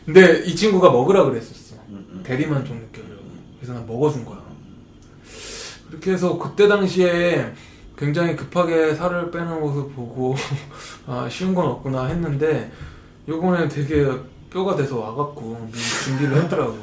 근데 0.05 0.43
이 0.45 0.55
친구가 0.55 0.91
먹으라 0.91 1.25
그랬었어. 1.25 1.77
음, 1.89 2.07
음. 2.11 2.23
대리만 2.25 2.65
좀 2.65 2.79
느껴려고. 2.79 3.25
그래서 3.59 3.73
난 3.73 3.87
먹어준 3.87 4.25
거야. 4.25 4.43
그렇게 5.89 6.12
해서 6.12 6.37
그때 6.39 6.69
당시에 6.69 7.53
굉장히 7.97 8.35
급하게 8.37 8.95
살을 8.95 9.31
빼는 9.31 9.61
모습 9.61 9.95
보고 9.95 10.35
아 11.07 11.29
쉬운 11.31 11.55
건 11.55 11.67
없구나 11.67 12.07
했는데 12.07 12.71
요번에 13.29 13.69
되게 13.69 14.07
뼈가 14.51 14.77
돼서 14.77 14.99
와갖고 14.99 15.69
미리 15.73 15.81
준비를 15.81 16.43
했더라고. 16.43 16.79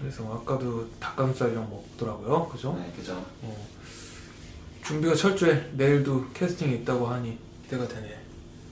그래서 0.00 0.22
아까도 0.34 0.86
닭가슴살이랑 1.00 1.68
먹더라고요. 1.70 2.48
그죠? 2.48 2.76
네, 2.78 2.92
그죠. 2.96 3.14
어. 3.42 3.66
준비가 4.86 5.14
철저해. 5.14 5.60
내일도 5.72 6.24
캐스팅이 6.34 6.74
있다고 6.76 7.06
하니 7.06 7.38
때가 7.70 7.86
되네. 7.88 8.14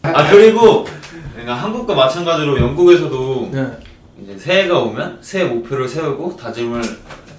아 0.03 0.31
그리고 0.31 0.85
그러니까 1.33 1.55
한국과 1.55 1.95
마찬가지로 1.95 2.59
영국에서도 2.61 3.51
네. 3.53 3.79
이제 4.23 4.37
새해가 4.37 4.79
오면 4.81 5.19
새해 5.23 5.45
목표를 5.47 5.89
세우고 5.89 6.37
다짐을 6.37 6.83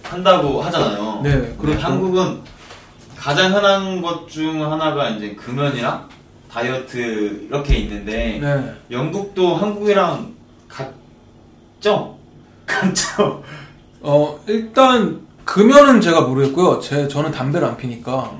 한다고 0.03 0.61
하잖아요. 0.63 1.21
네, 1.23 1.31
근데 1.31 1.55
그렇죠. 1.57 1.79
한국은 1.85 2.39
가장 3.17 3.53
흔한 3.55 4.01
것 4.01 4.27
중 4.27 4.69
하나가 4.71 5.09
이제 5.09 5.35
금연이랑 5.35 6.09
다이어트 6.49 7.45
이렇게 7.47 7.75
있는데 7.77 8.39
네. 8.41 8.73
영국도 8.89 9.55
한국이랑 9.55 10.33
같죠? 10.67 12.17
같죠? 12.65 13.43
어, 14.01 14.39
일단 14.47 15.21
금연은 15.45 16.01
제가 16.01 16.21
모르겠고요. 16.21 16.79
제 16.79 17.07
저는 17.07 17.31
담배를 17.31 17.67
안 17.67 17.77
피니까. 17.77 18.31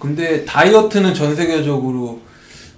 근데 0.00 0.44
다이어트는 0.46 1.14
전 1.14 1.36
세계적으로 1.36 2.20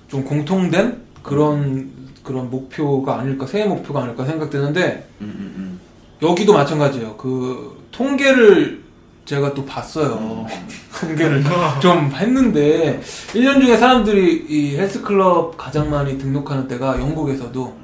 좀 0.08 0.24
공통된 0.24 1.00
그런 1.22 1.90
그런 2.22 2.50
목표가 2.50 3.20
아닐까 3.20 3.46
새해 3.46 3.64
목표가 3.64 4.02
아닐까 4.02 4.24
생각되는데 4.24 5.08
음, 5.20 5.34
음, 5.56 5.80
여기도 6.20 6.52
마찬가지예요. 6.52 7.16
그 7.16 7.86
통계를 7.92 8.82
제가 9.24 9.54
또 9.54 9.64
봤어요. 9.64 10.46
통계를 11.00 11.44
좀 11.80 12.10
했는데 12.12 13.00
1년 13.28 13.64
중에 13.64 13.76
사람들이 13.76 14.46
이 14.48 14.76
헬스클럽 14.76 15.56
가장 15.56 15.90
많이 15.90 16.18
등록하는 16.18 16.66
때가 16.66 16.98
영국에서도 17.00 17.76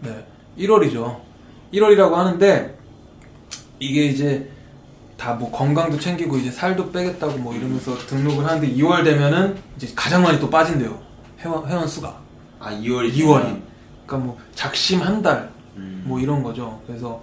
네, 0.00 0.26
1월이죠. 0.58 1.20
1월이라고 1.74 2.12
하는데 2.12 2.78
이게 3.78 4.06
이제 4.06 4.55
다 5.16 5.34
뭐 5.34 5.50
건강도 5.50 5.98
챙기고 5.98 6.36
이제 6.36 6.50
살도 6.50 6.92
빼겠다고 6.92 7.38
뭐 7.38 7.54
이러면서 7.54 7.96
등록을 8.06 8.44
하는데 8.46 8.68
2월 8.74 9.02
되면은 9.04 9.56
이제 9.76 9.90
가장 9.96 10.22
많이 10.22 10.38
또 10.38 10.48
빠진대요. 10.50 10.98
회원 11.40 11.66
회원 11.68 11.88
수가. 11.88 12.16
아 12.60 12.70
2월이 12.70 13.12
2월이. 13.14 13.60
그러니까 14.06 14.16
뭐 14.18 14.38
작심 14.54 15.00
한 15.00 15.22
달 15.22 15.50
음. 15.76 16.02
뭐 16.06 16.20
이런 16.20 16.42
거죠. 16.42 16.80
그래서 16.86 17.22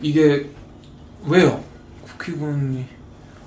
이게 0.00 0.48
왜요? 1.26 1.60
국회의원이 2.06 2.84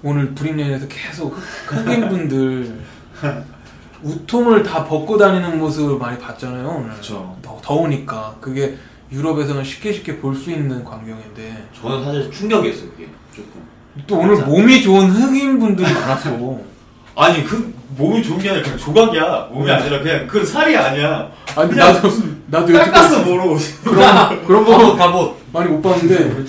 오늘 0.04 0.34
브릭랜에서 0.34 0.88
계속 0.88 1.34
흑- 1.36 1.76
흑인분들 1.88 2.80
우통을 4.04 4.64
다 4.64 4.84
벗고 4.86 5.18
다니는 5.18 5.60
모습을 5.60 5.98
많이 5.98 6.18
봤잖아요. 6.20 6.68
오늘 6.68 6.90
그렇죠. 6.90 7.38
더, 7.42 7.58
더우니까 7.62 8.36
그게 8.42 8.76
유럽에서는 9.12 9.64
쉽게 9.64 9.94
쉽게 9.94 10.18
볼 10.20 10.36
수 10.36 10.52
있는 10.52 10.84
광경인데 10.84 11.68
저는 11.82 12.04
사실 12.06 12.32
충격이었어요 12.32 12.90
그게 12.92 13.10
조금. 13.36 13.62
또 14.08 14.18
오늘 14.20 14.36
맞아. 14.36 14.46
몸이 14.46 14.82
좋은 14.82 15.10
흑인 15.10 15.60
분들이 15.60 15.92
많았어. 15.94 16.60
아니 17.16 17.44
그 17.44 17.74
몸이 17.98 18.24
좋은 18.24 18.40
게 18.40 18.50
아니라 18.50 18.64
그냥 18.64 18.78
조각이야. 18.80 19.50
몸이 19.52 19.70
아니라 19.70 20.00
그냥 20.02 20.28
그 20.28 20.46
살이 20.46 20.76
아니야. 20.78 21.30
아니 21.56 21.70
그냥 21.70 21.94
나도 21.94 22.10
나도 22.48 22.74
깎았어 22.74 23.24
뭐로. 23.24 23.58
그런 23.84 24.46
그런 24.46 24.66
거 24.66 24.96
갑옷. 24.96 25.36
많이 25.52 25.70
못 25.70 25.82
봤는데 25.82 26.46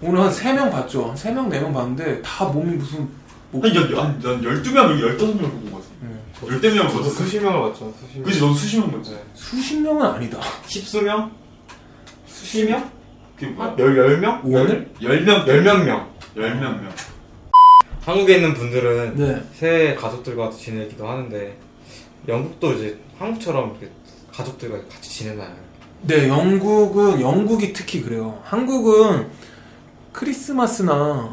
오늘 0.00 0.20
한 0.20 0.30
3명 0.30 0.72
봤죠. 0.72 1.04
한 1.10 1.14
3명 1.14 1.48
4명 1.48 1.72
봤는데 1.72 2.20
다 2.22 2.46
몸이 2.46 2.74
무슨 2.74 3.08
뭐 3.52 3.62
아니 3.64 3.72
난, 3.74 3.88
난, 3.94 4.20
난 4.20 4.42
12명, 4.42 4.98
15명을 4.98 5.18
본 5.18 5.70
거지. 5.72 5.86
음, 6.02 6.18
12명을 6.42 6.88
저도 6.88 7.02
봤어. 7.04 7.10
수십 7.10 7.40
명을 7.40 7.60
봤죠. 7.70 7.92
수십 8.00 8.16
명. 8.18 8.24
그치, 8.24 8.40
넌 8.40 8.54
수십 8.54 8.78
명 8.80 8.90
봤지. 8.90 9.16
수십 9.34 9.76
명은 9.80 10.04
아니다. 10.04 10.38
십수명? 10.66 11.30
수십 12.42 12.64
명? 12.68 12.90
그게 13.36 13.52
뭐야? 13.52 13.76
열, 13.78 13.96
열 13.96 14.18
명? 14.20 14.40
오늘? 14.44 14.90
열 15.00 15.22
명? 15.24 15.46
열명 15.46 15.84
명. 15.86 16.08
열명 16.36 16.82
명. 16.82 16.92
한국에 18.04 18.36
있는 18.36 18.52
분들은 18.54 19.14
네. 19.16 19.42
새해 19.54 19.94
가족들과 19.94 20.50
지내기도 20.50 21.08
하는데 21.08 21.56
영국도 22.26 22.72
이제 22.74 22.98
한국처럼 23.18 23.70
이렇게 23.80 23.90
가족들과 24.32 24.78
같이 24.88 25.08
지내나요? 25.18 25.54
네, 26.02 26.28
영국은 26.28 27.20
영국이 27.20 27.72
특히 27.72 28.02
그래요. 28.02 28.40
한국은 28.44 29.28
크리스마스나 30.12 31.32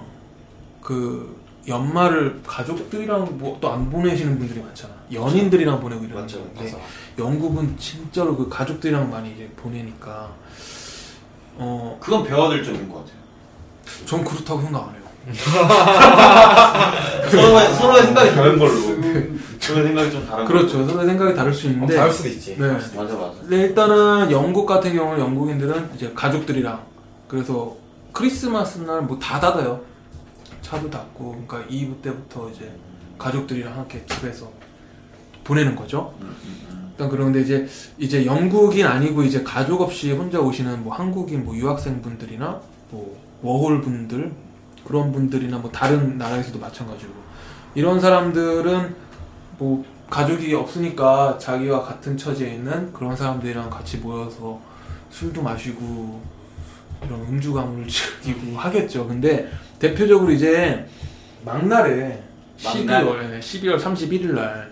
그 0.81 1.39
연말을 1.67 2.41
가족들이랑 2.45 3.37
뭐 3.39 3.59
또 3.59 3.71
안 3.73 3.89
보내시는 3.89 4.37
분들이 4.37 4.61
많잖아. 4.61 4.93
연인들이랑 5.11 5.79
보내고 5.79 6.03
이러는 6.05 6.21
맞죠. 6.21 6.43
건데 6.53 6.75
영국은 7.17 7.75
진짜로 7.79 8.35
그 8.37 8.47
가족들이랑 8.47 9.09
많이 9.09 9.31
이제 9.31 9.49
보내니까 9.55 10.31
어, 11.59 11.97
그건 11.99 12.23
배워야 12.23 12.49
될 12.49 12.63
점인 12.63 12.89
것 12.89 12.99
같아요. 12.99 13.19
전 14.05 14.23
그렇다고 14.23 14.61
생각 14.61 14.87
안 14.87 14.95
해요. 14.95 14.99
서로의, 17.29 17.73
서로의 17.75 18.03
생각이 18.03 18.31
다른 18.33 18.57
걸로. 18.57 18.71
서로의 19.59 19.87
생각이 19.87 20.11
좀 20.11 20.25
다른 20.27 20.45
그렇죠. 20.45 20.87
서로 20.87 21.05
생각이 21.05 21.35
다를 21.35 21.53
수 21.53 21.67
있는데 21.67 21.95
다를 21.95 22.11
수도 22.11 22.29
있지. 22.29 22.55
네. 22.57 22.67
맞아, 22.67 23.15
맞아. 23.15 23.33
네, 23.47 23.57
일단은 23.57 24.31
영국 24.31 24.65
같은 24.65 24.93
경우는 24.95 25.19
영국인들은 25.19 25.91
이제 25.95 26.11
가족들이랑 26.15 26.81
그래서 27.27 27.75
크리스마스 28.13 28.79
날 28.79 29.01
뭐 29.03 29.19
다 29.19 29.39
닫아요. 29.39 29.81
차도 30.61 30.89
닫고 30.89 31.43
그러니까 31.47 31.69
2부 31.71 32.01
때부터 32.01 32.49
이제 32.49 32.71
가족들이랑 33.17 33.75
함께 33.75 34.03
집에서 34.07 34.49
보내는 35.43 35.75
거죠. 35.75 36.13
음, 36.21 36.27
음, 36.27 36.35
음. 36.68 36.68
일단 36.99 37.09
그런데 37.09 37.39
이제 37.39 37.65
이제 37.97 38.25
영국인 38.25 38.85
아니고 38.85 39.23
이제 39.23 39.41
가족 39.41 39.79
없이 39.79 40.11
혼자 40.11 40.37
오시는 40.37 40.83
뭐 40.83 40.93
한국인 40.93 41.45
뭐 41.45 41.55
유학생분들이나 41.55 42.59
뭐 42.91 43.17
워홀 43.41 43.81
분들 43.81 44.29
그런 44.85 45.13
분들이나 45.13 45.59
뭐 45.59 45.71
다른 45.71 46.17
나라에서도 46.17 46.59
마찬가지고 46.59 47.13
이런 47.73 48.01
사람들은 48.01 48.93
뭐 49.57 49.85
가족이 50.09 50.53
없으니까 50.53 51.37
자기와 51.39 51.83
같은 51.83 52.17
처지에 52.17 52.55
있는 52.55 52.91
그런 52.91 53.15
사람들이랑 53.15 53.69
같이 53.69 53.99
모여서 53.99 54.59
술도 55.09 55.41
마시고 55.41 56.21
이런 57.05 57.21
음주 57.21 57.53
가문을 57.53 57.87
즐기고 57.87 58.57
하겠죠. 58.57 59.07
근데 59.07 59.49
대표적으로 59.79 60.29
이제 60.31 60.85
막날에 61.45 62.21
막날? 62.61 63.05
12월 63.05 63.39
12월 63.39 63.79
31일 63.79 64.33
날 64.33 64.69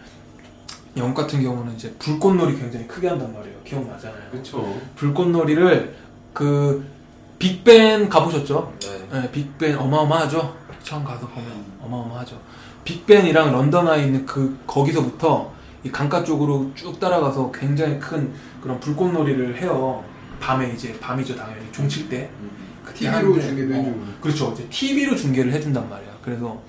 영국 0.97 1.21
같은 1.21 1.41
경우는 1.41 1.75
이제 1.75 1.93
불꽃놀이 1.99 2.57
굉장히 2.57 2.87
크게 2.87 3.07
한단 3.07 3.33
말이에요. 3.33 3.57
기억나잖아요. 3.63 4.31
그렇죠. 4.31 4.79
불꽃놀이를 4.95 5.95
그 6.33 6.85
빅벤 7.39 8.09
가보셨죠? 8.09 8.73
네. 8.79 9.21
네, 9.21 9.31
빅벤 9.31 9.77
어마어마하죠. 9.77 10.55
처음 10.83 11.03
가서 11.03 11.27
보면 11.27 11.51
어마어마하죠. 11.81 12.39
빅벤이랑 12.83 13.51
런던 13.51 13.87
아이 13.87 14.05
있는 14.05 14.25
그 14.25 14.57
거기서부터 14.65 15.51
이 15.83 15.91
강가 15.91 16.23
쪽으로 16.23 16.71
쭉 16.73 16.99
따라가서 16.99 17.51
굉장히 17.51 17.99
큰 17.99 18.33
그런 18.61 18.79
불꽃놀이를 18.79 19.61
해요. 19.61 20.03
밤에 20.39 20.71
이제 20.71 20.97
밤이죠 20.99 21.35
당연히 21.35 21.71
종칠 21.71 22.09
때. 22.09 22.29
그때 22.83 22.99
TV로 22.99 23.17
하는데, 23.17 23.41
중계도 23.41 23.73
어, 23.73 23.77
해주고. 23.77 24.05
그렇죠. 24.21 24.51
이제 24.53 24.67
TV로 24.69 25.15
중계를 25.15 25.51
해준단 25.51 25.89
말이야. 25.89 26.09
그래서 26.23 26.61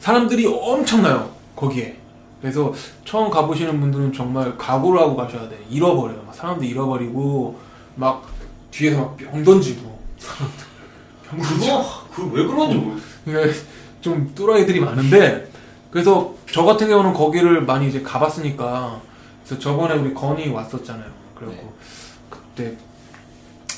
사람들이 0.00 0.46
엄청나요 0.46 1.30
거기에. 1.56 2.03
그래서 2.44 2.74
처음 3.06 3.30
가보시는 3.30 3.80
분들은 3.80 4.12
정말 4.12 4.58
각오를 4.58 5.00
하고 5.00 5.16
가셔야 5.16 5.48
돼. 5.48 5.58
잃어버려요. 5.70 6.24
막 6.26 6.34
사람들 6.34 6.66
잃어버리고 6.66 7.58
막 7.94 8.22
뒤에서 8.70 8.98
막 9.00 9.16
병 9.16 9.42
던지고. 9.42 9.98
병 11.26 11.40
던지고. 11.40 11.66
그거 11.66 12.30
그왜 12.30 12.46
그런지 12.46 12.76
모르겠어. 12.76 13.06
그러니까 13.24 13.58
좀 14.02 14.30
뚜라이들이 14.34 14.78
많은데 14.80 15.50
그래서 15.90 16.34
저 16.52 16.64
같은 16.64 16.86
경우는 16.86 17.14
거기를 17.14 17.62
많이 17.62 17.88
이제 17.88 18.02
가봤으니까 18.02 19.00
그래서 19.42 19.58
저번에 19.58 19.94
우리 19.94 20.12
건이 20.12 20.50
왔었잖아요. 20.50 21.10
그래갖고 21.36 21.62
네. 21.62 21.72
그때 22.28 22.76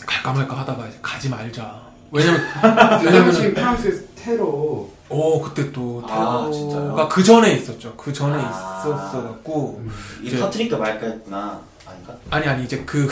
갈까 0.04 0.32
말까 0.32 0.58
하다가 0.58 0.88
이제 0.88 0.98
가지 1.00 1.28
말자. 1.28 1.82
왜냐면 2.10 2.40
왜냐면 3.04 3.32
지금 3.32 3.54
프랑스에서 3.54 4.02
테러 4.16 4.88
오 5.08 5.40
그때 5.40 5.70
또 5.72 6.02
아, 6.04 6.08
테러가 6.08 6.50
진짜요? 6.52 7.08
그 7.08 7.22
전에 7.22 7.52
있었죠. 7.54 7.94
그 7.96 8.12
전에 8.12 8.34
아. 8.42 8.50
있었어갖고 8.50 9.82
이 10.22 10.26
이제- 10.26 10.38
터트릴까 10.38 10.76
말까 10.78 11.06
했구나. 11.06 11.60
아닌가? 11.86 12.16
아니 12.30 12.46
아니 12.46 12.64
이제 12.64 12.82
그 12.84 13.08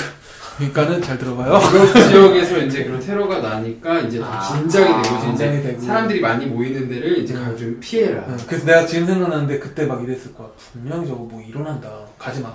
그러니까는 0.56 1.02
잘 1.02 1.18
들어봐요. 1.18 1.58
그 1.70 1.92
지역에서 2.08 2.58
이제 2.58 2.84
그런 2.84 3.00
테러가 3.00 3.38
나니까 3.40 4.00
이제 4.00 4.18
다 4.20 4.40
아. 4.40 4.52
긴장이 4.56 4.92
아, 4.92 5.02
되고 5.02 5.16
이제 5.16 5.26
긴장이 5.26 5.62
되고. 5.62 5.80
사람들이 5.80 6.20
많이 6.20 6.46
모이는 6.46 6.88
데를 6.88 7.18
이제 7.18 7.34
음. 7.34 7.44
가좀 7.44 7.78
피해라. 7.80 8.24
응, 8.28 8.36
그래서 8.46 8.64
내가 8.66 8.86
지금 8.86 9.06
생각나는데 9.06 9.58
그때 9.60 9.86
막 9.86 10.02
이랬을 10.02 10.34
거야. 10.34 10.48
분명히 10.72 11.06
저거 11.06 11.22
뭐 11.24 11.40
일어난다. 11.42 11.90
가지 12.18 12.40
마. 12.40 12.54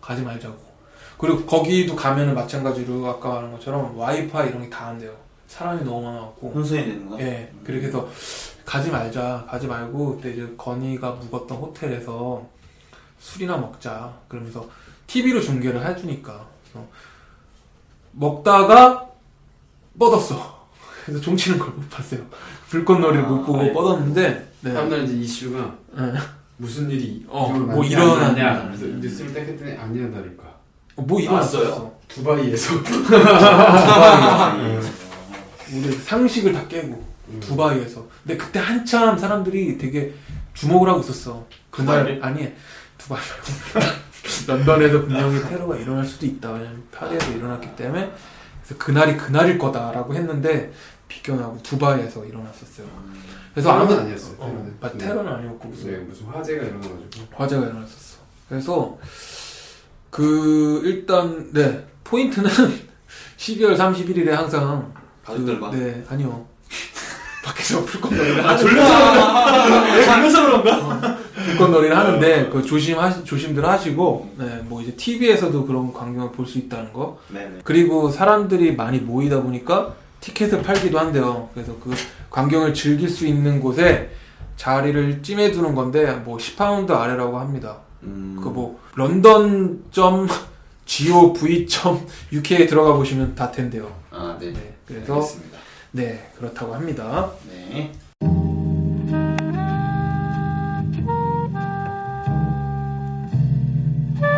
가지 0.00 0.20
말자고. 0.22 0.56
그리고 1.16 1.44
거기도 1.46 1.94
가면은 1.96 2.34
마찬가지로 2.34 3.06
아까 3.08 3.28
말한 3.30 3.52
것처럼 3.52 3.96
와이파이 3.96 4.48
이런 4.50 4.62
게 4.62 4.68
다 4.70 4.88
안 4.88 4.98
돼요. 4.98 5.12
사람이 5.48 5.84
너무 5.84 6.02
많아갖고. 6.02 6.52
혼선이 6.54 6.84
되는 6.84 7.08
거야? 7.08 7.20
예. 7.26 7.52
그렇게 7.64 7.86
해서 7.86 8.08
가지 8.64 8.90
말자. 8.90 9.46
가지 9.48 9.66
말고 9.66 10.16
그때 10.16 10.32
이제 10.32 10.54
건이가 10.56 11.12
묵었던 11.12 11.56
호텔에서 11.58 12.46
술이나 13.18 13.56
먹자. 13.56 14.12
그러면서 14.28 14.68
TV로 15.06 15.40
중계를 15.40 15.84
해주니까. 15.86 16.46
그래서 16.64 16.86
먹다가 18.12 19.06
뻗었어. 19.98 20.66
그래서 21.04 21.20
종치는 21.20 21.58
걸 21.58 21.68
못 21.74 21.88
봤어요. 21.90 22.20
불꽃놀이를 22.68 23.24
아, 23.24 23.28
못 23.28 23.44
보고 23.44 23.62
네. 23.62 23.72
뻗었는데. 23.72 24.52
네. 24.62 24.72
다음날 24.72 25.04
이제 25.04 25.14
이슈가 25.14 25.76
예. 25.98 26.12
무슨 26.56 26.88
일이 26.90 27.24
어, 27.28 27.50
뭐안 27.52 27.90
일어났냐. 27.90 28.66
그래서 28.68 28.86
뉴스를 28.86 29.34
딱 29.34 29.40
했더니 29.40 29.72
아니하다니까. 29.72 30.42
어, 30.96 31.02
뭐 31.02 31.20
일어났어요? 31.20 31.68
왔어요? 31.68 31.92
두바이에서 32.08 32.82
두바이에서. 32.82 35.03
우리 35.72 35.92
상식을 35.92 36.52
다 36.52 36.66
깨고 36.68 37.02
두바이에서. 37.40 38.06
근데 38.22 38.36
그때 38.36 38.58
한참 38.58 39.16
사람들이 39.16 39.78
되게 39.78 40.14
주목을 40.54 40.88
하고 40.88 41.00
있었어. 41.00 41.46
그날 41.70 42.00
두바이를? 42.04 42.24
아니 42.24 42.52
두바이 42.98 43.20
런던에서 44.46 45.00
분명히 45.02 45.40
테러가 45.48 45.76
일어날 45.76 46.04
수도 46.04 46.26
있다. 46.26 46.52
왜냐면 46.52 46.84
파리에서 46.92 47.32
일어났기 47.32 47.76
때문에 47.76 48.12
그래서 48.62 48.78
그날이 48.78 49.16
그날일 49.16 49.58
거다라고 49.58 50.14
했는데 50.14 50.72
비껴나고 51.08 51.62
두바이에서 51.62 52.24
일어났었어요. 52.24 52.86
그래서 53.52 53.70
아무 53.70 53.92
아니었어요. 53.94 54.36
어, 54.38 54.46
테러는. 54.46 54.76
아, 54.80 54.90
테러는 54.90 55.32
아니었고 55.32 55.68
무슨 55.68 55.90
네, 55.90 55.96
무슨 55.98 56.26
화재가 56.26 56.62
일어나가지고. 56.64 57.26
화재가 57.34 57.62
일어났었어. 57.66 58.18
그래서 58.48 58.98
그 60.10 60.82
일단 60.84 61.52
네 61.52 61.86
포인트는 62.04 62.50
12월 63.36 63.76
31일에 63.76 64.30
항상 64.30 64.92
가족들과? 65.24 65.70
그, 65.70 65.76
네 65.76 66.04
아니요 66.08 66.44
밖에서 67.44 67.84
불꽃놀이를 67.84 68.40
아. 68.46 68.56
졸려서 68.56 70.46
그런가? 70.62 71.18
불꽃놀이를 71.44 71.96
하는데 71.96 72.48
그 72.50 72.62
조심 72.62 72.98
하 72.98 73.10
조심들 73.22 73.64
하시고 73.64 74.32
네 74.38 74.62
뭐 74.64 74.80
이제 74.82 74.92
TV에서도 74.96 75.66
그런 75.66 75.92
광경을 75.92 76.32
볼 76.32 76.46
수 76.46 76.58
있다는 76.58 76.92
거 76.92 77.18
네네. 77.28 77.60
그리고 77.64 78.10
사람들이 78.10 78.74
많이 78.76 78.98
모이다 78.98 79.42
보니까 79.42 79.94
티켓을 80.20 80.62
팔기도 80.62 80.98
한대요. 80.98 81.50
그래서 81.52 81.74
그 81.82 81.92
광경을 82.30 82.72
즐길 82.72 83.08
수 83.10 83.26
있는 83.26 83.60
곳에 83.60 84.10
자리를 84.56 85.22
찜해 85.22 85.50
두는 85.52 85.74
건데 85.74 86.12
뭐 86.24 86.38
10파운드 86.38 86.92
아래라고 86.92 87.38
합니다. 87.38 87.78
음. 88.04 88.38
그뭐 88.42 88.78
런던 88.94 89.82
점 89.90 90.26
gov 90.86 91.66
점 91.66 92.06
uk에 92.32 92.66
들어가 92.66 92.94
보시면 92.94 93.34
다 93.34 93.50
된대요. 93.50 93.90
아, 94.10 94.36
네. 94.40 94.52
네, 94.52 94.73
그래서 94.86 95.14
알겠습니다. 95.14 95.58
네 95.92 96.30
그렇다고 96.38 96.74
합니다. 96.74 97.30
네. 97.48 97.92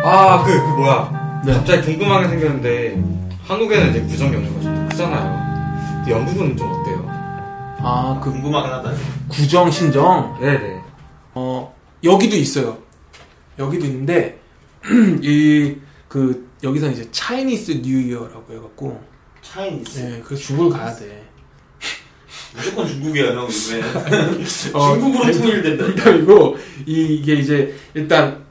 아, 0.03 0.43
그, 0.43 0.53
그 0.53 0.67
뭐야. 0.79 1.41
네. 1.45 1.53
갑자기 1.53 1.81
궁금한 1.83 2.23
게 2.23 2.29
생겼는데, 2.29 3.03
한국에는 3.43 3.89
이제 3.91 4.05
부정 4.07 4.31
경제가 4.31 4.61
좀 4.61 4.89
크잖아요. 4.89 5.47
근데 6.05 6.11
영국은 6.11 6.57
좀 6.57 6.69
어때요? 6.71 7.05
아 7.79 8.19
그 8.21 8.31
궁금하긴 8.31 8.71
하다. 8.71 8.91
구정 9.29 9.69
신정 9.69 10.37
네네. 10.41 10.81
어 11.35 11.73
여기도 12.03 12.35
있어요. 12.35 12.77
여기도 13.59 13.85
있는데 13.85 14.39
이 15.21 15.77
그 16.07 16.49
여기서 16.63 16.87
이제 16.89 17.07
Chinese 17.11 17.81
New 17.83 17.99
Year라고 17.99 18.53
해갖고 18.53 18.99
Chinese. 19.41 19.99
네 19.99 20.21
그래서 20.23 20.43
중국을 20.43 20.77
가야 20.77 20.93
돼. 20.95 21.27
무조건 22.55 22.87
중국이야, 22.87 23.33
형, 23.33 23.43
요즘에. 23.43 23.81
어, 24.73 24.93
중국으로 24.97 25.31
통일된다. 25.31 26.03
그리고 26.03 26.57
이, 26.85 27.15
이게 27.15 27.35
이제 27.35 27.75
일단 27.93 28.43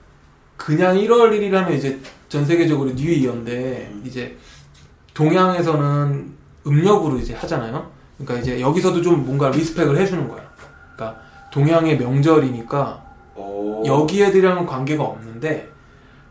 그냥 0.57 0.97
1월 0.97 1.31
1일 1.33 1.51
하면 1.51 1.73
이제 1.77 1.99
전 2.29 2.45
세계적으로 2.45 2.95
뉴 2.95 3.11
이어인데 3.11 3.91
음. 3.93 4.03
이제 4.07 4.37
동양에서는 5.15 6.35
음력으로 6.67 7.19
이제 7.19 7.35
하잖아요. 7.35 7.91
그러니까 8.19 8.41
이제 8.41 8.61
여기서도 8.61 9.03
좀 9.03 9.25
뭔가 9.25 9.51
respect을 9.51 9.97
해주는 9.99 10.29
거야. 10.29 10.51
그러니까 10.95 11.21
동양의 11.53 11.99
명절이니까 11.99 13.05
오. 13.37 13.83
여기 13.87 14.23
애들이랑은 14.23 14.67
관계가 14.67 15.03
없는데 15.03 15.69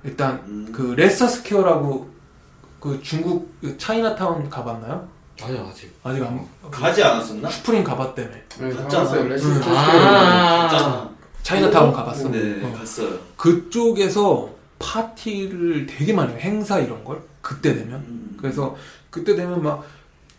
일단 0.03 0.41
음. 0.47 0.69
그 0.71 0.93
레스터 0.97 1.27
스퀘어라고 1.27 2.14
그 2.85 3.01
중국 3.01 3.51
그 3.59 3.75
차이나타운 3.79 4.47
가봤나요? 4.47 5.07
아니요, 5.41 5.67
아직. 5.67 5.91
아직 6.03 6.23
안 6.23 6.47
가지 6.69 7.03
않았었나? 7.03 7.49
슈프림 7.49 7.83
가봤다며. 7.83 8.29
네, 8.29 8.69
갔잖아. 8.69 8.87
가봤어요. 8.87 9.21
응. 9.21 9.29
레스터 9.29 9.69
아. 9.69 10.67
갔잖아. 10.69 11.09
차이나타운 11.41 11.91
가봤어. 11.91 12.29
네, 12.29 12.63
어. 12.63 12.71
갔어요. 12.77 13.17
그쪽에서 13.37 14.51
파티를 14.77 15.87
되게 15.87 16.13
많이 16.13 16.29
해요. 16.33 16.39
행사 16.39 16.77
이런 16.77 17.03
걸 17.03 17.23
그때 17.41 17.73
되면. 17.73 18.01
음. 18.01 18.37
그래서 18.39 18.75
그때 19.09 19.35
되면 19.35 19.63
막 19.63 19.83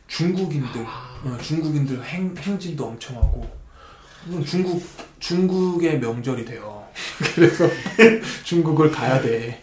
중국인들, 0.07 0.82
어, 0.82 1.38
중국인들 1.42 2.01
행, 2.05 2.32
행진도 2.38 2.86
엄청 2.86 3.16
하고 3.16 3.44
중국 4.44 4.80
중국의 5.18 5.99
명절이 5.99 6.44
돼요. 6.44 6.86
그래서 7.34 7.68
중국을 8.44 8.90
가야 8.90 9.20
돼. 9.20 9.62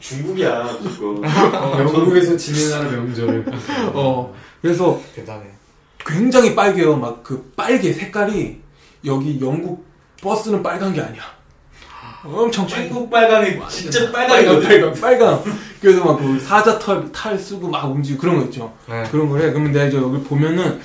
중국이야, 0.00 0.78
무조건. 0.82 1.22
영국에서 1.24 2.36
지내는 2.36 2.90
명절을. 3.06 3.44
어 3.94 4.34
그래서 4.62 5.00
대단해. 5.14 5.44
굉장히 5.98 6.54
빨개요. 6.54 6.96
막 6.96 7.22
그 7.22 7.52
빨개 7.56 7.92
색깔이 7.92 8.60
여기 9.04 9.40
영국 9.40 9.84
버스는 10.22 10.62
빨간 10.62 10.92
게 10.92 11.00
아니야. 11.00 11.22
엄청 12.24 12.66
빨개. 12.66 12.88
중국 12.88 13.10
빨강이 13.10 13.58
진짜 13.68 14.10
빨강 14.12 14.28
빨강이거든. 14.28 14.68
빨강 14.68 15.00
빨강. 15.00 15.44
그래서 15.80 16.04
막 16.04 16.16
그 16.18 16.38
사자 16.40 16.78
털 16.78 17.10
탈 17.12 17.38
쓰고 17.38 17.68
막 17.68 17.84
움직이고 17.90 18.20
그런 18.20 18.38
거 18.38 18.44
있죠. 18.46 18.72
네. 18.88 19.02
그런 19.10 19.28
걸 19.28 19.42
해. 19.42 19.50
그러면 19.50 19.72
내가 19.72 19.86
이제 19.86 19.96
여기 19.96 20.22
보면은 20.22 20.80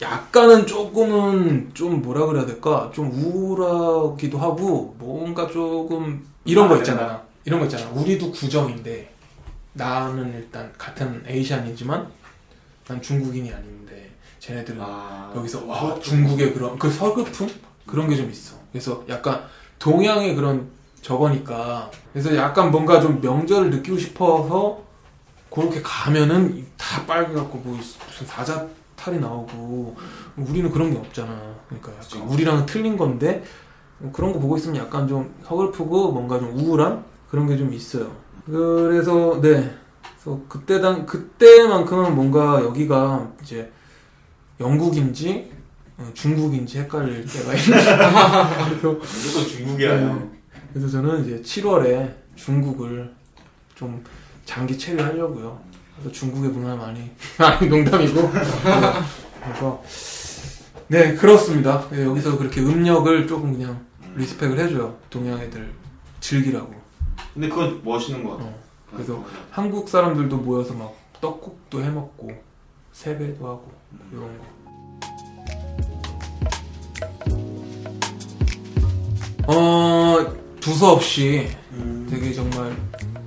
약간은 0.00 0.66
조금은 0.66 1.70
좀 1.74 2.02
뭐라 2.02 2.26
그래야 2.26 2.46
될까? 2.46 2.90
좀 2.94 3.10
우울하기도 3.12 4.38
하고 4.38 4.94
뭔가 4.98 5.48
조금 5.48 6.24
이런 6.44 6.68
거 6.68 6.76
있잖아. 6.76 7.22
이런 7.44 7.58
거 7.60 7.66
있잖아. 7.66 7.90
우리도 7.90 8.30
구정인데 8.30 9.12
나는 9.72 10.32
일단 10.34 10.72
같은 10.78 11.22
에이시안이지만 11.26 12.06
난 12.86 13.02
중국인이 13.02 13.52
아닌데 13.52 14.10
쟤네들은 14.38 14.80
아. 14.80 15.32
여기서 15.34 15.66
와 15.66 15.98
중국의 16.00 16.54
그런 16.54 16.78
그 16.78 16.90
서글픔 16.90 17.48
그런 17.86 18.08
게 18.08 18.16
좀 18.16 18.30
있어. 18.30 18.56
그래서 18.70 19.02
약간 19.08 19.42
동양의 19.78 20.36
그런 20.36 20.68
저거니까 21.02 21.90
그래서 22.12 22.36
약간 22.36 22.70
뭔가 22.70 23.00
좀 23.00 23.20
명절을 23.20 23.70
느끼고 23.70 23.98
싶어서 23.98 24.80
그렇게 25.50 25.80
가면은 25.82 26.66
다 26.76 27.04
빨개갖고 27.06 27.58
뭐 27.58 27.76
무슨 27.76 28.26
사자 28.26 28.66
탈이 28.98 29.18
나오고 29.20 29.96
우리는 30.36 30.70
그런 30.70 30.90
게 30.92 30.98
없잖아. 30.98 31.28
그러니까 31.68 31.90
약간 31.92 32.02
그쵸. 32.02 32.24
우리랑은 32.28 32.66
틀린 32.66 32.96
건데 32.96 33.42
뭐 33.98 34.10
그런 34.12 34.32
거 34.32 34.38
보고 34.38 34.56
있으면 34.56 34.76
약간 34.76 35.06
좀 35.08 35.34
서글프고 35.44 36.12
뭔가 36.12 36.38
좀 36.38 36.54
우울한 36.58 37.04
그런 37.30 37.46
게 37.46 37.56
좀 37.56 37.72
있어요. 37.72 38.10
그래서 38.46 39.40
네, 39.40 39.74
그래서 40.20 40.40
그때 40.48 40.80
당 40.80 41.04
그때만큼은 41.06 42.14
뭔가 42.14 42.62
여기가 42.62 43.30
이제 43.42 43.70
영국인지 44.60 45.50
어, 45.98 46.08
중국인지 46.14 46.78
헷갈릴 46.80 47.26
때가 47.26 47.54
있는. 47.54 47.78
그래서 48.68 48.92
무조건 48.92 49.46
중국이야. 49.48 50.00
네. 50.14 50.30
그래서 50.72 50.88
저는 50.88 51.24
이제 51.24 51.42
7월에 51.42 52.14
중국을 52.36 53.12
좀 53.74 54.02
장기 54.44 54.78
체류하려고요. 54.78 55.60
그래서 56.00 56.12
중국의 56.12 56.50
문화 56.50 56.76
많이 56.76 57.10
아니 57.38 57.68
농담이고 57.68 58.30
그래서 59.42 59.82
네 60.88 61.14
그렇습니다. 61.14 61.86
네, 61.90 62.04
여기서 62.04 62.38
그렇게 62.38 62.60
음력을 62.60 63.26
조금 63.26 63.52
그냥 63.52 63.84
리스펙을 64.16 64.58
해줘요. 64.58 64.96
동양 65.10 65.38
애들 65.38 65.72
즐기라고. 66.20 66.72
근데 67.34 67.48
그건 67.48 67.82
멋있는 67.84 68.24
것 68.24 68.32
같아. 68.32 68.44
어, 68.44 68.54
그래서 68.92 69.24
한국 69.50 69.88
사람들도 69.88 70.36
모여서 70.38 70.74
막 70.74 70.94
떡국도 71.20 71.82
해 71.82 71.90
먹고 71.90 72.30
세배도 72.92 73.46
하고 73.46 73.70
이런 74.12 74.38
거. 74.38 74.58
어 79.50 80.36
두서없이 80.60 81.48
음. 81.72 82.06
되게 82.10 82.32
정말 82.32 82.74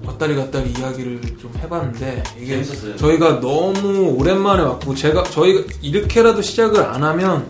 왔다리 0.05 0.35
갔다리 0.35 0.71
이야기를 0.71 1.21
좀 1.39 1.51
해봤는데 1.59 2.23
이게 2.37 2.63
재밌었어요. 2.63 2.95
저희가 2.97 3.39
너무 3.39 4.15
오랜만에 4.17 4.63
왔고 4.63 4.95
제가 4.95 5.23
저희가 5.23 5.63
이렇게라도 5.81 6.41
시작을 6.41 6.83
안 6.83 7.03
하면 7.03 7.47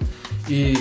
이 0.49 0.77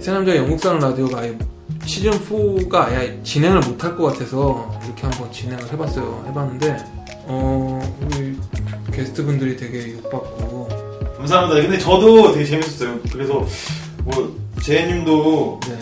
새남자 0.00 0.36
영국사랑 0.36 0.78
라디오가 0.80 1.20
아예 1.20 1.38
시즌 1.84 2.10
4가 2.12 2.74
아예 2.86 3.18
진행을 3.22 3.60
못 3.60 3.82
할 3.84 3.96
것 3.96 4.12
같아서 4.12 4.78
이렇게 4.84 5.02
한번 5.02 5.30
진행을 5.32 5.72
해봤어요. 5.72 6.24
해봤는데 6.28 6.76
어 7.26 7.96
우리 8.02 8.36
게스트 8.92 9.24
분들이 9.24 9.56
되게 9.56 9.92
욕받고 9.94 10.68
감사합니다. 11.18 11.62
근데 11.62 11.78
저도 11.78 12.32
되게 12.32 12.44
재밌었어요. 12.44 12.98
그래서 13.12 13.44
뭐 14.04 14.36
재님도 14.62 15.60
네 15.68 15.78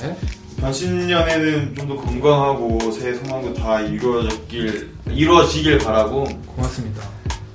반신년에는 0.60 1.74
좀 1.74 1.86
더 1.86 1.94
건강하고 1.96 2.90
새해 2.90 3.14
소망도 3.14 3.54
다 3.54 3.80
이루어졌길 3.80 4.90
이루어지길 5.10 5.78
바라고 5.78 6.24
고맙습니다. 6.46 7.02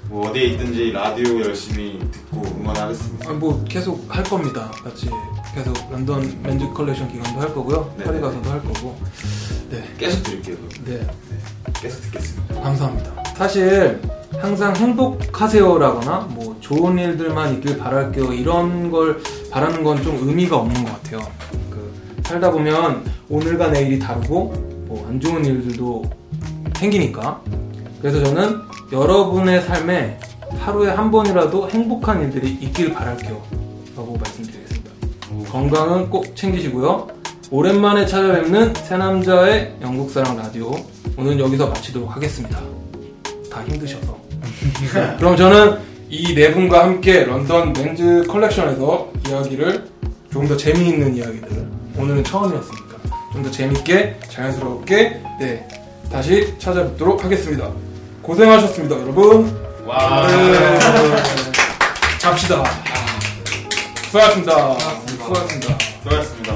뭐 0.08 0.30
어디에 0.30 0.44
있든지 0.48 0.92
라디오 0.92 1.42
열심히 1.42 2.00
듣고 2.12 2.42
응원하겠습니다. 2.62 3.30
아, 3.30 3.34
뭐 3.34 3.64
계속 3.68 4.06
할 4.08 4.24
겁니다. 4.24 4.72
같이 4.84 5.10
계속 5.54 5.76
런던 5.92 6.42
맨즈 6.44 6.66
컬렉션 6.74 7.12
기간도 7.12 7.42
할 7.42 7.54
거고요. 7.54 7.94
네. 7.98 8.04
파리 8.06 8.22
가서도 8.22 8.50
할 8.50 8.62
거고. 8.64 8.98
네, 9.70 9.84
계속 9.98 10.24
들을게요. 10.24 10.56
네. 10.86 11.06
계속 11.82 12.02
듣겠습니다. 12.04 12.62
감사합니다. 12.62 13.12
사실 13.36 14.02
항상 14.40 14.76
행복하세요라거나 14.76 16.28
뭐 16.32 16.56
좋은 16.62 16.98
일들만 16.98 17.56
있길 17.56 17.78
바랄게요 17.78 18.32
이런 18.34 18.90
걸 18.92 19.22
바라는 19.52 19.84
건 19.84 20.02
좀 20.04 20.28
의미가 20.28 20.56
없는 20.58 20.86
것 20.86 21.02
같아요. 21.04 21.20
그 22.32 22.40
살다 22.40 22.50
보면 22.52 23.04
오늘과 23.30 23.68
내일이 23.72 24.00
다르고 24.00 24.54
뭐 24.88 25.06
안 25.08 25.20
좋은 25.20 25.44
일들도 25.44 26.04
생기니까 26.78 27.42
그래서 28.02 28.24
저는 28.24 28.58
여러분의 28.92 29.62
삶에 29.64 30.18
하루에 30.58 30.92
한 30.92 31.12
번이라도 31.12 31.70
행복한 31.70 32.22
일들이 32.24 32.52
있길 32.62 32.94
바랄게요 32.94 33.42
라고 33.98 34.18
말씀드리겠습니다. 34.18 34.92
건강은 35.52 36.10
꼭 36.10 36.34
챙기시고요. 36.36 37.08
오랜만에 37.52 38.06
찾아뵙는 38.06 38.76
새남자의 38.76 39.76
영국사랑 39.82 40.38
라디오 40.38 40.72
오늘 41.18 41.38
여기서 41.38 41.68
마치도록 41.68 42.16
하겠습니다. 42.16 42.62
다 43.52 43.62
힘드셔서. 43.66 44.18
그럼 45.20 45.36
저는 45.36 45.80
이 46.10 46.34
네 46.34 46.54
분과 46.54 46.84
함께 46.86 47.26
런던 47.26 47.74
맨즈 47.74 48.24
컬렉션에서 48.28 49.12
이야기를 49.28 49.86
조금 50.32 50.48
더 50.48 50.56
재미있는 50.56 51.16
이야기들 51.18 51.81
오늘은 51.98 52.24
처음이었으니까 52.24 52.98
좀 53.34 53.44
더 53.44 53.50
재밌게 53.52 54.20
자연스럽게 54.30 55.24
네 55.40 55.68
다시 56.12 56.54
찾아뵙도록 56.60 57.24
하겠습니다. 57.24 57.72
고생하셨습니다, 58.22 59.00
여러분. 59.00 59.58
와. 59.86 60.28
네. 60.28 60.80
잡시다. 62.20 62.64
수고하셨습니다. 64.06 64.78
수고하셨습니다. 65.08 65.78
수고하셨습니다. 66.04 66.54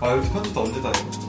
아, 0.00 0.12
이렇게 0.14 0.28
편집도 0.30 0.60
언제 0.62 0.80
다 0.80 0.88
해? 0.88 1.19